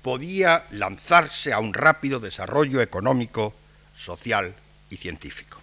podía 0.02 0.66
lanzarse 0.70 1.54
a 1.54 1.60
un 1.60 1.72
rápido 1.72 2.20
desarrollo 2.20 2.82
económico, 2.82 3.54
social 3.96 4.54
científico. 4.96 5.58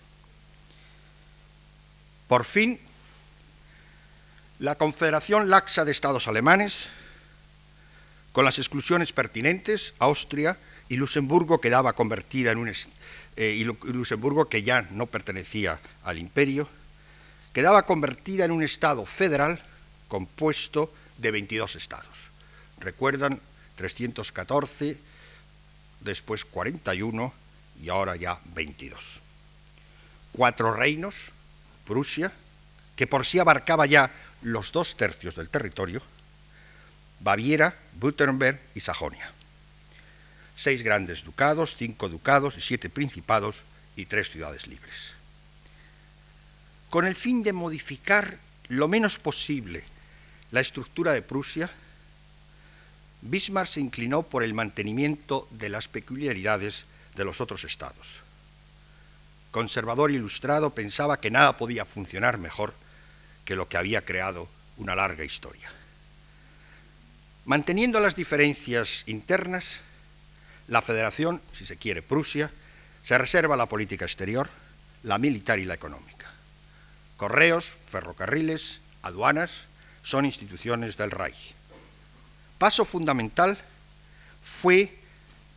Por 2.28 2.45
fin, 2.45 2.80
la 4.59 4.76
Confederación 4.76 5.49
Laxa 5.49 5.86
de 5.86 5.91
Estados 5.91 6.28
Alemanes, 6.28 6.88
con 8.32 8.45
las 8.45 8.57
exclusiones 8.57 9.11
pertinentes, 9.13 9.93
Austria 9.99 10.57
y 10.89 10.97
Luxemburgo 10.97 11.61
quedaba 11.61 11.93
convertida 11.93 12.51
en 12.51 12.57
un 12.57 12.71
eh, 13.38 13.51
y 13.51 13.63
Luxemburgo 13.63 14.47
que 14.47 14.63
ya 14.63 14.84
no 14.91 15.07
pertenecía 15.07 15.80
al 16.03 16.17
imperio, 16.17 16.69
quedaba 17.53 17.86
convertida 17.86 18.45
en 18.45 18.51
un 18.51 18.63
estado 18.63 19.05
federal 19.05 19.61
compuesto 20.07 20.93
de 21.17 21.32
22 21.32 21.76
estados. 21.76 22.30
Recuerdan 22.80 23.39
314, 23.76 24.97
después 26.01 26.45
41 26.45 27.34
y 27.82 27.89
ahora 27.89 28.15
ya 28.15 28.39
22. 28.53 29.19
Cuatro 30.32 30.73
reinos, 30.73 31.32
Prusia, 31.86 32.32
que 32.95 33.07
por 33.07 33.26
sí 33.26 33.39
abarcaba 33.39 33.86
ya 33.86 34.11
los 34.41 34.71
dos 34.71 34.95
tercios 34.95 35.36
del 35.36 35.49
territorio, 35.49 36.01
Baviera, 37.19 37.76
Württemberg 37.99 38.59
y 38.73 38.82
Sajonia. 38.82 39.32
Seis 40.57 40.84
grandes 40.84 41.23
ducados, 41.23 41.76
cinco 41.78 42.09
ducados 42.09 42.57
y 42.57 42.61
siete 42.61 42.89
principados 42.89 43.63
y 43.95 44.05
tres 44.05 44.30
ciudades 44.30 44.67
libres. 44.67 45.13
Con 46.89 47.05
el 47.05 47.15
fin 47.15 47.43
de 47.43 47.53
modificar 47.53 48.38
lo 48.69 48.88
menos 48.88 49.19
posible 49.19 49.84
la 50.51 50.61
estructura 50.61 51.13
de 51.13 51.21
Prusia, 51.21 51.69
Bismarck 53.21 53.69
se 53.69 53.82
inclinó 53.82 54.23
por 54.23 54.43
el 54.43 54.53
mantenimiento 54.53 55.47
de 55.51 55.69
las 55.69 55.88
peculiaridades 55.88 56.86
de 57.16 57.26
los 57.26 57.41
otros 57.41 57.63
estados. 57.63 58.22
Conservador 59.51 60.11
ilustrado 60.11 60.72
pensaba 60.72 61.20
que 61.20 61.32
nada 61.32 61.57
podía 61.57 61.86
funcionar 61.86 62.38
mejor 62.38 62.74
que 63.45 63.55
lo 63.55 63.70
que 63.70 63.78
había 63.78 64.03
creado 64.03 64.49
una 64.78 64.95
larga 64.95 65.24
historia. 65.24 65.72
Manteniendo 67.45 67.99
las 67.99 68.16
diferencias 68.16 69.03
internas, 69.05 69.80
la 70.68 70.82
federación, 70.82 71.41
si 71.53 71.66
se 71.66 71.78
quiere 71.78 72.01
Prusia, 72.01 72.51
se 73.03 73.18
reserva 73.18 73.55
la 73.55 73.68
política 73.68 74.05
exterior, 74.05 74.49
la 75.03 75.20
militar 75.20 75.59
y 75.59 75.66
la 75.66 75.76
económica. 75.76 76.26
Correos, 77.18 77.72
ferrocarriles, 77.86 78.82
aduanas, 79.03 79.68
son 80.03 80.26
instituciones 80.26 80.97
del 80.97 81.11
Reich. 81.11 81.53
Paso 82.57 82.84
fundamental 82.84 83.57
fue 84.43 84.97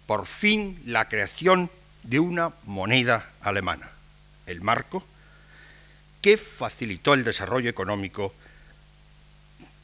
por 0.08 0.24
fin 0.24 0.80
la 0.86 1.06
creación 1.06 1.70
de 2.02 2.18
una 2.18 2.54
moneda 2.64 3.28
alemana, 3.42 3.90
el 4.46 4.62
marco, 4.62 5.04
que 6.22 6.38
facilitó 6.38 7.12
el 7.12 7.24
desarrollo 7.24 7.68
económico 7.68 8.32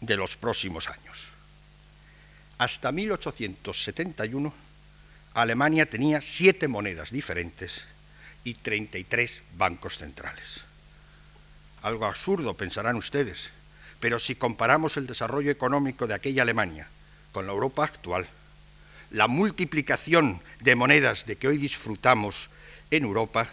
de 0.01 0.17
los 0.17 0.39
próximos 0.39 0.89
años. 0.89 1.29
Hasta 2.57 2.91
1871, 2.91 4.55
Alemania 5.35 5.91
tenía 5.91 6.23
siete 6.23 6.69
monedas 6.69 7.11
diferentes 7.11 7.85
y 8.45 8.55
33 8.55 9.43
bancos 9.59 9.99
centrales. 9.99 10.63
Algo 11.83 12.07
absurdo, 12.07 12.55
pensarán 12.55 12.97
ustedes, 12.97 13.51
pero 14.01 14.19
si 14.19 14.37
comparamos 14.37 14.97
el 14.97 15.07
desarrollo 15.07 15.51
económico 15.51 16.07
de 16.07 16.15
aquella 16.15 16.45
Alemania 16.45 16.89
con 17.31 17.47
la 17.47 17.53
Europa 17.53 17.85
actual, 17.85 18.27
la 19.15 19.29
multiplicación 19.29 20.43
de 20.59 20.75
monedas 20.75 21.25
de 21.25 21.37
que 21.37 21.47
hoy 21.47 21.57
disfrutamos 21.57 22.51
en 22.91 23.05
Europa, 23.05 23.49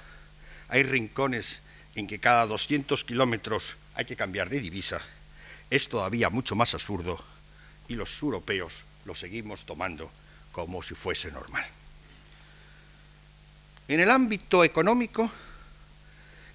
hay 0.70 0.82
rincones 0.82 1.62
en 1.93 2.07
que 2.07 2.18
cada 2.18 2.47
200 2.47 3.03
kilómetros 3.03 3.76
hay 3.93 4.05
que 4.05 4.16
cambiar 4.16 4.49
de 4.49 4.59
divisa, 4.59 4.99
es 5.70 5.88
todavía 5.88 6.32
mucho 6.32 6.55
más 6.55 6.74
absurdo 6.74 7.24
y 7.88 7.93
los 7.93 8.24
europeos 8.24 8.86
lo 9.05 9.14
seguimos 9.14 9.64
tomando 9.64 10.09
como 10.51 10.82
si 10.82 10.95
fuese 10.95 11.32
normal. 11.32 11.66
En 13.88 13.99
el 13.99 14.09
ámbito 14.09 14.64
económico 14.64 15.30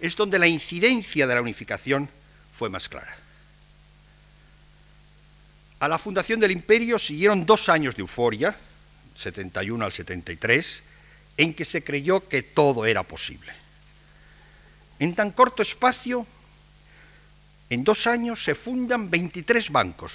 es 0.01 0.17
donde 0.17 0.41
la 0.41 0.49
incidencia 0.49 1.29
de 1.29 1.35
la 1.37 1.43
unificación 1.43 2.11
fue 2.53 2.71
más 2.71 2.89
clara. 2.89 3.17
A 5.79 5.87
la 5.87 5.99
fundación 5.99 6.41
del 6.41 6.51
imperio 6.51 6.99
siguieron 6.99 7.47
dos 7.47 7.69
años 7.69 7.95
de 7.95 8.01
euforia, 8.01 8.57
71 9.17 9.85
al 9.85 9.93
73, 9.93 10.83
en 11.37 11.55
que 11.55 11.65
se 11.65 11.85
creyó 11.85 12.29
que 12.29 12.43
todo 12.43 12.87
era 12.87 13.03
posible. 13.03 13.53
En 14.99 15.15
tan 15.15 15.33
corto 15.33 15.63
espacio, 15.63 16.27
en 17.69 17.85
dos 17.85 18.07
años 18.07 18.43
se 18.43 18.55
fundan 18.55 19.11
23 19.11 19.71
bancos, 19.71 20.13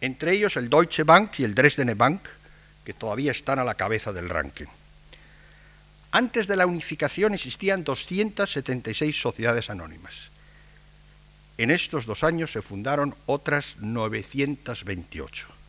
entre 0.00 0.32
ellos 0.32 0.56
el 0.56 0.68
Deutsche 0.68 1.02
Bank 1.02 1.38
y 1.38 1.44
el 1.44 1.54
Dresdner 1.54 1.94
Bank, 1.94 2.28
que 2.84 2.92
todavía 2.92 3.32
están 3.32 3.58
a 3.58 3.64
la 3.64 3.74
cabeza 3.74 4.12
del 4.12 4.28
ranking. 4.28 4.66
Antes 6.10 6.46
de 6.46 6.56
la 6.56 6.66
unificación 6.66 7.32
existían 7.34 7.84
276 7.84 9.18
sociedades 9.18 9.70
anónimas. 9.70 10.30
En 11.56 11.70
estos 11.70 12.06
dos 12.06 12.22
años 12.22 12.52
se 12.52 12.60
fundaron 12.60 13.14
otras 13.26 13.76
928. 13.78 15.61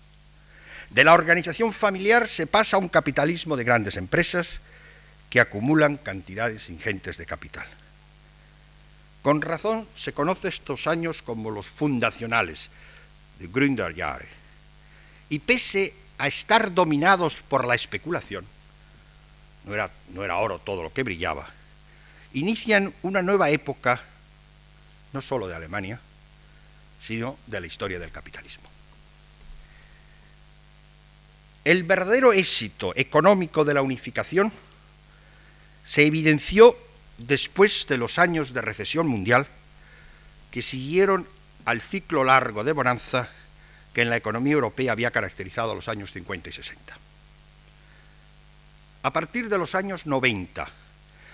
De 0.94 1.04
la 1.04 1.14
organización 1.14 1.74
familiar 1.74 2.28
se 2.28 2.46
pasa 2.46 2.78
a 2.78 2.80
un 2.80 2.88
capitalismo 2.88 3.58
de 3.58 3.64
grandes 3.64 3.98
empresas 3.98 4.60
que 5.32 5.40
acumulan 5.40 5.98
cantidades 5.98 6.70
ingentes 6.70 7.18
de 7.18 7.26
capital. 7.26 7.66
Con 9.24 9.42
razón 9.42 9.88
se 9.96 10.14
conoce 10.14 10.50
estos 10.50 10.86
años 10.86 11.24
como 11.24 11.50
los 11.50 11.66
fundacionales, 11.66 12.70
de 13.40 13.48
Gründerjahre. 13.48 14.28
Y 15.30 15.40
pese 15.40 15.96
a 16.20 16.28
estar 16.28 16.72
dominados 16.72 17.42
por 17.42 17.66
la 17.66 17.74
especulación, 17.74 18.46
no 19.66 19.74
era, 19.74 19.90
no 20.10 20.24
era 20.24 20.38
oro 20.38 20.60
todo 20.60 20.84
lo 20.84 20.94
que 20.94 21.02
brillaba, 21.02 21.50
inician 22.34 22.94
una 23.02 23.24
nueva 23.24 23.50
época 23.50 24.00
no 25.12 25.22
solo 25.22 25.48
de 25.48 25.56
Alemania, 25.56 26.00
sino 27.02 27.38
de 27.48 27.62
la 27.62 27.68
historia 27.68 27.98
del 27.98 28.12
capitalismo. 28.12 28.73
El 31.66 31.84
verdadero 31.84 32.34
éxito 32.34 32.94
económico 32.96 33.64
de 33.64 33.74
la 33.74 33.82
unificación 33.82 34.52
se 35.86 36.06
evidenció 36.06 36.78
después 37.18 37.86
de 37.88 37.98
los 37.98 38.20
años 38.20 38.54
de 38.54 38.62
recesión 38.62 39.08
mundial 39.08 39.48
que 40.52 40.62
siguieron 40.62 41.28
al 41.66 41.80
ciclo 41.80 42.24
largo 42.24 42.64
de 42.64 42.74
bonanza 42.74 43.30
que 43.94 44.02
en 44.02 44.10
la 44.10 44.18
economía 44.18 44.54
europea 44.54 44.92
había 44.92 45.12
caracterizado 45.12 45.74
los 45.74 45.88
años 45.88 46.12
50 46.12 46.50
y 46.50 46.54
60. 46.54 46.98
A 49.04 49.14
partir 49.14 49.48
de 49.48 49.58
los 49.58 49.76
años 49.76 50.06
90 50.06 50.68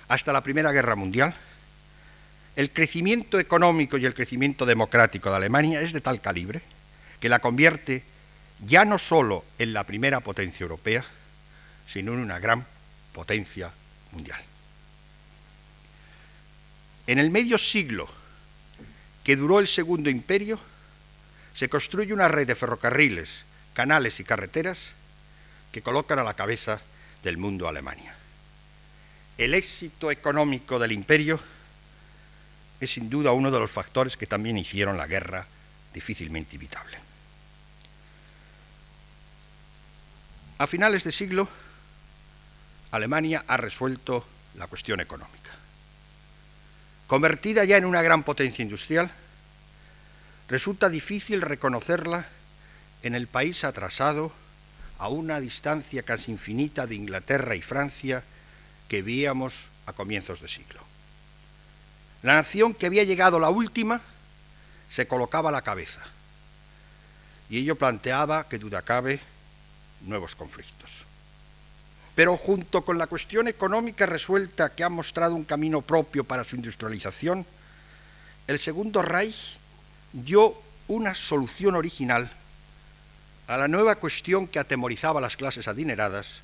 hasta 0.09 0.33
la 0.33 0.43
Primera 0.43 0.71
Guerra 0.71 0.95
Mundial, 0.95 1.35
el 2.55 2.71
crecimiento 2.71 3.39
económico 3.39 3.97
y 3.97 4.05
el 4.05 4.13
crecimiento 4.13 4.65
democrático 4.65 5.29
de 5.29 5.37
Alemania 5.37 5.81
es 5.81 5.93
de 5.93 6.01
tal 6.01 6.21
calibre 6.21 6.61
que 7.19 7.29
la 7.29 7.39
convierte 7.39 8.03
ya 8.65 8.85
no 8.85 8.97
solo 8.97 9.45
en 9.57 9.73
la 9.73 9.85
primera 9.85 10.19
potencia 10.19 10.63
europea, 10.63 11.05
sino 11.87 12.13
en 12.13 12.19
una 12.19 12.39
gran 12.39 12.65
potencia 13.13 13.71
mundial. 14.11 14.41
En 17.07 17.19
el 17.19 17.31
medio 17.31 17.57
siglo 17.57 18.07
que 19.23 19.35
duró 19.35 19.59
el 19.59 19.67
Segundo 19.67 20.09
Imperio, 20.09 20.59
se 21.53 21.69
construye 21.69 22.13
una 22.13 22.27
red 22.27 22.47
de 22.47 22.55
ferrocarriles, 22.55 23.43
canales 23.73 24.19
y 24.19 24.23
carreteras 24.23 24.91
que 25.71 25.81
colocan 25.81 26.19
a 26.19 26.23
la 26.23 26.35
cabeza 26.35 26.81
del 27.23 27.37
mundo 27.37 27.67
Alemania. 27.67 28.15
El 29.37 29.53
éxito 29.53 30.11
económico 30.11 30.79
del 30.79 30.91
imperio 30.91 31.39
es 32.79 32.93
sin 32.93 33.09
duda 33.09 33.31
uno 33.31 33.51
de 33.51 33.59
los 33.59 33.71
factores 33.71 34.17
que 34.17 34.27
también 34.27 34.57
hicieron 34.57 34.97
la 34.97 35.07
guerra 35.07 35.47
difícilmente 35.93 36.55
evitable. 36.55 37.08
A 40.59 40.67
finales 40.67 41.05
de 41.05 41.13
siglo, 41.13 41.47
Alemania 42.91 43.45
ha 43.47 43.55
resuelto 43.55 44.27
la 44.55 44.67
cuestión 44.67 44.99
económica. 44.99 45.51
Convertida 47.07 47.63
ya 47.63 47.77
en 47.77 47.85
una 47.85 48.01
gran 48.01 48.23
potencia 48.23 48.61
industrial, 48.61 49.09
resulta 50.49 50.89
difícil 50.89 51.41
reconocerla 51.41 52.27
en 53.03 53.15
el 53.15 53.27
país 53.27 53.63
atrasado 53.63 54.33
a 54.97 55.07
una 55.07 55.39
distancia 55.39 56.03
casi 56.03 56.29
infinita 56.29 56.85
de 56.87 56.95
Inglaterra 56.95 57.55
y 57.55 57.61
Francia 57.61 58.25
que 58.89 59.01
veíamos 59.01 59.69
a 59.85 59.93
comienzos 59.93 60.41
de 60.41 60.49
siglo. 60.49 60.81
La 62.21 62.33
nación 62.33 62.73
que 62.73 62.85
había 62.85 63.05
llegado 63.05 63.39
la 63.39 63.49
última 63.49 64.01
se 64.89 65.07
colocaba 65.07 65.49
a 65.49 65.53
la 65.53 65.61
cabeza 65.61 66.05
y 67.49 67.59
ello 67.59 67.77
planteaba, 67.77 68.49
que 68.49 68.59
duda 68.59 68.81
cabe, 68.81 69.21
nuevos 70.01 70.35
conflictos. 70.35 71.05
Pero 72.15 72.35
junto 72.35 72.83
con 72.83 72.97
la 72.97 73.07
cuestión 73.07 73.47
económica 73.47 74.05
resuelta 74.05 74.75
que 74.75 74.83
ha 74.83 74.89
mostrado 74.89 75.35
un 75.35 75.45
camino 75.45 75.81
propio 75.81 76.23
para 76.23 76.43
su 76.43 76.55
industrialización, 76.55 77.45
el 78.47 78.59
Segundo 78.59 79.01
Reich 79.01 79.57
dio 80.11 80.59
una 80.87 81.13
solución 81.13 81.75
original 81.75 82.31
a 83.47 83.57
la 83.57 83.67
nueva 83.67 83.95
cuestión 83.95 84.47
que 84.47 84.59
atemorizaba 84.59 85.19
a 85.19 85.21
las 85.21 85.37
clases 85.37 85.67
adineradas 85.67 86.41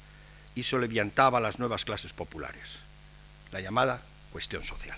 y 0.55 0.63
soleviantaba 0.63 1.39
a 1.39 1.41
las 1.41 1.59
nuevas 1.59 1.83
clases 1.83 2.13
populares, 2.13 2.77
la 3.51 3.59
llamada 3.59 4.01
cuestión 4.31 4.63
social. 4.63 4.97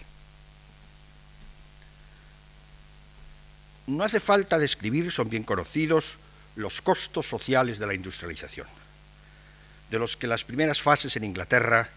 No 3.88 4.03
hace 4.03 4.20
falta 4.20 4.58
describir, 4.58 5.12
son 5.12 5.30
bien 5.30 5.43
conocidos, 5.43 6.18
los 6.58 6.82
costos 6.82 7.28
sociales 7.28 7.78
de 7.78 7.86
la 7.86 7.93
industrialización, 7.93 8.68
de 9.89 9.99
los 9.99 10.18
que 10.18 10.28
las 10.28 10.43
primeras 10.43 10.82
fases 10.82 11.16
en 11.16 11.24
Inglaterra 11.24 11.88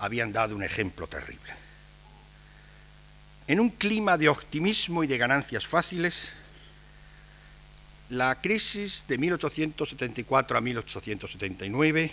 habían 0.00 0.32
dado 0.32 0.56
un 0.56 0.64
ejemplo 0.64 1.06
terrible. 1.06 1.54
En 3.46 3.60
un 3.60 3.70
clima 3.70 4.18
de 4.18 4.28
optimismo 4.28 5.04
y 5.04 5.06
de 5.06 5.18
ganancias 5.18 5.66
fáciles, 5.66 6.30
la 8.10 8.40
crisis 8.40 9.04
de 9.06 9.18
1874 9.18 10.58
a 10.58 10.60
1879 10.60 12.10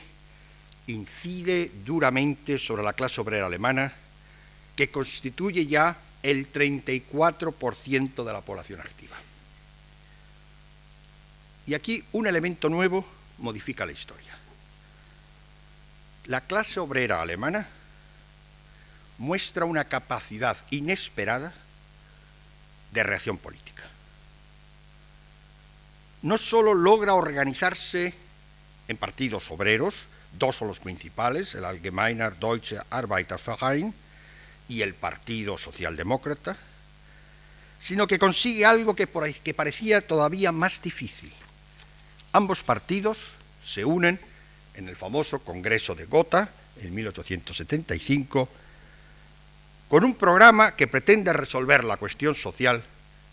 incide 0.87 1.71
duramente 1.83 2.59
sobre 2.59 2.83
la 2.83 2.93
clase 2.93 3.19
obrera 3.19 3.47
alemana, 3.47 3.91
que 4.75 4.89
constituye 4.89 5.65
ya 5.65 5.97
el 6.21 6.51
34% 6.53 8.23
de 8.23 8.33
la 8.33 8.41
población 8.41 8.79
activa. 8.79 9.17
Y 11.69 11.75
aquí 11.75 12.03
un 12.13 12.25
elemento 12.25 12.67
nuevo 12.67 13.05
modifica 13.37 13.85
la 13.85 13.91
historia. 13.91 14.35
La 16.25 16.41
clase 16.41 16.79
obrera 16.79 17.21
alemana 17.21 17.67
muestra 19.19 19.65
una 19.65 19.83
capacidad 19.83 20.57
inesperada 20.71 21.53
de 22.91 23.03
reacción 23.03 23.37
política. 23.37 23.83
No 26.23 26.39
solo 26.39 26.73
logra 26.73 27.13
organizarse 27.13 28.15
en 28.87 28.97
partidos 28.97 29.51
obreros, 29.51 30.07
dos 30.39 30.55
son 30.55 30.69
los 30.69 30.79
principales, 30.79 31.53
el 31.53 31.65
Allgemeiner 31.65 32.35
Deutsche 32.39 32.79
Arbeiterverein 32.89 33.93
y 34.67 34.81
el 34.81 34.95
Partido 34.95 35.55
Socialdemócrata, 35.55 36.57
sino 37.79 38.07
que 38.07 38.17
consigue 38.17 38.65
algo 38.65 38.95
que, 38.95 39.07
que 39.43 39.53
parecía 39.53 40.01
todavía 40.01 40.51
más 40.51 40.81
difícil. 40.81 41.31
Ambos 42.31 42.63
partidos 42.63 43.35
se 43.63 43.85
unen 43.85 44.19
en 44.75 44.87
el 44.87 44.95
famoso 44.95 45.39
Congreso 45.39 45.95
de 45.95 46.05
Gotha 46.05 46.49
en 46.81 46.93
1875 46.93 48.49
con 49.89 50.03
un 50.03 50.15
programa 50.15 50.75
que 50.75 50.87
pretende 50.87 51.33
resolver 51.33 51.83
la 51.83 51.97
cuestión 51.97 52.35
social 52.35 52.83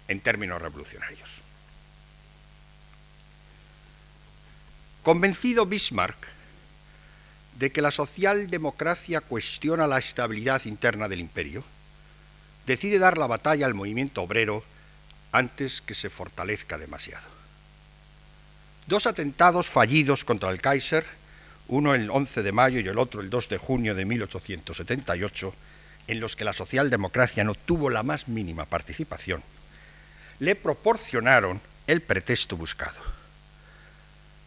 en 0.08 0.20
términos 0.20 0.60
revolucionarios. 0.60 1.42
Convencido 5.02 5.66
Bismarck 5.66 6.16
de 7.58 7.72
que 7.72 7.82
la 7.82 7.90
socialdemocracia 7.90 9.20
cuestiona 9.20 9.86
la 9.86 9.98
estabilidad 9.98 10.64
interna 10.66 11.08
del 11.08 11.20
imperio, 11.20 11.64
decide 12.66 12.98
dar 12.98 13.16
la 13.16 13.26
batalla 13.26 13.66
al 13.66 13.74
movimiento 13.74 14.22
obrero 14.22 14.62
antes 15.32 15.80
que 15.80 15.94
se 15.94 16.10
fortalezca 16.10 16.76
demasiado. 16.76 17.35
Dos 18.86 19.08
atentados 19.08 19.66
fallidos 19.66 20.24
contra 20.24 20.50
el 20.50 20.60
Kaiser, 20.60 21.04
uno 21.66 21.96
el 21.96 22.08
11 22.08 22.44
de 22.44 22.52
mayo 22.52 22.78
y 22.78 22.86
el 22.86 23.00
otro 23.00 23.20
el 23.20 23.30
2 23.30 23.48
de 23.48 23.58
junio 23.58 23.96
de 23.96 24.04
1878, 24.04 25.54
en 26.06 26.20
los 26.20 26.36
que 26.36 26.44
la 26.44 26.52
socialdemocracia 26.52 27.42
no 27.42 27.54
tuvo 27.54 27.90
la 27.90 28.04
más 28.04 28.28
mínima 28.28 28.64
participación, 28.64 29.42
le 30.38 30.54
proporcionaron 30.54 31.60
el 31.88 32.00
pretexto 32.00 32.56
buscado. 32.56 33.00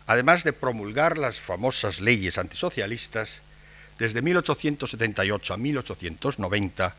Además 0.07 0.45
de 0.45 0.53
promulgar 0.53 1.17
las 1.17 1.41
famosas 1.41 1.99
leyes 1.99 2.37
antisocialistas, 2.37 3.41
desde 3.97 4.21
1878 4.21 5.53
a 5.53 5.57
1890 5.57 6.95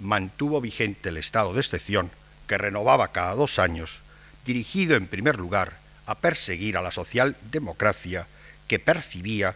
mantuvo 0.00 0.60
vigente 0.60 1.08
el 1.08 1.16
estado 1.16 1.54
de 1.54 1.60
excepción 1.60 2.10
que 2.46 2.58
renovaba 2.58 3.12
cada 3.12 3.34
dos 3.34 3.58
años, 3.58 4.00
dirigido 4.44 4.94
en 4.96 5.06
primer 5.06 5.38
lugar 5.38 5.80
a 6.06 6.14
perseguir 6.16 6.76
a 6.76 6.82
la 6.82 6.90
socialdemocracia 6.90 8.26
que 8.68 8.78
percibía 8.78 9.54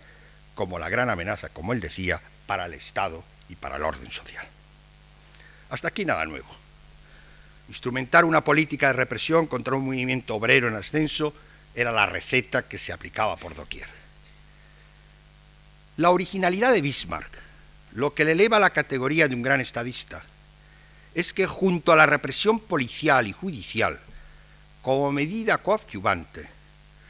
como 0.55 0.79
la 0.79 0.89
gran 0.89 1.11
amenaza, 1.11 1.49
como 1.49 1.73
él 1.73 1.81
decía, 1.81 2.21
para 2.47 2.67
el 2.67 2.75
Estado 2.75 3.25
y 3.49 3.57
para 3.57 3.77
el 3.77 3.83
orden 3.83 4.11
social. 4.11 4.47
Hasta 5.71 5.89
aquí 5.89 6.05
nada 6.05 6.25
nuevo. 6.25 6.49
Instrumentar 7.69 8.25
una 8.25 8.43
política 8.43 8.89
de 8.89 8.93
represión 8.95 9.47
contra 9.47 9.75
un 9.75 9.87
movimiento 9.87 10.37
obrero 10.37 10.69
en 10.69 10.77
ascenso 10.77 11.35
era 11.75 11.93
la 11.93 12.07
receta 12.07 12.69
que 12.69 12.79
se 12.79 12.93
aplicaba 12.93 13.37
por 13.37 13.55
doquier. 13.55 13.89
La 15.97 16.11
originalidad 16.11 16.73
de 16.73 16.81
Bismarck, 16.81 17.31
lo 17.93 18.15
que 18.15 18.25
le 18.25 18.33
eleva 18.33 18.59
a 18.59 18.61
la 18.61 18.71
categoría 18.71 19.29
de 19.29 19.35
un 19.35 19.43
gran 19.43 19.61
estadista, 19.61 20.23
es 21.15 21.33
que 21.33 21.47
junto 21.47 21.93
a 21.93 21.97
la 21.97 22.07
represión 22.07 22.61
policial 22.61 23.27
y 23.27 23.33
judicial, 23.33 23.99
como 24.87 25.11
medida 25.11 25.59
coadyuvante, 25.59 26.47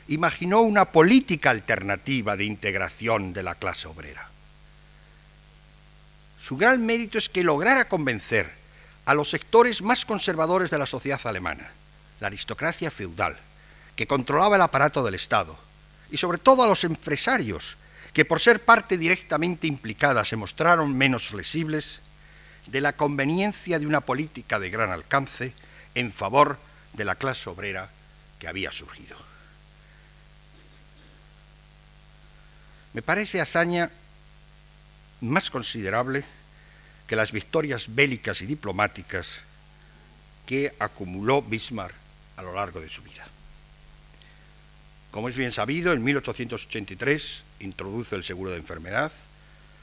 imaginó 0.08 0.62
una 0.62 0.86
política 0.86 1.50
alternativa 1.50 2.34
de 2.34 2.44
integración 2.46 3.34
de 3.34 3.42
la 3.42 3.56
clase 3.56 3.86
obrera. 3.86 4.30
Su 6.40 6.56
gran 6.56 6.86
mérito 6.86 7.18
es 7.18 7.28
que 7.28 7.44
lograra 7.44 7.86
convencer 7.86 8.50
a 9.04 9.12
los 9.12 9.28
sectores 9.28 9.82
más 9.82 10.06
conservadores 10.06 10.70
de 10.70 10.78
la 10.78 10.86
sociedad 10.86 11.20
alemana, 11.24 11.70
la 12.18 12.28
aristocracia 12.28 12.90
feudal, 12.90 13.36
que 13.94 14.06
controlaba 14.06 14.56
el 14.56 14.62
aparato 14.62 15.04
del 15.04 15.16
Estado, 15.16 15.54
y 16.10 16.16
sobre 16.16 16.38
todo 16.38 16.62
a 16.62 16.68
los 16.68 16.82
empresarios, 16.82 17.76
que 18.14 18.24
por 18.24 18.40
ser 18.40 18.64
parte 18.64 18.96
directamente 18.96 19.66
implicada 19.66 20.24
se 20.24 20.36
mostraron 20.36 20.96
menos 20.96 21.26
flexibles, 21.26 22.00
de 22.68 22.80
la 22.80 22.94
conveniencia 22.94 23.78
de 23.78 23.86
una 23.86 24.00
política 24.00 24.58
de 24.58 24.70
gran 24.70 24.92
alcance 24.92 25.52
en 25.94 26.10
favor 26.10 26.56
de 26.96 27.04
la 27.04 27.16
clase 27.16 27.48
obrera 27.50 27.90
que 28.38 28.48
había 28.48 28.72
surgido. 28.72 29.16
Me 32.92 33.02
parece 33.02 33.40
hazaña 33.40 33.90
más 35.20 35.50
considerable 35.50 36.24
que 37.06 37.16
las 37.16 37.32
victorias 37.32 37.94
bélicas 37.94 38.40
y 38.40 38.46
diplomáticas 38.46 39.40
que 40.46 40.74
acumuló 40.78 41.42
Bismarck 41.42 41.94
a 42.36 42.42
lo 42.42 42.54
largo 42.54 42.80
de 42.80 42.88
su 42.88 43.02
vida. 43.02 43.26
Como 45.10 45.28
es 45.28 45.36
bien 45.36 45.52
sabido, 45.52 45.92
en 45.92 46.02
1883 46.02 47.44
introduce 47.60 48.16
el 48.16 48.24
seguro 48.24 48.50
de 48.50 48.58
enfermedad, 48.58 49.12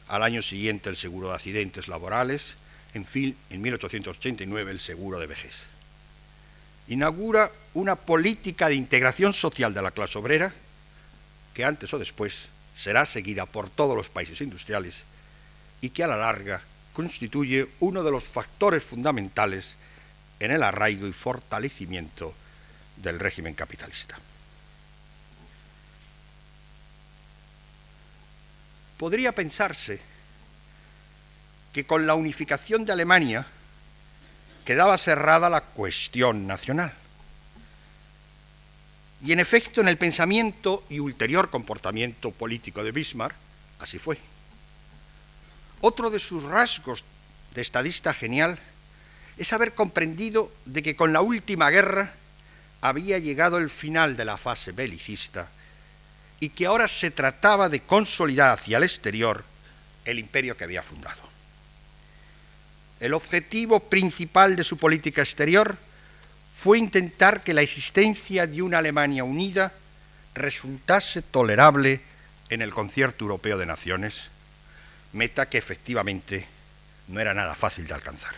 al 0.08 0.24
año 0.24 0.42
siguiente 0.42 0.90
el 0.90 0.98
seguro 0.98 1.30
de 1.30 1.36
accidentes 1.36 1.88
laborales, 1.88 2.56
en 2.94 3.06
fin, 3.06 3.36
en 3.50 3.62
1889 3.62 4.72
el 4.72 4.80
seguro 4.80 5.20
de 5.20 5.28
vejez. 5.28 5.73
Inaugura 6.88 7.52
una 7.74 7.96
política 7.96 8.68
de 8.68 8.76
integración 8.76 9.34
social 9.34 9.74
de 9.74 9.82
la 9.82 9.92
clase 9.92 10.18
obrera 10.18 10.54
que 11.54 11.64
antes 11.64 11.94
o 11.94 12.00
después 12.00 12.50
será 12.76 13.06
seguida 13.06 13.46
por 13.46 13.70
todos 13.70 13.96
los 13.96 14.10
países 14.10 14.42
industriales 14.42 15.04
y 15.82 15.90
que 15.90 16.04
a 16.04 16.08
la 16.08 16.18
larga 16.18 16.62
constituye 16.94 17.70
uno 17.80 18.04
de 18.04 18.12
los 18.12 18.26
factores 18.26 18.84
fundamentales 18.84 19.76
en 20.40 20.52
el 20.52 20.64
arraigo 20.64 21.08
y 21.08 21.14
fortalecimiento 21.14 22.34
del 22.98 23.20
régimen 23.20 23.54
capitalista. 23.54 24.18
Podría 28.98 29.32
pensarse 29.34 30.00
que 31.72 31.86
con 31.86 32.06
la 32.06 32.16
unificación 32.16 32.86
de 32.86 32.92
Alemania 32.92 33.46
quedaba 34.64 34.98
cerrada 34.98 35.50
la 35.50 35.62
cuestión 35.62 36.48
nacional. 36.48 36.94
Y 39.26 39.32
en 39.32 39.40
efecto, 39.40 39.82
en 39.82 39.88
el 39.88 39.98
pensamiento 39.98 40.84
y 40.90 41.00
ulterior 41.00 41.50
comportamiento 41.50 42.32
político 42.32 42.84
de 42.84 42.92
Bismarck, 42.92 43.36
así 43.80 44.00
fue. 44.00 44.18
Otro 45.82 46.10
de 46.10 46.20
sus 46.20 46.44
rasgos 46.44 47.04
de 47.56 47.62
estadista 47.62 48.14
genial 48.14 48.60
es 49.38 49.54
haber 49.54 49.74
comprendido 49.74 50.52
de 50.66 50.84
que 50.84 50.96
con 50.96 51.14
la 51.14 51.22
última 51.22 51.70
guerra 51.70 52.14
había 52.82 53.18
llegado 53.18 53.58
el 53.58 53.70
final 53.70 54.18
de 54.18 54.26
la 54.26 54.38
fase 54.38 54.72
belicista 54.74 55.50
y 56.40 56.50
que 56.50 56.66
ahora 56.66 56.88
se 56.88 57.12
trataba 57.12 57.70
de 57.70 57.80
consolidar 57.82 58.50
hacia 58.52 58.78
el 58.78 58.84
exterior 58.84 59.46
el 60.04 60.20
imperio 60.20 60.58
que 60.58 60.66
había 60.66 60.84
fundado. 60.84 61.33
El 63.04 63.14
objetivo 63.14 63.82
principal 63.82 64.56
de 64.56 64.64
su 64.64 64.78
política 64.78 65.22
exterior 65.22 65.76
fue 66.54 66.80
intentar 66.80 67.44
que 67.44 67.54
la 67.54 67.62
existencia 67.62 68.48
de 68.48 68.62
una 68.62 68.78
Alemania 68.78 69.26
unida 69.26 69.74
resultase 70.34 71.22
tolerable 71.22 72.00
en 72.48 72.62
el 72.62 72.74
concierto 72.74 73.26
europeo 73.26 73.58
de 73.58 73.66
naciones, 73.66 74.30
meta 75.12 75.50
que 75.50 75.58
efectivamente 75.58 76.48
no 77.10 77.20
era 77.20 77.34
nada 77.34 77.56
fácil 77.56 77.88
de 77.88 77.94
alcanzar. 77.94 78.36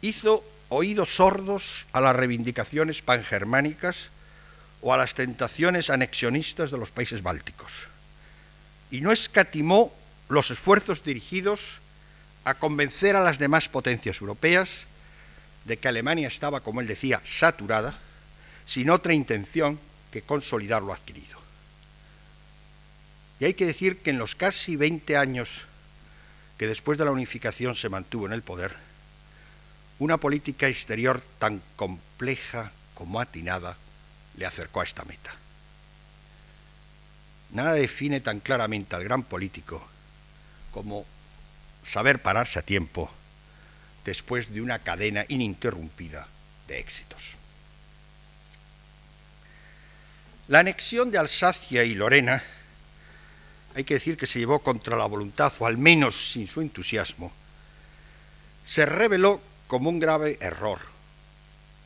Hizo 0.00 0.44
oídos 0.68 1.14
sordos 1.14 1.86
a 1.92 2.00
las 2.00 2.16
reivindicaciones 2.16 3.02
pangermánicas 3.02 4.10
o 4.82 4.92
a 4.92 4.96
las 4.96 5.14
tentaciones 5.14 5.90
anexionistas 5.90 6.72
de 6.72 6.78
los 6.78 6.90
países 6.90 7.22
bálticos 7.22 7.86
y 8.90 9.00
no 9.00 9.12
escatimó 9.12 9.94
los 10.28 10.50
esfuerzos 10.50 11.04
dirigidos 11.04 11.78
a 12.44 12.54
convencer 12.54 13.16
a 13.16 13.24
las 13.24 13.38
demás 13.38 13.68
potencias 13.68 14.20
europeas 14.20 14.86
de 15.64 15.78
que 15.78 15.88
Alemania 15.88 16.28
estaba, 16.28 16.60
como 16.60 16.80
él 16.80 16.86
decía, 16.86 17.20
saturada, 17.24 17.98
sin 18.66 18.90
otra 18.90 19.14
intención 19.14 19.78
que 20.12 20.22
consolidar 20.22 20.82
lo 20.82 20.92
adquirido. 20.92 21.40
Y 23.40 23.46
hay 23.46 23.54
que 23.54 23.66
decir 23.66 23.98
que 23.98 24.10
en 24.10 24.18
los 24.18 24.34
casi 24.34 24.76
20 24.76 25.16
años 25.16 25.62
que 26.58 26.66
después 26.66 26.98
de 26.98 27.04
la 27.04 27.10
unificación 27.10 27.74
se 27.74 27.88
mantuvo 27.88 28.26
en 28.26 28.32
el 28.32 28.42
poder, 28.42 28.76
una 29.98 30.18
política 30.18 30.68
exterior 30.68 31.22
tan 31.38 31.62
compleja 31.76 32.72
como 32.94 33.20
atinada 33.20 33.76
le 34.36 34.46
acercó 34.46 34.80
a 34.80 34.84
esta 34.84 35.04
meta. 35.04 35.34
Nada 37.50 37.72
define 37.72 38.20
tan 38.20 38.40
claramente 38.40 38.96
al 38.96 39.04
gran 39.04 39.22
político 39.22 39.86
como 40.72 41.06
saber 41.84 42.20
pararse 42.20 42.58
a 42.58 42.62
tiempo 42.62 43.10
después 44.04 44.52
de 44.52 44.60
una 44.60 44.80
cadena 44.80 45.24
ininterrumpida 45.28 46.26
de 46.66 46.78
éxitos. 46.78 47.36
La 50.48 50.58
anexión 50.58 51.10
de 51.10 51.18
Alsacia 51.18 51.84
y 51.84 51.94
Lorena, 51.94 52.42
hay 53.74 53.84
que 53.84 53.94
decir 53.94 54.16
que 54.16 54.26
se 54.26 54.38
llevó 54.38 54.58
contra 54.58 54.96
la 54.96 55.06
voluntad, 55.06 55.52
o 55.58 55.66
al 55.66 55.78
menos 55.78 56.32
sin 56.32 56.46
su 56.46 56.60
entusiasmo, 56.60 57.32
se 58.66 58.84
reveló 58.84 59.40
como 59.66 59.88
un 59.88 59.98
grave 59.98 60.38
error 60.40 60.80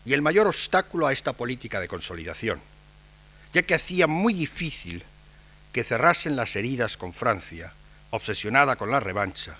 y 0.04 0.12
el 0.12 0.22
mayor 0.22 0.46
obstáculo 0.46 1.06
a 1.06 1.12
esta 1.12 1.34
política 1.34 1.80
de 1.80 1.88
consolidación, 1.88 2.60
ya 3.52 3.62
que 3.62 3.74
hacía 3.74 4.06
muy 4.06 4.34
difícil 4.34 5.04
que 5.72 5.84
cerrasen 5.84 6.34
las 6.34 6.56
heridas 6.56 6.96
con 6.96 7.12
Francia, 7.12 7.72
obsesionada 8.10 8.76
con 8.76 8.90
la 8.90 9.00
revancha, 9.00 9.58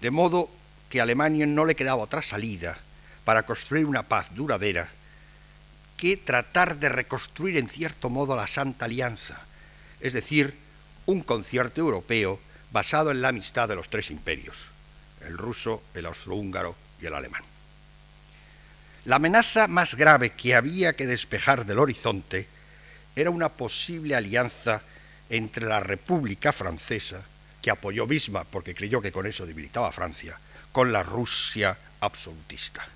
de 0.00 0.10
modo 0.10 0.50
que 0.88 1.00
a 1.00 1.02
Alemania 1.02 1.46
no 1.46 1.64
le 1.64 1.74
quedaba 1.74 2.02
otra 2.02 2.22
salida 2.22 2.78
para 3.24 3.44
construir 3.44 3.86
una 3.86 4.04
paz 4.04 4.34
duradera 4.34 4.88
que 5.96 6.16
tratar 6.16 6.76
de 6.76 6.88
reconstruir 6.88 7.56
en 7.56 7.68
cierto 7.68 8.10
modo 8.10 8.36
la 8.36 8.46
Santa 8.46 8.84
Alianza, 8.84 9.40
es 10.00 10.12
decir, 10.12 10.54
un 11.06 11.22
concierto 11.22 11.80
europeo 11.80 12.38
basado 12.70 13.10
en 13.10 13.22
la 13.22 13.28
amistad 13.28 13.68
de 13.68 13.76
los 13.76 13.88
tres 13.88 14.10
imperios, 14.10 14.66
el 15.26 15.38
ruso, 15.38 15.82
el 15.94 16.06
austrohúngaro 16.06 16.76
y 17.00 17.06
el 17.06 17.14
alemán. 17.14 17.42
La 19.06 19.16
amenaza 19.16 19.68
más 19.68 19.94
grave 19.94 20.30
que 20.30 20.54
había 20.54 20.94
que 20.94 21.06
despejar 21.06 21.64
del 21.64 21.78
horizonte 21.78 22.48
era 23.14 23.30
una 23.30 23.48
posible 23.48 24.14
alianza 24.14 24.82
entre 25.30 25.66
la 25.66 25.80
República 25.80 26.52
Francesa 26.52 27.22
que 27.66 27.72
apoyó 27.72 28.06
Bismarck 28.06 28.46
porque 28.46 28.76
creyó 28.76 29.02
que 29.02 29.10
con 29.10 29.26
eso 29.26 29.44
debilitaba 29.44 29.88
a 29.88 29.92
Francia, 29.92 30.38
con 30.70 30.92
la 30.92 31.02
Rusia 31.02 31.76
absolutista. 31.98 32.86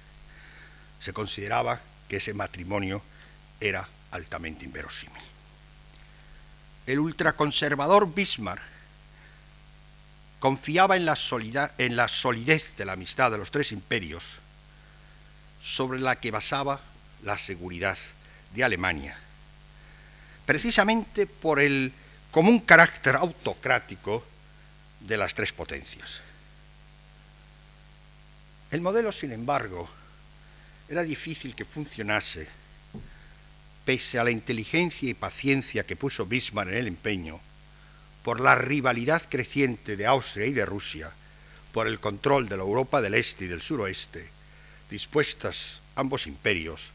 Se 1.01 1.13
consideraba 1.13 1.81
que 2.09 2.19
ese 2.19 2.35
matrimonio 2.35 3.03
era 3.59 3.89
altamente 4.13 4.65
inverosímil. 4.65 5.25
El 6.87 7.01
ultraconservador 7.01 8.15
Bismarck 8.15 8.63
confiaba 10.39 10.97
en 10.97 11.05
la, 11.05 11.19
en 11.77 11.97
la 11.97 12.07
solidez 12.07 12.77
de 12.77 12.85
la 12.85 12.93
amistad 12.93 13.33
de 13.33 13.39
los 13.39 13.51
tres 13.51 13.73
imperios 13.73 14.25
sobre 15.61 15.99
la 15.99 16.15
que 16.21 16.31
basaba 16.31 16.81
la 17.25 17.37
seguridad 17.39 17.99
de 18.55 18.63
Alemania, 18.63 19.19
precisamente 20.47 21.27
por 21.27 21.59
el 21.59 21.93
común 22.31 22.61
carácter 22.61 23.17
autocrático 23.17 24.30
de 25.01 25.17
las 25.17 25.35
tres 25.35 25.53
potencias. 25.53 26.21
El 28.71 28.81
modelo, 28.81 29.11
sin 29.11 29.33
embargo, 29.33 29.89
era 30.89 31.03
difícil 31.03 31.55
que 31.55 31.65
funcionase, 31.65 32.49
pese 33.85 34.19
a 34.19 34.25
la 34.25 34.31
inteligencia 34.31 35.09
y 35.09 35.15
paciencia 35.15 35.85
que 35.85 35.97
puso 35.97 36.27
Bismarck 36.27 36.71
en 36.71 36.77
el 36.77 36.87
empeño, 36.87 37.41
por 38.23 38.41
la 38.41 38.55
rivalidad 38.55 39.23
creciente 39.29 39.97
de 39.97 40.07
Austria 40.07 40.47
y 40.47 40.53
de 40.53 40.67
Rusia, 40.67 41.11
por 41.73 41.87
el 41.87 42.01
control 42.01 42.49
de 42.49 42.57
la 42.57 42.63
Europa 42.63 43.01
del 43.01 43.15
Este 43.15 43.45
y 43.45 43.49
del 43.49 43.63
Suroeste, 43.63 44.29
dispuestas 44.91 45.81
ambos 45.95 46.27
imperios 46.27 46.91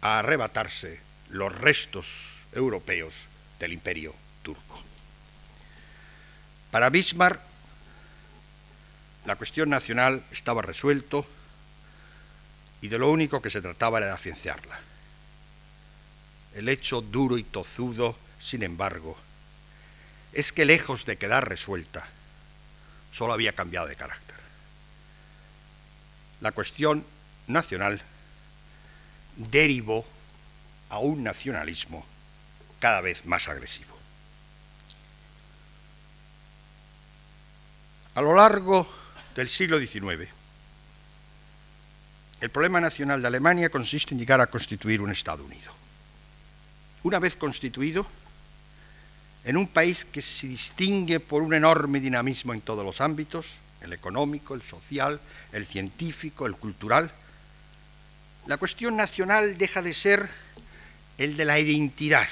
a 0.00 0.20
arrebatarse 0.20 1.00
los 1.30 1.52
restos 1.52 2.06
europeos 2.52 3.14
del 3.58 3.72
imperio 3.72 4.14
turco. 4.42 4.83
Para 6.74 6.90
Bismarck, 6.90 7.38
la 9.26 9.36
cuestión 9.36 9.70
nacional 9.70 10.24
estaba 10.32 10.60
resuelto 10.60 11.24
y 12.80 12.88
de 12.88 12.98
lo 12.98 13.12
único 13.12 13.40
que 13.40 13.48
se 13.48 13.62
trataba 13.62 13.98
era 13.98 14.08
de 14.08 14.14
afianzarla. 14.14 14.80
El 16.52 16.68
hecho 16.68 17.00
duro 17.00 17.38
y 17.38 17.44
tozudo, 17.44 18.18
sin 18.40 18.64
embargo, 18.64 19.16
es 20.32 20.52
que 20.52 20.64
lejos 20.64 21.06
de 21.06 21.16
quedar 21.16 21.48
resuelta, 21.48 22.08
solo 23.12 23.34
había 23.34 23.52
cambiado 23.52 23.86
de 23.86 23.94
carácter. 23.94 24.34
La 26.40 26.50
cuestión 26.50 27.06
nacional 27.46 28.02
derivó 29.36 30.04
a 30.88 30.98
un 30.98 31.22
nacionalismo 31.22 32.04
cada 32.80 33.00
vez 33.00 33.26
más 33.26 33.48
agresivo. 33.48 33.93
A 38.14 38.22
lo 38.22 38.34
largo 38.34 38.86
del 39.34 39.48
siglo 39.48 39.78
XIX, 39.78 40.30
el 42.40 42.50
problema 42.50 42.80
nacional 42.80 43.20
de 43.20 43.26
Alemania 43.26 43.70
consiste 43.70 44.14
en 44.14 44.20
llegar 44.20 44.40
a 44.40 44.46
constituir 44.46 45.00
un 45.00 45.10
Estado 45.10 45.44
unido. 45.44 45.72
Una 47.02 47.18
vez 47.18 47.34
constituido, 47.36 48.06
en 49.44 49.56
un 49.56 49.66
país 49.66 50.04
que 50.04 50.22
se 50.22 50.46
distingue 50.46 51.20
por 51.20 51.42
un 51.42 51.54
enorme 51.54 52.00
dinamismo 52.00 52.54
en 52.54 52.60
todos 52.60 52.84
los 52.84 53.00
ámbitos, 53.00 53.56
el 53.80 53.92
económico, 53.92 54.54
el 54.54 54.62
social, 54.62 55.20
el 55.52 55.66
científico, 55.66 56.46
el 56.46 56.56
cultural, 56.56 57.10
la 58.46 58.56
cuestión 58.58 58.96
nacional 58.96 59.58
deja 59.58 59.82
de 59.82 59.92
ser 59.92 60.30
el 61.18 61.36
de 61.36 61.44
la 61.44 61.58
identidad, 61.58 62.28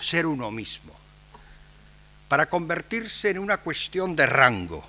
ser 0.00 0.26
uno 0.26 0.50
mismo, 0.50 0.94
para 2.28 2.46
convertirse 2.46 3.30
en 3.30 3.38
una 3.38 3.56
cuestión 3.56 4.14
de 4.14 4.26
rango, 4.26 4.86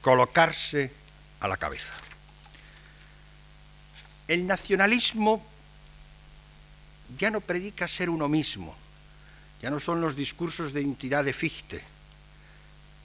colocarse 0.00 0.92
a 1.40 1.48
la 1.48 1.56
cabeza. 1.56 1.92
El 4.26 4.46
nacionalismo 4.46 5.44
ya 7.18 7.30
no 7.30 7.40
predica 7.40 7.86
ser 7.86 8.10
uno 8.10 8.28
mismo, 8.28 8.76
ya 9.62 9.70
no 9.70 9.78
son 9.78 10.00
los 10.00 10.16
discursos 10.16 10.72
de 10.72 10.80
identidad 10.80 11.24
de 11.24 11.32
Fichte, 11.32 11.82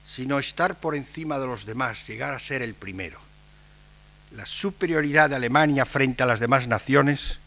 sino 0.05 0.39
estar 0.39 0.79
por 0.79 0.95
encima 0.95 1.38
de 1.38 1.45
los 1.45 1.65
demás, 1.65 2.07
llegar 2.07 2.33
a 2.33 2.39
ser 2.39 2.61
el 2.61 2.73
primero. 2.73 3.19
La 4.31 4.45
superioridad 4.45 5.29
de 5.29 5.35
Alemania 5.35 5.85
frente 5.85 6.23
a 6.23 6.25
las 6.25 6.39
demás 6.39 6.67
naciones 6.67 7.39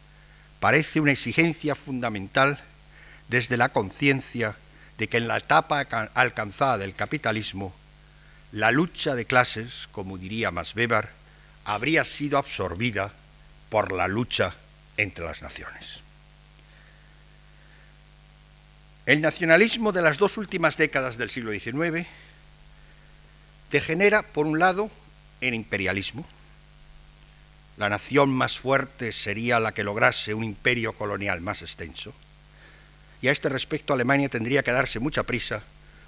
parece 0.61 1.01
una 1.01 1.13
exigencia 1.13 1.75
fundamental 1.75 2.63
desde 3.29 3.57
la 3.57 3.71
conciencia 3.71 4.57
de 5.01 5.09
que 5.09 5.17
en 5.17 5.29
la 5.29 5.39
etapa 5.39 5.81
alcanzada 6.13 6.77
del 6.77 6.95
capitalismo, 6.95 7.75
la 8.53 8.71
lucha 8.71 9.15
de 9.15 9.25
clases, 9.25 9.89
como 9.93 10.19
diría 10.19 10.51
Max 10.51 10.77
Weber, 10.77 11.09
habría 11.65 12.05
sido 12.05 12.37
absorbida 12.37 13.11
por 13.71 13.93
la 13.93 14.09
lucha 14.09 14.55
entre 14.99 15.25
las 15.25 15.41
naciones. 15.41 16.03
El 19.07 19.23
nacionalismo 19.23 19.91
de 19.93 20.03
las 20.03 20.19
dos 20.19 20.37
últimas 20.37 20.77
décadas 20.77 21.17
del 21.17 21.31
siglo 21.31 21.51
XIX 21.51 22.07
degenera, 23.71 24.21
por 24.21 24.45
un 24.45 24.59
lado, 24.59 24.91
en 25.41 25.55
imperialismo, 25.55 26.27
la 27.79 27.89
nación 27.89 28.29
más 28.29 28.59
fuerte 28.59 29.13
sería 29.13 29.61
la 29.61 29.73
que 29.73 29.83
lograse 29.83 30.35
un 30.35 30.45
imperio 30.45 30.93
colonial 30.93 31.41
más 31.41 31.63
extenso. 31.63 32.13
Y 33.23 33.29
a 33.29 33.33
este 33.33 33.49
respecto 33.49 33.93
Alemania 33.93 34.29
tendría 34.29 34.63
que 34.63 34.73
darse 34.73 34.99
mucha 34.99 35.25
prisa 35.25 35.63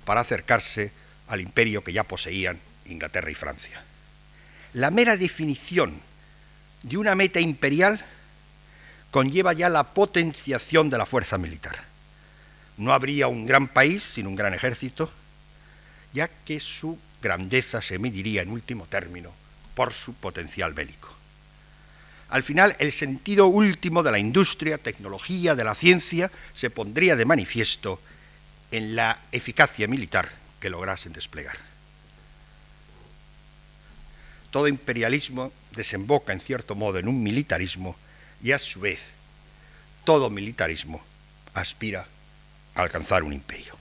para 0.05 0.21
acercarse 0.21 0.93
al 1.29 1.41
imperio 1.41 1.85
que 1.85 1.93
ya 1.93 2.05
poseían 2.05 2.59
Inglaterra 2.87 3.31
y 3.31 3.35
Francia. 3.35 3.83
La 4.75 4.91
mera 4.91 5.17
definición 5.17 6.01
de 6.83 6.97
una 6.97 7.15
meta 7.15 7.41
imperial 7.41 8.05
conlleva 9.11 9.53
ya 9.53 9.69
la 9.69 9.93
potenciación 9.93 10.89
de 10.89 10.99
la 10.99 11.07
fuerza 11.07 11.37
militar. 11.39 11.77
No 12.79 12.93
habría 12.93 13.29
un 13.29 13.47
gran 13.47 13.69
país 13.69 14.03
sin 14.03 14.27
un 14.27 14.35
gran 14.35 14.55
ejército, 14.55 15.13
ya 16.15 16.29
que 16.29 16.59
su 16.59 16.99
grandeza 17.21 17.83
se 17.83 17.99
mediría 17.99 18.43
en 18.43 18.49
último 18.49 18.87
término 18.87 19.31
por 19.75 19.93
su 19.93 20.15
potencial 20.15 20.73
bélico 20.73 21.22
al 22.33 22.43
final 22.43 22.75
el 22.79 22.93
sentido 22.93 23.47
último 23.47 24.03
de 24.03 24.11
la 24.11 24.19
industria, 24.19 24.79
tecnología, 24.79 25.55
de 25.55 25.65
la 25.65 25.75
ciencia, 25.75 26.31
se 26.55 26.71
pondría 26.71 27.15
de 27.15 27.27
manifiesto 27.27 28.01
en 28.71 28.97
la 28.97 29.21
eficacia 29.33 29.87
militar 29.87 30.31
que 30.59 30.71
lograsen 30.71 31.13
desplegar. 31.13 31.59
Todo 34.51 34.67
imperialismo 34.67 35.53
desemboca 35.73 36.33
en 36.33 36.41
cierto 36.41 36.75
modo 36.75 36.99
en 36.99 37.07
un 37.07 37.23
militarismo 37.23 37.97
y 38.43 38.53
a 38.53 38.59
su 38.59 38.81
vez 38.81 39.11
todo 40.05 40.31
militarismo 40.31 41.05
aspira 41.53 42.07
a 42.75 42.81
alcanzar 42.81 43.25
un 43.25 43.35
imperio. 43.35 43.72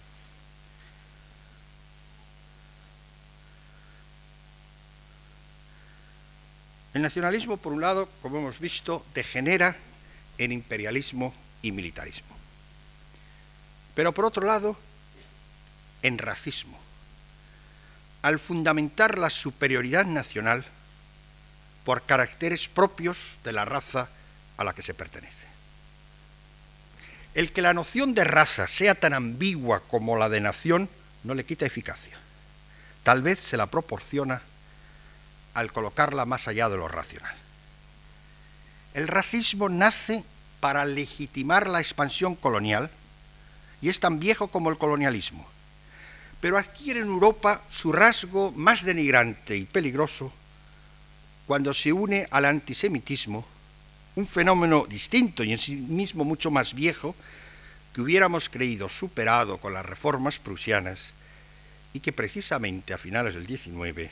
El 6.94 7.02
nacionalismo, 7.02 7.58
por 7.58 7.74
un 7.74 7.82
lado, 7.82 8.10
como 8.22 8.40
hemos 8.40 8.60
visto, 8.60 9.06
degenera 9.14 9.78
en 10.38 10.52
imperialismo 10.52 11.34
y 11.62 11.72
militarismo. 11.72 12.36
Pero 13.96 14.14
por 14.14 14.26
otro 14.26 14.46
lado, 14.46 14.78
en 16.02 16.18
racismo. 16.18 16.80
Al 18.22 18.40
fundamentar 18.40 19.18
la 19.18 19.30
superioridad 19.30 20.06
nacional 20.06 20.66
por 21.86 22.04
caracteres 22.04 22.68
propios 22.68 23.38
de 23.44 23.54
la 23.54 23.66
raza 23.66 24.10
a 24.58 24.64
la 24.64 24.74
que 24.74 24.84
se 24.84 24.94
pertenece. 24.94 25.48
El 27.34 27.54
que 27.54 27.62
la 27.62 27.74
noción 27.74 28.14
de 28.14 28.26
raza 28.26 28.68
sea 28.68 28.96
tan 28.96 29.14
ambigua 29.14 29.82
como 29.88 30.18
la 30.18 30.30
de 30.30 30.42
nación 30.42 30.90
no 31.24 31.34
le 31.34 31.46
quita 31.46 31.66
eficacia. 31.66 32.18
Tal 33.04 33.22
vez 33.22 33.40
se 33.40 33.58
la 33.58 33.68
proporciona 33.68 34.42
al 35.54 35.72
colocarla 35.72 36.26
más 36.26 36.48
allá 36.48 36.70
de 36.70 36.78
lo 36.78 36.88
racional. 36.88 37.36
El 38.94 39.08
racismo 39.08 39.70
nace 39.70 40.24
para 40.60 40.86
legitimar 40.86 41.70
la 41.70 41.80
expansión 41.80 42.36
colonial 42.36 42.90
y 43.82 43.90
es 43.90 44.00
tan 44.00 44.20
viejo 44.20 44.50
como 44.50 44.70
el 44.70 44.78
colonialismo, 44.78 45.48
pero 46.40 46.58
adquiere 46.58 47.00
en 47.00 47.08
Europa 47.08 47.62
su 47.70 47.92
rasgo 47.92 48.52
más 48.52 48.84
denigrante 48.84 49.58
y 49.58 49.66
peligroso 49.66 50.32
cuando 51.48 51.74
se 51.74 51.92
une 51.92 52.28
al 52.32 52.46
antisemitismo, 52.46 53.46
un 54.16 54.28
fenómeno 54.28 54.86
distinto 54.88 55.44
y 55.44 55.52
en 55.52 55.58
sí 55.58 55.76
mismo 55.76 56.24
mucho 56.24 56.52
más 56.52 56.74
viejo 56.74 57.16
que 57.94 58.02
hubiéramos 58.02 58.50
creído 58.50 58.88
superado 58.88 59.58
con 59.58 59.74
las 59.74 59.86
reformas 59.86 60.40
prusianas 60.40 61.14
y 61.94 62.00
que 62.00 62.14
precisamente 62.14 62.94
a 62.94 62.98
finales 62.98 63.34
del 63.34 63.48
XIX 63.48 64.12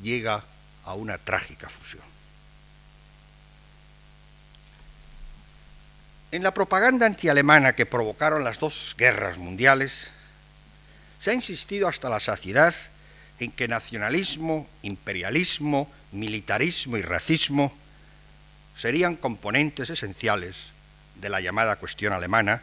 llega 0.00 0.44
a 0.84 0.94
una 0.94 1.18
trágica 1.18 1.68
fusión. 1.68 2.02
En 6.30 6.42
la 6.42 6.52
propaganda 6.52 7.06
antialemana 7.06 7.74
que 7.74 7.86
provocaron 7.86 8.42
las 8.42 8.58
dos 8.58 8.94
guerras 8.98 9.38
mundiales, 9.38 10.10
se 11.20 11.30
ha 11.30 11.34
insistido 11.34 11.86
hasta 11.86 12.08
la 12.08 12.20
saciedad 12.20 12.74
en 13.38 13.52
que 13.52 13.68
nacionalismo, 13.68 14.68
imperialismo, 14.82 15.90
militarismo 16.12 16.96
y 16.96 17.02
racismo 17.02 17.72
serían 18.76 19.16
componentes 19.16 19.90
esenciales 19.90 20.70
de 21.14 21.28
la 21.28 21.40
llamada 21.40 21.76
cuestión 21.76 22.12
alemana, 22.12 22.62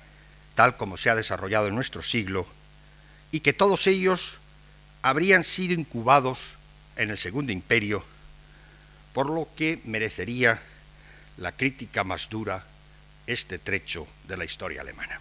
tal 0.56 0.76
como 0.78 0.98
se 0.98 1.10
ha 1.10 1.16
desarrollado 1.16 1.68
en 1.68 1.76
nuestro 1.76 2.02
siglo, 2.02 2.46
y 3.32 3.40
que 3.40 3.54
todos 3.54 3.88
ellos 3.88 4.38
habrían 5.02 5.44
sido 5.44 5.74
incubados 5.74 6.58
en 6.98 7.10
el 7.10 7.18
Segundo 7.18 7.52
Imperio, 7.52 8.06
por 9.14 9.30
lo 9.30 9.48
que 9.56 9.82
merecería 9.86 10.62
la 11.38 11.52
crítica 11.52 12.04
más 12.04 12.30
dura 12.30 12.64
este 13.28 13.60
trecho 13.60 14.08
de 14.28 14.38
la 14.38 14.46
historia 14.46 14.82
alemana. 14.82 15.20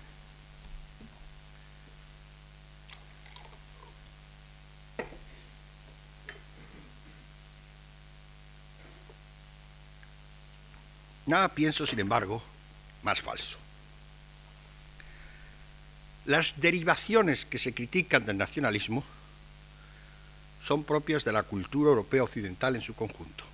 Nada 11.26 11.48
pienso, 11.48 11.86
sin 11.86 12.00
embargo, 12.00 12.42
más 13.04 13.20
falso. 13.20 13.56
Las 16.24 16.60
derivaciones 16.60 17.44
que 17.44 17.58
se 17.58 17.72
critican 17.72 18.26
del 18.26 18.36
nacionalismo 18.36 19.04
son 20.60 20.84
propias 20.84 21.24
de 21.24 21.32
la 21.32 21.44
cultura 21.44 21.90
europea 21.90 22.24
occidental 22.24 22.74
en 22.74 22.82
su 22.82 22.94
conjunto. 22.94 23.49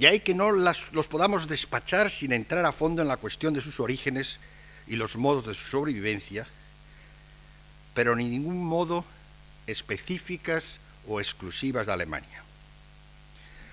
Y 0.00 0.06
hay 0.06 0.20
que 0.20 0.34
no 0.34 0.50
los 0.50 1.06
podamos 1.08 1.46
despachar 1.46 2.10
sin 2.10 2.32
entrar 2.32 2.64
a 2.64 2.72
fondo 2.72 3.02
en 3.02 3.08
la 3.08 3.18
cuestión 3.18 3.52
de 3.52 3.60
sus 3.60 3.80
orígenes 3.80 4.40
y 4.86 4.96
los 4.96 5.18
modos 5.18 5.46
de 5.46 5.52
su 5.52 5.66
sobrevivencia, 5.66 6.46
pero 7.92 8.16
ni 8.16 8.26
ningún 8.26 8.64
modo 8.64 9.04
específicas 9.66 10.78
o 11.06 11.20
exclusivas 11.20 11.86
de 11.86 11.92
Alemania. 11.92 12.42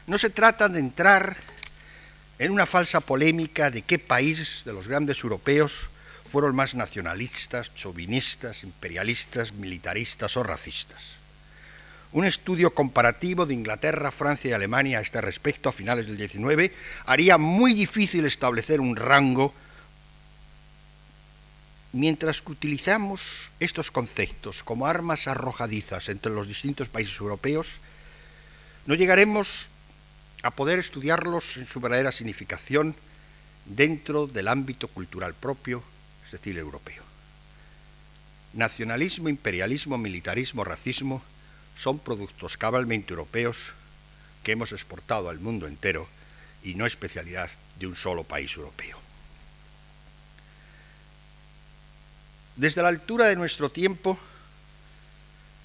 No 0.05 0.17
se 0.17 0.29
trata 0.29 0.67
de 0.67 0.79
entrar 0.79 1.37
en 2.39 2.51
una 2.51 2.65
falsa 2.65 2.99
polémica 2.99 3.71
de 3.71 3.83
qué 3.83 3.97
país 3.97 4.63
de 4.65 4.73
los 4.73 4.89
grandes 4.89 5.23
europeos 5.23 5.89
fueron 6.27 6.53
más 6.57 6.75
nacionalistas, 6.75 7.73
chauvinistas, 7.73 8.63
imperialistas, 8.63 9.53
militaristas 9.53 10.35
o 10.35 10.43
racistas. 10.43 11.16
Un 12.11 12.25
estudio 12.25 12.73
comparativo 12.73 13.45
de 13.45 13.53
Inglaterra, 13.53 14.11
Francia 14.11 14.49
y 14.49 14.53
Alemania 14.53 14.99
a 14.99 15.01
este 15.01 15.19
respecto 15.19 15.69
a 15.69 15.73
finales 15.73 16.07
del 16.07 16.17
XIX 16.17 16.71
haría 17.05 17.37
muy 17.37 17.73
difícil 17.73 18.25
establecer 18.25 18.79
un 18.79 18.95
rango 18.95 19.53
mientras 21.91 22.41
que 22.41 22.51
utilizamos 22.51 23.51
estos 23.59 23.91
conceptos 23.91 24.63
como 24.63 24.87
armas 24.87 25.27
arrojadizas 25.27 26.09
entre 26.09 26.31
los 26.31 26.47
distintos 26.47 26.89
países 26.89 27.19
europeos, 27.19 27.79
no 28.85 28.95
llegaremos 28.95 29.67
a 30.43 30.51
poder 30.51 30.79
estudiarlos 30.79 31.57
en 31.57 31.65
su 31.65 31.79
verdadera 31.79 32.11
significación 32.11 32.95
dentro 33.65 34.27
del 34.27 34.47
ámbito 34.47 34.87
cultural 34.87 35.33
propio, 35.33 35.83
es 36.25 36.31
decir, 36.31 36.57
europeo. 36.57 37.03
Nacionalismo, 38.53 39.27
imperialismo, 39.27 39.97
militarismo, 39.97 40.63
racismo 40.63 41.21
son 41.77 41.99
productos 41.99 42.57
cabalmente 42.57 43.13
europeos 43.13 43.73
que 44.43 44.53
hemos 44.53 44.71
exportado 44.71 45.29
al 45.29 45.39
mundo 45.39 45.67
entero 45.67 46.07
y 46.63 46.73
no 46.73 46.85
especialidad 46.85 47.49
de 47.79 47.87
un 47.87 47.95
solo 47.95 48.23
país 48.23 48.55
europeo. 48.55 48.99
Desde 52.55 52.81
la 52.81 52.87
altura 52.87 53.25
de 53.27 53.35
nuestro 53.35 53.69
tiempo, 53.69 54.17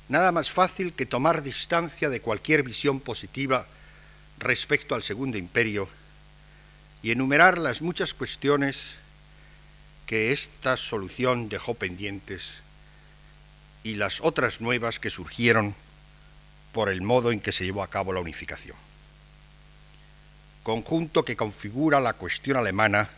nada 0.09 0.31
más 0.31 0.51
fácil 0.51 0.93
que 0.93 1.07
tomar 1.07 1.43
distancia 1.43 2.11
de 2.11 2.21
cualquier 2.21 2.63
visión 2.63 3.01
positiva 3.01 3.67
respecto 4.39 4.95
al 4.95 5.03
Segundo 5.03 5.39
Imperio 5.39 5.89
y 7.03 7.11
enumerar 7.11 7.57
las 7.57 7.81
muchas 7.81 8.13
cuestiones 8.13 8.97
que 10.07 10.33
esta 10.33 10.77
solución 10.77 11.49
dejó 11.49 11.75
pendientes 11.75 12.57
y 13.83 13.95
las 13.95 14.21
otras 14.21 14.61
nuevas 14.61 15.01
que 15.01 15.09
surgieron 15.09 15.75
por 16.73 16.89
el 16.89 17.03
modo 17.03 17.33
en 17.33 17.41
que 17.41 17.53
se 17.53 17.65
llevó 17.65 17.83
a 17.83 17.91
cabo 17.91 18.13
la 18.13 18.21
unificación. 18.21 18.77
Conjunto 20.63 21.25
que 21.25 21.37
configura 21.37 22.01
la 22.01 22.15
cuestión 22.15 22.57
alemana 22.57 23.11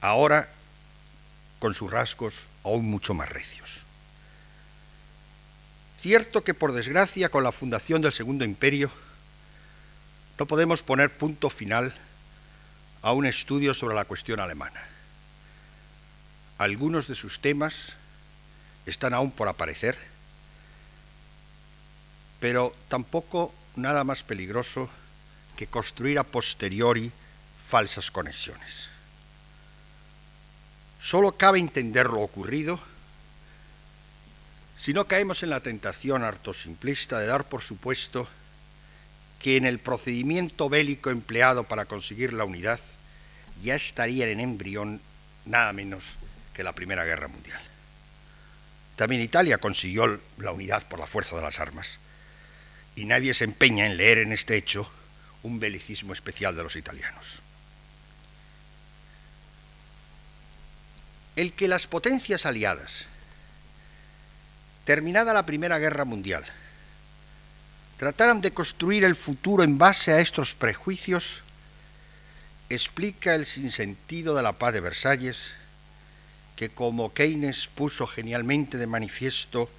ahora 0.00 0.48
con 1.58 1.74
sus 1.74 1.90
rasgos 1.90 2.46
aún 2.64 2.86
mucho 2.86 3.14
más 3.14 3.28
recios. 3.28 3.80
Cierto 6.00 6.42
que 6.42 6.54
por 6.54 6.72
desgracia 6.72 7.28
con 7.28 7.44
la 7.44 7.52
fundación 7.52 8.02
del 8.02 8.12
Segundo 8.12 8.44
Imperio 8.44 8.90
no 10.38 10.46
podemos 10.46 10.82
poner 10.82 11.16
punto 11.16 11.50
final 11.50 11.94
a 13.02 13.12
un 13.12 13.26
estudio 13.26 13.74
sobre 13.74 13.94
la 13.94 14.04
cuestión 14.04 14.40
alemana. 14.40 14.82
Algunos 16.58 17.06
de 17.06 17.14
sus 17.14 17.40
temas 17.40 17.94
están 18.86 19.14
aún 19.14 19.30
por 19.30 19.46
aparecer, 19.46 19.96
pero 22.42 22.74
tampoco 22.88 23.54
nada 23.76 24.02
más 24.02 24.24
peligroso 24.24 24.90
que 25.56 25.68
construir 25.68 26.18
a 26.18 26.24
posteriori 26.24 27.12
falsas 27.64 28.10
conexiones. 28.10 28.90
Solo 30.98 31.38
cabe 31.38 31.60
entender 31.60 32.06
lo 32.06 32.20
ocurrido 32.20 32.80
si 34.76 34.92
no 34.92 35.06
caemos 35.06 35.44
en 35.44 35.50
la 35.50 35.60
tentación 35.60 36.24
harto 36.24 36.52
simplista 36.52 37.20
de 37.20 37.26
dar 37.26 37.44
por 37.44 37.62
supuesto 37.62 38.26
que 39.38 39.56
en 39.56 39.64
el 39.64 39.78
procedimiento 39.78 40.68
bélico 40.68 41.10
empleado 41.10 41.62
para 41.62 41.84
conseguir 41.84 42.32
la 42.32 42.42
unidad 42.42 42.80
ya 43.62 43.76
estarían 43.76 44.30
en 44.30 44.40
embrión 44.40 45.00
nada 45.44 45.72
menos 45.72 46.16
que 46.54 46.64
la 46.64 46.72
Primera 46.72 47.04
Guerra 47.04 47.28
Mundial. 47.28 47.60
También 48.96 49.22
Italia 49.22 49.58
consiguió 49.58 50.20
la 50.38 50.50
unidad 50.50 50.82
por 50.88 50.98
la 50.98 51.06
fuerza 51.06 51.36
de 51.36 51.42
las 51.42 51.60
armas, 51.60 52.00
y 52.96 53.04
nadie 53.04 53.34
se 53.34 53.44
empeña 53.44 53.86
en 53.86 53.96
leer 53.96 54.18
en 54.18 54.32
este 54.32 54.56
hecho 54.56 54.90
un 55.42 55.58
belicismo 55.58 56.12
especial 56.12 56.56
de 56.56 56.62
los 56.62 56.76
italianos. 56.76 57.40
El 61.34 61.54
que 61.54 61.68
las 61.68 61.86
potencias 61.86 62.44
aliadas, 62.44 63.06
terminada 64.84 65.32
la 65.32 65.46
Primera 65.46 65.78
Guerra 65.78 66.04
Mundial, 66.04 66.44
trataran 67.96 68.40
de 68.40 68.52
construir 68.52 69.04
el 69.04 69.16
futuro 69.16 69.62
en 69.62 69.78
base 69.78 70.12
a 70.12 70.20
estos 70.20 70.54
prejuicios, 70.54 71.42
explica 72.68 73.34
el 73.34 73.46
sinsentido 73.46 74.34
de 74.34 74.42
la 74.42 74.52
paz 74.52 74.74
de 74.74 74.80
Versalles, 74.80 75.52
que 76.56 76.68
como 76.68 77.14
Keynes 77.14 77.68
puso 77.74 78.06
genialmente 78.06 78.76
de 78.76 78.86
manifiesto 78.86 79.70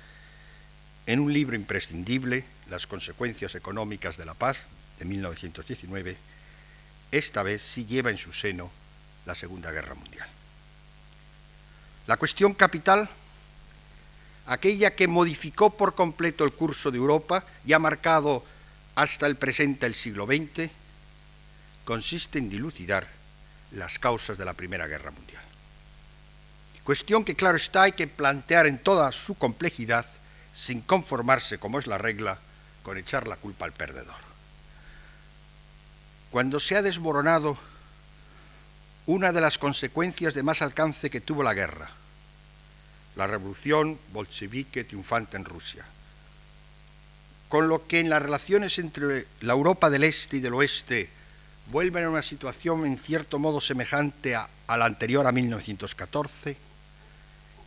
en 1.05 1.19
un 1.19 1.33
libro 1.33 1.55
imprescindible, 1.55 2.45
Las 2.69 2.87
consecuencias 2.87 3.55
económicas 3.55 4.17
de 4.17 4.25
la 4.25 4.33
paz, 4.33 4.67
de 4.99 5.05
1919, 5.05 6.17
esta 7.11 7.43
vez 7.43 7.61
sí 7.61 7.85
lleva 7.85 8.09
en 8.09 8.17
su 8.17 8.31
seno 8.31 8.71
la 9.25 9.35
Segunda 9.35 9.71
Guerra 9.71 9.95
Mundial. 9.95 10.27
La 12.07 12.17
cuestión 12.17 12.53
capital 12.53 13.09
aquella 14.45 14.95
que 14.95 15.07
modificó 15.07 15.71
por 15.71 15.95
completo 15.95 16.43
el 16.43 16.53
curso 16.53 16.91
de 16.91 16.97
Europa 16.97 17.45
y 17.65 17.73
ha 17.73 17.79
marcado 17.79 18.43
hasta 18.95 19.25
el 19.25 19.35
presente 19.35 19.85
el 19.85 19.95
siglo 19.95 20.25
XX, 20.25 20.69
consiste 21.85 22.39
en 22.39 22.49
dilucidar 22.49 23.07
las 23.71 23.97
causas 23.99 24.37
de 24.37 24.45
la 24.45 24.53
Primera 24.53 24.87
Guerra 24.87 25.11
Mundial. 25.11 25.41
Cuestión 26.83 27.23
que, 27.23 27.35
claro 27.35 27.57
está, 27.57 27.83
hay 27.83 27.93
que 27.93 28.07
plantear 28.07 28.67
en 28.67 28.77
toda 28.77 29.11
su 29.11 29.35
complejidad, 29.35 30.05
sin 30.53 30.81
conformarse, 30.81 31.57
como 31.57 31.79
es 31.79 31.87
la 31.87 31.97
regla, 31.97 32.39
con 32.83 32.97
echar 32.97 33.27
la 33.27 33.37
culpa 33.37 33.65
al 33.65 33.71
perdedor. 33.71 34.15
Cuando 36.29 36.59
se 36.59 36.75
ha 36.75 36.81
desmoronado 36.81 37.57
una 39.05 39.31
de 39.31 39.41
las 39.41 39.57
consecuencias 39.57 40.33
de 40.33 40.43
más 40.43 40.61
alcance 40.61 41.09
que 41.09 41.21
tuvo 41.21 41.43
la 41.43 41.53
guerra, 41.53 41.91
la 43.15 43.27
revolución 43.27 43.99
bolchevique 44.11 44.83
triunfante 44.83 45.37
en 45.37 45.45
Rusia. 45.45 45.85
Con 47.49 47.67
lo 47.67 47.87
que 47.87 47.99
en 47.99 48.09
las 48.09 48.21
relaciones 48.21 48.79
entre 48.79 49.27
la 49.41 49.53
Europa 49.53 49.89
del 49.89 50.03
Este 50.03 50.37
y 50.37 50.39
del 50.39 50.55
Oeste 50.55 51.09
vuelven 51.71 52.05
a 52.05 52.09
una 52.09 52.23
situación 52.23 52.85
en 52.85 52.97
cierto 52.97 53.39
modo 53.39 53.61
semejante 53.61 54.35
a, 54.35 54.49
la 54.67 54.85
anterior 54.85 55.27
a 55.27 55.31
1914, 55.31 56.57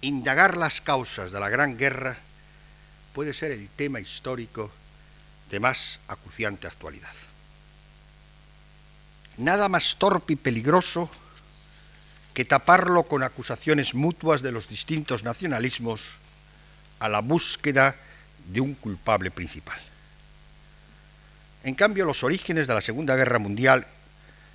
indagar 0.00 0.56
las 0.56 0.80
causas 0.80 1.30
de 1.30 1.40
la 1.40 1.48
Gran 1.48 1.76
Guerra 1.76 2.16
puede 3.12 3.32
ser 3.32 3.52
el 3.52 3.68
tema 3.68 4.00
histórico 4.00 4.70
de 5.50 5.60
más 5.60 6.00
acuciante 6.08 6.66
actualidad. 6.66 7.14
Nada 9.38 9.68
más 9.68 9.96
torpe 9.98 10.32
y 10.32 10.36
peligroso 10.36 11.10
que 12.34 12.44
taparlo 12.44 13.04
con 13.04 13.22
acusaciones 13.22 13.94
mutuas 13.94 14.42
de 14.42 14.52
los 14.52 14.68
distintos 14.68 15.24
nacionalismos 15.24 16.16
a 16.98 17.08
la 17.08 17.20
búsqueda 17.20 17.96
de 18.52 18.60
un 18.60 18.74
culpable 18.74 19.30
principal. 19.30 19.80
En 21.64 21.74
cambio, 21.74 22.04
los 22.04 22.22
orígenes 22.22 22.66
de 22.66 22.74
la 22.74 22.80
Segunda 22.80 23.16
Guerra 23.16 23.38
Mundial, 23.38 23.86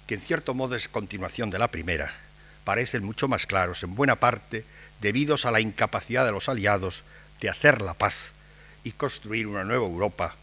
que 0.08 0.16
en 0.16 0.22
cierto 0.22 0.54
modo 0.54 0.76
es 0.76 0.88
continuación 0.88 1.50
de 1.50 1.60
la 1.60 1.68
Primera, 1.68 2.12
parecen 2.64 3.04
mucho 3.04 3.28
más 3.28 3.46
claros, 3.46 3.84
en 3.84 3.96
buena 3.96 4.16
parte 4.16 4.66
debidos 5.02 5.46
a 5.46 5.52
la 5.52 5.60
incapacidad 5.60 6.26
de 6.26 6.32
los 6.32 6.50
aliados 6.50 7.04
de 7.40 7.50
hacer 7.50 7.82
la 7.82 7.96
paz 7.96 8.32
y 8.84 8.92
construir 8.92 9.48
una 9.48 9.64
nueva 9.64 9.86
Europa, 9.86 10.36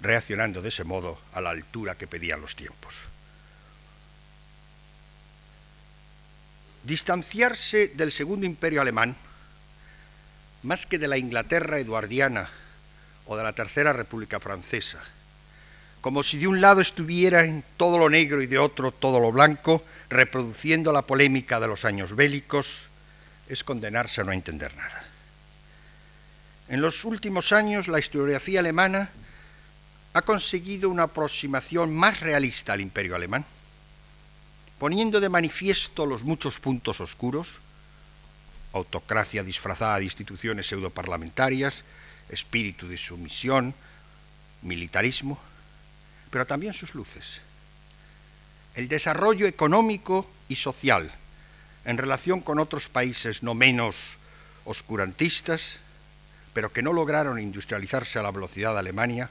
reaccionando 0.00 0.62
de 0.62 0.68
ese 0.68 0.84
modo 0.84 1.18
a 1.32 1.40
la 1.40 1.50
altura 1.50 1.94
que 1.94 2.06
pedían 2.06 2.40
los 2.40 2.56
tiempos. 2.56 2.94
Distanciarse 6.82 7.88
del 7.88 8.12
segundo 8.12 8.44
imperio 8.44 8.82
alemán, 8.82 9.16
más 10.62 10.86
que 10.86 10.98
de 10.98 11.08
la 11.08 11.16
Inglaterra 11.16 11.78
eduardiana 11.78 12.50
o 13.26 13.36
de 13.36 13.44
la 13.44 13.54
Tercera 13.54 13.92
República 13.92 14.40
Francesa, 14.40 15.02
como 16.00 16.22
si 16.22 16.38
de 16.38 16.46
un 16.46 16.60
lado 16.60 16.82
estuviera 16.82 17.44
en 17.44 17.64
todo 17.78 17.96
lo 17.96 18.10
negro 18.10 18.42
y 18.42 18.46
de 18.46 18.58
otro 18.58 18.92
todo 18.92 19.20
lo 19.20 19.32
blanco, 19.32 19.82
reproduciendo 20.10 20.92
la 20.92 21.02
polémica 21.02 21.60
de 21.60 21.68
los 21.68 21.86
años 21.86 22.14
bélicos, 22.14 22.88
es 23.48 23.64
condenarse 23.64 24.20
a 24.20 24.24
no 24.24 24.32
entender 24.32 24.76
nada. 24.76 25.04
En 26.68 26.82
los 26.82 27.04
últimos 27.04 27.52
años 27.52 27.88
la 27.88 27.98
historiografía 27.98 28.60
alemana 28.60 29.10
ha 30.14 30.22
conseguido 30.22 30.88
una 30.88 31.04
aproximación 31.04 31.94
más 31.94 32.20
realista 32.20 32.72
al 32.72 32.80
imperio 32.80 33.14
alemán 33.14 33.44
poniendo 34.78 35.20
de 35.20 35.28
manifiesto 35.28 36.04
los 36.04 36.24
muchos 36.24 36.58
puntos 36.58 37.00
oscuros, 37.00 37.60
autocracia 38.72 39.42
disfrazada 39.42 39.98
de 39.98 40.04
instituciones 40.04 40.66
pseudoparlamentarias, 40.66 41.84
espíritu 42.28 42.88
de 42.88 42.98
sumisión, 42.98 43.74
militarismo, 44.62 45.38
pero 46.30 46.46
también 46.46 46.74
sus 46.74 46.94
luces. 46.94 47.40
El 48.74 48.88
desarrollo 48.88 49.46
económico 49.46 50.28
y 50.48 50.56
social 50.56 51.12
en 51.84 51.96
relación 51.96 52.40
con 52.40 52.58
otros 52.58 52.88
países 52.88 53.42
no 53.42 53.54
menos 53.54 54.18
oscurantistas, 54.64 55.78
pero 56.52 56.72
que 56.72 56.82
no 56.82 56.92
lograron 56.92 57.38
industrializarse 57.38 58.18
a 58.18 58.22
la 58.22 58.32
velocidad 58.32 58.72
de 58.72 58.80
Alemania, 58.80 59.30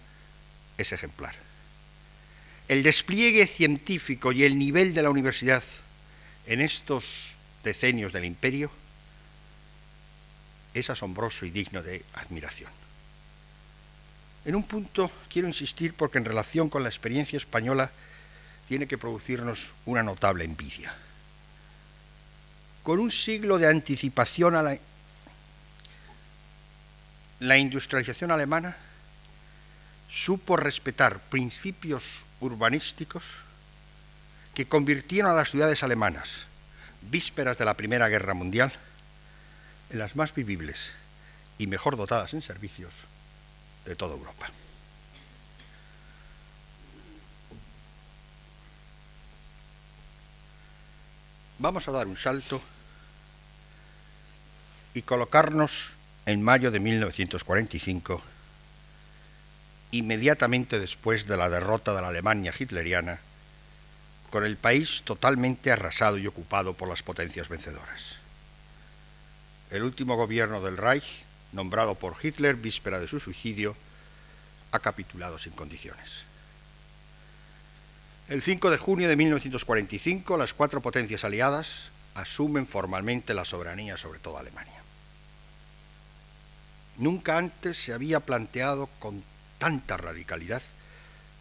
es 0.77 0.91
ejemplar 0.91 1.35
el 2.67 2.83
despliegue 2.83 3.45
científico 3.45 4.31
y 4.31 4.43
el 4.43 4.57
nivel 4.57 4.93
de 4.93 5.03
la 5.03 5.09
universidad 5.09 5.63
en 6.45 6.61
estos 6.61 7.35
decenios 7.63 8.13
del 8.13 8.25
imperio 8.25 8.71
es 10.73 10.89
asombroso 10.89 11.45
y 11.45 11.51
digno 11.51 11.83
de 11.83 12.03
admiración. 12.13 12.71
En 14.45 14.55
un 14.55 14.63
punto 14.63 15.11
quiero 15.29 15.47
insistir 15.47 15.93
porque 15.93 16.17
en 16.17 16.25
relación 16.25 16.69
con 16.69 16.83
la 16.83 16.89
experiencia 16.89 17.37
española 17.37 17.91
tiene 18.67 18.87
que 18.87 18.97
producirnos 18.97 19.71
una 19.85 20.03
notable 20.03 20.43
envidia. 20.43 20.95
Con 22.81 22.99
un 22.99 23.11
siglo 23.11 23.59
de 23.59 23.67
anticipación 23.67 24.55
a 24.55 24.77
la, 27.39 27.57
industrialización 27.57 28.31
alemana, 28.31 28.75
supo 30.13 30.57
respetar 30.57 31.19
principios 31.19 32.23
urbanísticos 32.39 33.23
que 34.53 34.67
convirtieron 34.67 35.31
a 35.31 35.33
las 35.33 35.49
ciudades 35.49 35.81
alemanas, 35.81 36.45
vísperas 37.09 37.57
de 37.57 37.65
la 37.65 37.73
Primera 37.73 38.07
Guerra 38.09 38.35
Mundial, 38.35 38.71
en 39.89 39.97
las 39.97 40.15
más 40.15 40.35
vivibles 40.35 40.91
y 41.57 41.65
mejor 41.65 41.97
dotadas 41.97 42.35
en 42.35 42.43
servicios 42.43 42.93
de 43.85 43.95
toda 43.95 44.13
Europa. 44.13 44.51
Vamos 51.57 51.87
a 51.87 51.91
dar 51.91 52.05
un 52.05 52.17
salto 52.17 52.61
y 54.93 55.01
colocarnos 55.01 55.91
en 56.27 56.43
mayo 56.43 56.69
de 56.69 56.79
1945, 56.79 58.21
inmediatamente 59.93 60.79
después 60.79 61.27
de 61.27 61.37
la 61.37 61.49
derrota 61.49 61.93
de 61.93 62.01
la 62.01 62.07
Alemania 62.09 62.53
hitleriana, 62.57 63.19
con 64.31 64.43
el 64.43 64.57
país 64.57 65.03
totalmente 65.05 65.71
arrasado 65.71 66.17
y 66.17 66.25
ocupado 66.25 66.73
por 66.73 66.89
las 66.89 67.03
potencias 67.03 67.47
vencedoras. 67.47 68.17
El 69.69 69.83
último 69.83 70.15
gobierno 70.15 70.61
del 70.61 70.77
Reich, 70.77 71.23
nombrado 71.51 71.93
por 71.93 72.15
Hitler 72.21 72.55
víspera 72.55 72.99
de 72.99 73.07
su 73.07 73.19
suicidio, 73.19 73.75
ha 74.71 74.79
capitulado 74.79 75.37
sin 75.37 75.53
condiciones. 75.53 76.23
El 78.27 78.41
5 78.41 78.71
de 78.71 78.77
junio 78.77 79.07
de 79.07 79.15
1945, 79.15 80.37
las 80.37 80.55
cuatro 80.55 80.81
potencias 80.81 81.23
aliadas 81.23 81.89
asumen 82.15 82.65
formalmente 82.65 83.35
la 83.35 83.45
soberanía 83.45 83.97
sobre 83.97 84.17
toda 84.17 84.39
Alemania. 84.39 84.81
Nunca 86.97 87.37
antes 87.37 87.77
se 87.77 87.93
había 87.93 88.19
planteado 88.19 88.89
con 88.99 89.23
tanta 89.63 89.95
radicalidad 89.95 90.61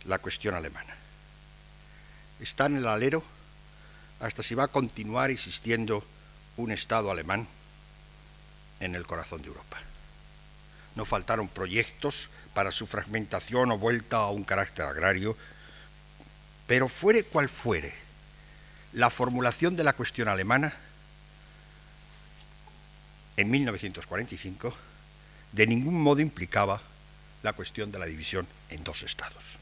la 0.04 0.20
cuestión 0.20 0.54
alemana. 0.54 0.94
Está 2.38 2.66
en 2.66 2.76
el 2.76 2.86
alero 2.86 3.24
hasta 4.20 4.44
si 4.44 4.54
va 4.54 4.62
a 4.62 4.68
continuar 4.68 5.32
existiendo 5.32 6.04
un 6.56 6.70
Estado 6.70 7.10
alemán 7.10 7.48
en 8.78 8.94
el 8.94 9.08
corazón 9.08 9.42
de 9.42 9.48
Europa. 9.48 9.76
No 10.94 11.04
faltaron 11.04 11.48
proyectos 11.48 12.30
para 12.54 12.70
su 12.70 12.86
fragmentación 12.86 13.72
o 13.72 13.78
vuelta 13.78 14.18
a 14.18 14.30
un 14.30 14.44
carácter 14.44 14.86
agrario, 14.86 15.36
pero 16.68 16.88
fuere 16.88 17.24
cual 17.24 17.48
fuere 17.48 17.92
la 18.92 19.10
formulación 19.10 19.74
de 19.74 19.82
la 19.82 19.94
cuestión 19.94 20.28
alemana 20.28 20.72
en 23.36 23.50
1945, 23.50 24.72
de 25.50 25.66
ningún 25.66 26.00
modo 26.00 26.20
implicaba 26.20 26.80
la 27.42 27.52
cuestión 27.52 27.90
de 27.90 27.98
la 27.98 28.06
división 28.06 28.46
en 28.70 28.84
dos 28.84 29.02
estados. 29.02 29.58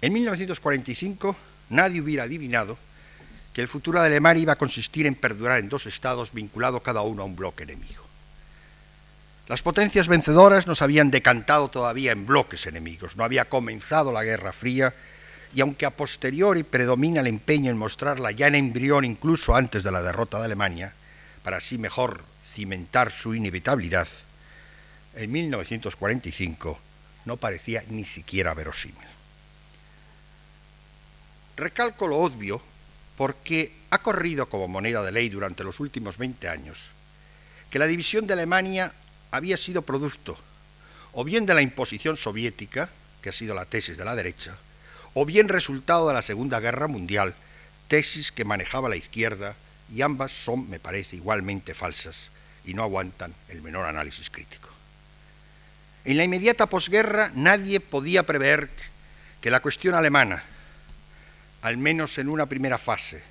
En 0.00 0.12
1945 0.12 1.36
nadie 1.70 2.00
hubiera 2.00 2.24
adivinado 2.24 2.78
que 3.52 3.62
el 3.62 3.68
futuro 3.68 4.00
de 4.00 4.06
Alemania 4.06 4.42
iba 4.42 4.52
a 4.52 4.56
consistir 4.56 5.06
en 5.06 5.14
perdurar 5.14 5.60
en 5.60 5.68
dos 5.68 5.86
estados 5.86 6.32
vinculados 6.32 6.82
cada 6.82 7.02
uno 7.02 7.22
a 7.22 7.24
un 7.24 7.36
bloque 7.36 7.62
enemigo. 7.62 8.02
Las 9.46 9.62
potencias 9.62 10.08
vencedoras 10.08 10.66
nos 10.66 10.82
habían 10.82 11.10
decantado 11.10 11.68
todavía 11.68 12.12
en 12.12 12.26
bloques 12.26 12.66
enemigos, 12.66 13.16
no 13.16 13.24
había 13.24 13.44
comenzado 13.44 14.10
la 14.10 14.24
Guerra 14.24 14.52
Fría 14.52 14.94
y 15.54 15.60
aunque 15.60 15.86
a 15.86 15.90
posteriori 15.90 16.64
predomina 16.64 17.20
el 17.20 17.28
empeño 17.28 17.70
en 17.70 17.78
mostrarla 17.78 18.32
ya 18.32 18.48
en 18.48 18.56
embrión 18.56 19.04
incluso 19.04 19.54
antes 19.54 19.84
de 19.84 19.92
la 19.92 20.02
derrota 20.02 20.38
de 20.38 20.46
Alemania, 20.46 20.94
para 21.44 21.58
así 21.58 21.78
mejor 21.78 22.22
cimentar 22.42 23.12
su 23.12 23.34
inevitabilidad, 23.34 24.08
en 25.16 25.32
1945 25.32 26.78
no 27.24 27.36
parecía 27.36 27.84
ni 27.88 28.04
siquiera 28.04 28.54
verosímil. 28.54 29.08
Recalco 31.56 32.06
lo 32.06 32.18
obvio 32.18 32.60
porque 33.16 33.72
ha 33.90 33.98
corrido 33.98 34.48
como 34.48 34.68
moneda 34.68 35.02
de 35.02 35.12
ley 35.12 35.28
durante 35.28 35.64
los 35.64 35.80
últimos 35.80 36.18
20 36.18 36.48
años 36.48 36.90
que 37.70 37.78
la 37.78 37.86
división 37.86 38.26
de 38.26 38.34
Alemania 38.34 38.92
había 39.30 39.56
sido 39.56 39.82
producto 39.82 40.38
o 41.14 41.24
bien 41.24 41.46
de 41.46 41.54
la 41.54 41.62
imposición 41.62 42.16
soviética, 42.16 42.90
que 43.22 43.30
ha 43.30 43.32
sido 43.32 43.54
la 43.54 43.66
tesis 43.66 43.96
de 43.96 44.04
la 44.04 44.16
derecha, 44.16 44.58
o 45.14 45.24
bien 45.24 45.48
resultado 45.48 46.08
de 46.08 46.14
la 46.14 46.22
Segunda 46.22 46.58
Guerra 46.60 46.88
Mundial, 46.88 47.34
tesis 47.88 48.32
que 48.32 48.44
manejaba 48.44 48.88
la 48.88 48.96
izquierda 48.96 49.54
y 49.92 50.02
ambas 50.02 50.32
son, 50.32 50.68
me 50.68 50.80
parece, 50.80 51.16
igualmente 51.16 51.74
falsas 51.74 52.30
y 52.64 52.74
no 52.74 52.82
aguantan 52.82 53.32
el 53.48 53.62
menor 53.62 53.86
análisis 53.86 54.28
crítico. 54.28 54.73
En 56.04 56.16
la 56.18 56.24
inmediata 56.24 56.66
posguerra 56.66 57.30
nadie 57.34 57.80
podía 57.80 58.24
prever 58.24 58.68
que 59.40 59.50
la 59.50 59.60
cuestión 59.60 59.94
alemana, 59.94 60.42
al 61.62 61.76
menos 61.76 62.18
en 62.18 62.28
una 62.28 62.46
primera 62.46 62.78
fase, 62.78 63.22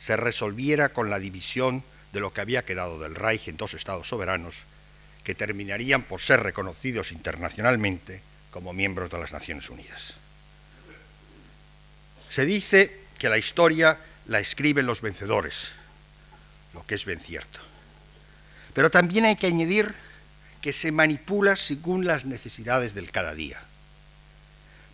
se 0.00 0.16
resolviera 0.16 0.90
con 0.90 1.10
la 1.10 1.18
división 1.18 1.82
de 2.12 2.20
lo 2.20 2.32
que 2.32 2.40
había 2.40 2.64
quedado 2.64 2.98
del 2.98 3.14
Reich 3.14 3.48
en 3.48 3.56
dos 3.56 3.74
estados 3.74 4.08
soberanos 4.08 4.64
que 5.24 5.34
terminarían 5.34 6.02
por 6.02 6.20
ser 6.20 6.42
reconocidos 6.42 7.12
internacionalmente 7.12 8.22
como 8.50 8.72
miembros 8.72 9.10
de 9.10 9.18
las 9.18 9.32
Naciones 9.32 9.68
Unidas. 9.68 10.14
Se 12.30 12.44
dice 12.44 13.00
que 13.18 13.28
la 13.28 13.38
historia 13.38 13.98
la 14.26 14.40
escriben 14.40 14.86
los 14.86 15.00
vencedores, 15.00 15.72
lo 16.74 16.86
que 16.86 16.94
es 16.94 17.04
bien 17.04 17.20
cierto. 17.20 17.60
Pero 18.74 18.90
también 18.90 19.24
hay 19.24 19.36
que 19.36 19.46
añadir 19.46 19.94
que 20.60 20.72
se 20.72 20.92
manipula 20.92 21.56
según 21.56 22.06
las 22.06 22.24
necesidades 22.24 22.94
del 22.94 23.10
cada 23.10 23.34
día. 23.34 23.60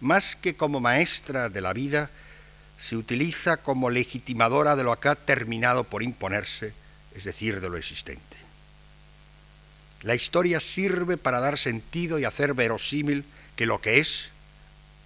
Más 0.01 0.37
que 0.37 0.57
como 0.57 0.81
maestra 0.81 1.49
de 1.49 1.61
la 1.61 1.73
vida, 1.73 2.11
se 2.79 2.97
utiliza 2.97 3.59
como 3.59 3.91
legitimadora 3.91 4.77
de 4.77 4.85
lo 4.85 4.99
que 4.99 5.09
ha 5.09 5.15
terminado 5.15 5.85
por 5.85 6.03
imponerse, 6.03 6.73
es 7.15 7.25
decir, 7.25 7.61
de 7.61 7.71
lo 7.71 7.77
existente. 7.77 8.37
La 10.03 10.15
historia 10.15 10.61
sirve 10.61 11.17
para 11.17 11.41
dar 11.41 11.59
sentido 11.59 12.19
y 12.19 12.25
hacer 12.25 12.53
verosímil 12.53 13.25
que 13.57 13.65
lo 13.65 13.81
que 13.81 14.01
es, 14.01 14.29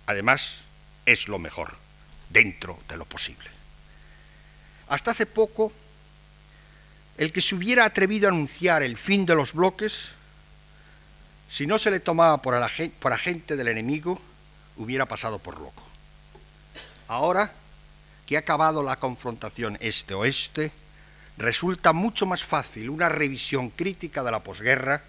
además, 0.06 0.62
es 1.06 1.28
lo 1.28 1.38
mejor, 1.38 1.76
dentro 2.30 2.80
de 2.88 2.96
lo 2.96 3.04
posible. 3.04 3.48
Hasta 4.88 5.12
hace 5.12 5.26
poco, 5.26 5.72
el 7.16 7.32
que 7.32 7.42
se 7.42 7.54
hubiera 7.54 7.84
atrevido 7.84 8.26
a 8.26 8.32
anunciar 8.32 8.82
el 8.82 8.96
fin 8.96 9.24
de 9.24 9.34
los 9.34 9.52
bloques, 9.52 10.08
si 11.48 11.66
no 11.66 11.78
se 11.78 11.90
le 11.90 12.00
tomaba 12.00 12.42
por, 12.42 12.54
agente 12.54 13.56
del 13.56 13.68
enemigo, 13.68 14.20
hubiera 14.76 15.06
pasado 15.06 15.38
por 15.38 15.58
loco. 15.58 15.82
Ahora 17.08 17.52
que 18.26 18.36
ha 18.36 18.40
acabado 18.40 18.82
la 18.82 18.96
confrontación 18.96 19.78
este-oeste, 19.80 20.70
resulta 21.38 21.94
mucho 21.94 22.26
más 22.26 22.44
fácil 22.44 22.90
una 22.90 23.08
revisión 23.08 23.70
crítica 23.70 24.22
de 24.22 24.30
la 24.30 24.40
posguerra 24.40 25.02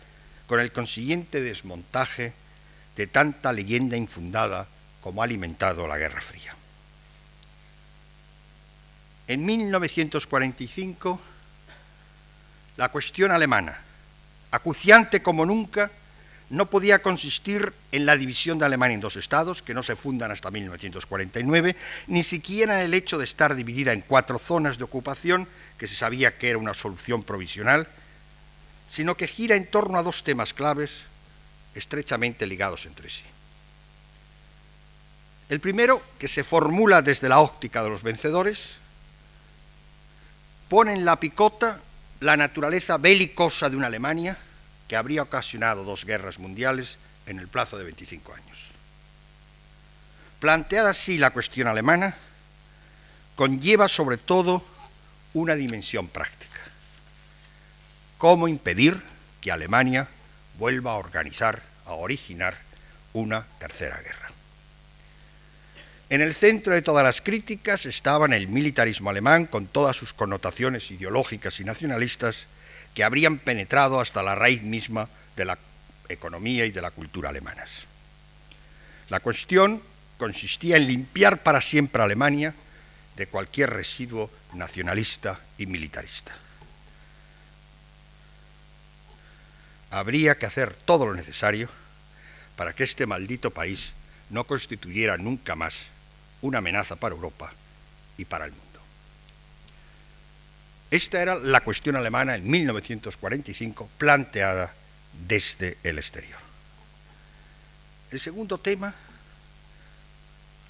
con 0.48 0.62
el 0.62 0.72
consiguiente 0.72 1.42
desmontaje 1.42 2.34
de 2.96 3.08
tanta 3.08 3.52
leyenda 3.52 3.98
infundada 3.98 4.68
como 5.02 5.22
ha 5.22 5.26
alimentado 5.26 5.88
la 5.88 5.98
Guerra 5.98 6.22
Fría. 6.22 6.56
En 9.28 9.46
1945, 9.46 11.20
la 12.78 12.90
cuestión 12.90 13.32
alemana, 13.32 13.80
acuciante 14.52 15.22
como 15.22 15.46
nunca, 15.46 15.92
no 16.50 16.70
podía 16.70 17.02
consistir 17.02 17.74
en 17.92 18.06
la 18.06 18.18
división 18.18 18.58
de 18.58 18.66
Alemania 18.66 18.96
en 18.96 19.02
dos 19.02 19.16
estados, 19.16 19.62
que 19.62 19.74
no 19.74 19.84
se 19.84 19.96
fundan 19.96 20.32
hasta 20.32 20.50
1949, 20.50 21.76
ni 22.08 22.24
siquiera 22.24 22.80
en 22.80 22.86
el 22.86 22.94
hecho 22.94 23.18
de 23.18 23.26
estar 23.26 23.54
dividida 23.54 23.94
en 23.94 24.02
cuatro 24.02 24.40
zonas 24.40 24.78
de 24.78 24.84
ocupación, 24.84 25.48
que 25.78 25.88
se 25.88 25.96
sabía 25.96 26.38
que 26.38 26.50
era 26.50 26.58
una 26.58 26.74
solución 26.74 27.24
provisional, 27.24 27.88
sino 28.90 29.16
que 29.16 29.28
gira 29.28 29.56
en 29.56 29.68
torno 29.68 30.00
a 30.00 30.04
dos 30.04 30.24
temas 30.24 30.54
claves 30.54 31.04
estrechamente 31.76 32.48
ligados 32.48 32.88
entre 32.88 33.10
sí. 33.10 33.22
El 35.50 35.60
primero, 35.60 36.02
que 36.18 36.28
se 36.28 36.44
formula 36.44 37.02
desde 37.02 37.30
la 37.30 37.40
óptica 37.40 37.84
de 37.84 37.90
los 37.90 38.02
vencedores, 38.02 38.78
pone 40.68 40.94
en 40.94 41.06
la 41.06 41.20
picota 41.20 41.80
la 42.20 42.38
naturaleza 42.38 42.98
belicosa 42.98 43.70
de 43.70 43.76
una 43.76 43.88
Alemania 43.88 44.38
que 44.90 44.98
habría 44.98 45.22
ocasionado 45.22 45.86
dos 45.86 46.04
guerras 46.04 46.40
mundiales 46.40 46.98
en 47.28 47.40
el 47.40 47.48
plazo 47.48 47.78
de 47.78 47.86
25 47.86 48.34
años. 48.34 48.72
Planteada 50.40 50.90
así 50.90 51.18
la 51.18 51.30
cuestión 51.30 51.68
alemana, 51.68 52.16
conlleva 53.36 53.88
sobre 53.88 54.18
todo 54.18 54.66
una 55.34 55.56
dimensión 55.56 56.08
práctica. 56.08 56.60
¿Cómo 58.18 58.48
impedir 58.48 59.02
que 59.40 59.52
Alemania 59.52 60.08
vuelva 60.58 60.94
a 60.94 60.96
organizar, 60.96 61.62
a 61.86 61.94
originar 61.94 62.58
una 63.14 63.46
tercera 63.60 64.02
guerra? 64.02 64.32
En 66.10 66.22
el 66.22 66.34
centro 66.34 66.74
de 66.74 66.82
todas 66.82 67.04
las 67.04 67.22
críticas 67.22 67.86
estaban 67.86 68.34
el 68.34 68.48
militarismo 68.48 69.12
alemán 69.12 69.46
con 69.46 69.68
todas 69.68 69.96
sus 69.96 70.14
connotaciones 70.14 70.90
ideológicas 70.90 71.60
y 71.60 71.64
nacionalistas 71.64 72.48
que 73.00 73.06
habrían 73.06 73.38
penetrado 73.38 74.02
hasta 74.02 74.22
la 74.22 74.36
raíz 74.36 74.62
misma 74.62 75.08
de 75.38 75.46
la 75.46 75.58
economía 76.10 76.66
y 76.66 76.72
de 76.72 76.82
la 76.82 76.92
cultura 76.92 77.30
alemanas. 77.30 77.88
La 79.08 79.22
cuestión 79.22 79.82
consistía 80.18 80.76
en 80.76 80.86
limpiar 80.86 81.42
para 81.42 81.62
siempre 81.62 82.02
a 82.02 82.04
Alemania 82.04 82.54
de 83.16 83.28
cualquier 83.28 83.70
residuo 83.70 84.30
nacionalista 84.52 85.40
y 85.58 85.66
militarista. 85.66 86.34
habría 89.92 90.38
que 90.38 90.46
hacer 90.46 90.76
todo 90.76 91.06
lo 91.06 91.14
necesario 91.14 91.70
para 92.58 92.74
que 92.74 92.84
este 92.84 93.06
maldito 93.06 93.52
país 93.52 93.94
no 94.30 94.44
constituyera 94.44 95.18
nunca 95.18 95.56
más 95.56 95.86
una 96.42 96.58
amenaza 96.58 96.98
para 96.98 97.16
Europa 97.16 97.54
y 98.18 98.26
para 98.26 98.44
el 98.44 98.52
mundo. 98.52 98.69
Esta 100.92 101.22
era 101.22 101.36
la 101.36 101.62
cuestión 101.62 101.96
alemana 101.96 102.36
en 102.36 102.50
1945 102.50 103.90
planteada 103.98 104.74
desde 105.28 105.78
el 105.84 106.00
exterior. 106.00 106.40
El 108.12 108.20
segundo 108.20 108.58
tema 108.58 108.94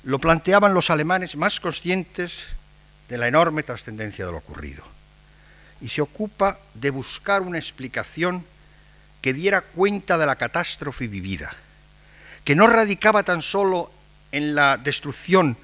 lo 0.04 0.20
planteaban 0.20 0.74
los 0.74 0.90
alemanes 0.90 1.36
más 1.36 1.60
conscientes 1.60 2.44
de 3.08 3.18
la 3.18 3.28
enorme 3.28 3.64
trascendencia 3.64 4.26
de 4.26 4.32
lo 4.32 4.38
ocurrido 4.38 4.84
y 5.82 5.88
se 5.88 6.02
ocupa 6.02 6.60
de 6.74 6.90
buscar 6.90 7.42
una 7.42 7.58
explicación 7.58 8.46
que 9.22 9.34
diera 9.34 9.62
cuenta 9.62 10.18
de 10.18 10.26
la 10.26 10.36
catástrofe 10.36 11.08
vivida, 11.08 11.54
que 12.44 12.56
no 12.56 12.68
radicaba 12.68 13.24
tan 13.24 13.42
solo 13.42 13.92
en 14.32 14.56
la 14.56 14.78
destrucción 14.78 15.58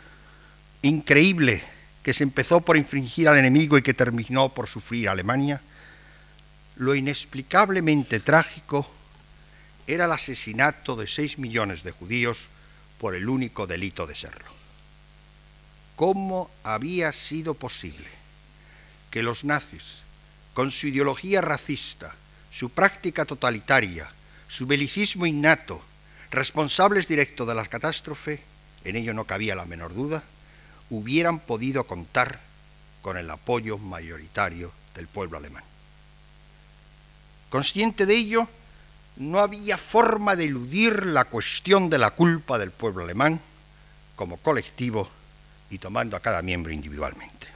increíble 0.82 1.64
que 2.06 2.14
se 2.14 2.22
empezó 2.22 2.62
por 2.62 2.78
infringir 2.78 3.28
al 3.28 3.40
enemigo 3.40 3.80
y 3.80 3.82
que 3.82 3.96
terminó 3.96 4.50
por 4.50 4.68
sufrir 4.68 5.10
Alemania, 5.10 5.60
lo 6.76 6.94
inexplicablemente 6.94 8.20
trágico 8.20 8.88
era 9.88 10.06
el 10.06 10.12
asesinato 10.12 10.96
de 10.96 11.08
seis 11.08 11.40
millones 11.40 11.82
de 11.82 11.90
judíos 11.90 12.50
por 13.00 13.16
el 13.16 13.28
único 13.28 13.66
delito 13.66 14.06
de 14.06 14.14
serlo. 14.14 14.46
¿Cómo 15.96 16.52
había 16.62 17.12
sido 17.12 17.56
posible 17.56 18.06
que 19.10 19.24
los 19.24 19.44
nazis, 19.44 20.04
con 20.54 20.70
su 20.70 20.90
ideología 20.90 21.42
racista, 21.42 22.14
su 22.52 22.70
práctica 22.70 23.26
totalitaria, 23.26 24.12
su 24.48 24.68
belicismo 24.68 25.26
innato, 25.26 25.84
responsables 26.30 27.08
directos 27.08 27.48
de 27.48 27.56
la 27.56 27.66
catástrofe, 27.66 28.44
en 28.84 28.96
ello 28.96 29.16
no 29.16 29.24
cabía 29.26 29.56
la 29.56 29.66
menor 29.66 29.96
duda, 29.96 30.24
hubieran 30.90 31.40
podido 31.40 31.86
contar 31.86 32.40
con 33.02 33.18
el 33.18 33.30
apoyo 33.30 33.78
mayoritario 33.78 34.72
del 34.96 35.08
pueblo 35.08 35.38
alemán. 35.38 35.64
Consciente 37.50 38.06
de 38.06 38.16
ello, 38.16 38.48
no 39.18 39.40
había 39.40 39.78
forma 39.78 40.36
de 40.36 40.46
eludir 40.46 41.06
la 41.06 41.26
cuestión 41.26 41.90
de 41.90 41.98
la 41.98 42.12
culpa 42.12 42.58
del 42.58 42.72
pueblo 42.72 43.04
alemán 43.04 43.40
como 44.16 44.38
colectivo 44.38 45.10
y 45.70 45.78
tomando 45.78 46.18
a 46.18 46.20
cada 46.20 46.42
miembro 46.42 46.72
individualmente. 46.72 47.48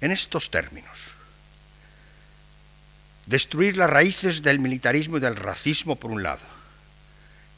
En 0.00 0.10
estos 0.10 0.50
términos, 0.50 1.14
destruir 3.24 3.76
las 3.76 3.90
raíces 3.90 4.42
del 4.42 4.58
militarismo 4.58 5.16
y 5.16 5.20
del 5.20 5.36
racismo 5.36 5.96
por 5.96 6.10
un 6.10 6.22
lado, 6.22 6.44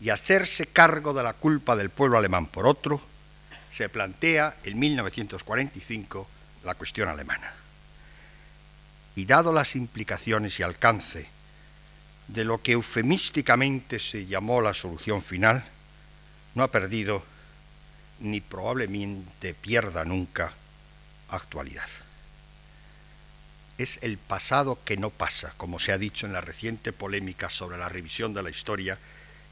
y 0.00 0.10
hacerse 0.10 0.66
cargo 0.66 1.12
de 1.12 1.24
la 1.24 1.32
culpa 1.32 1.74
del 1.74 1.90
pueblo 1.90 2.18
alemán 2.18 2.46
por 2.46 2.66
otro, 2.66 3.02
se 3.70 3.88
plantea 3.88 4.56
en 4.64 4.78
1945 4.78 6.28
la 6.64 6.74
cuestión 6.74 7.08
alemana. 7.08 7.52
Y 9.16 9.24
dado 9.24 9.52
las 9.52 9.76
implicaciones 9.76 10.58
y 10.58 10.62
alcance 10.62 11.28
de 12.28 12.44
lo 12.44 12.62
que 12.62 12.72
eufemísticamente 12.72 13.98
se 13.98 14.26
llamó 14.26 14.60
la 14.60 14.74
solución 14.74 15.22
final, 15.22 15.64
no 16.54 16.62
ha 16.62 16.70
perdido 16.70 17.24
ni 18.20 18.40
probablemente 18.40 19.54
pierda 19.54 20.04
nunca 20.04 20.52
actualidad. 21.30 21.88
Es 23.78 23.98
el 24.02 24.18
pasado 24.18 24.78
que 24.84 24.96
no 24.96 25.10
pasa, 25.10 25.54
como 25.56 25.78
se 25.78 25.92
ha 25.92 25.98
dicho 25.98 26.26
en 26.26 26.32
la 26.32 26.40
reciente 26.40 26.92
polémica 26.92 27.48
sobre 27.48 27.78
la 27.78 27.88
revisión 27.88 28.34
de 28.34 28.42
la 28.42 28.50
historia 28.50 28.98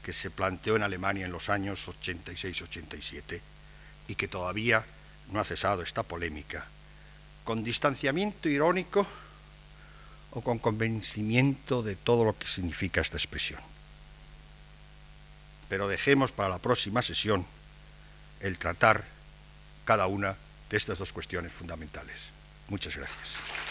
que 0.03 0.13
se 0.13 0.29
planteó 0.29 0.75
en 0.75 0.83
Alemania 0.83 1.25
en 1.25 1.31
los 1.31 1.49
años 1.49 1.87
86-87 1.87 3.41
y 4.07 4.15
que 4.15 4.27
todavía 4.27 4.85
no 5.31 5.39
ha 5.39 5.43
cesado 5.43 5.81
esta 5.81 6.03
polémica, 6.03 6.65
con 7.43 7.63
distanciamiento 7.63 8.49
irónico 8.49 9.05
o 10.31 10.41
con 10.41 10.59
convencimiento 10.59 11.83
de 11.83 11.95
todo 11.95 12.25
lo 12.25 12.37
que 12.37 12.47
significa 12.47 13.01
esta 13.01 13.17
expresión. 13.17 13.61
Pero 15.69 15.87
dejemos 15.87 16.31
para 16.31 16.49
la 16.49 16.59
próxima 16.59 17.01
sesión 17.01 17.45
el 18.39 18.57
tratar 18.57 19.05
cada 19.85 20.07
una 20.07 20.35
de 20.69 20.77
estas 20.77 20.97
dos 20.97 21.13
cuestiones 21.13 21.53
fundamentales. 21.53 22.31
Muchas 22.69 22.95
gracias. 22.95 23.66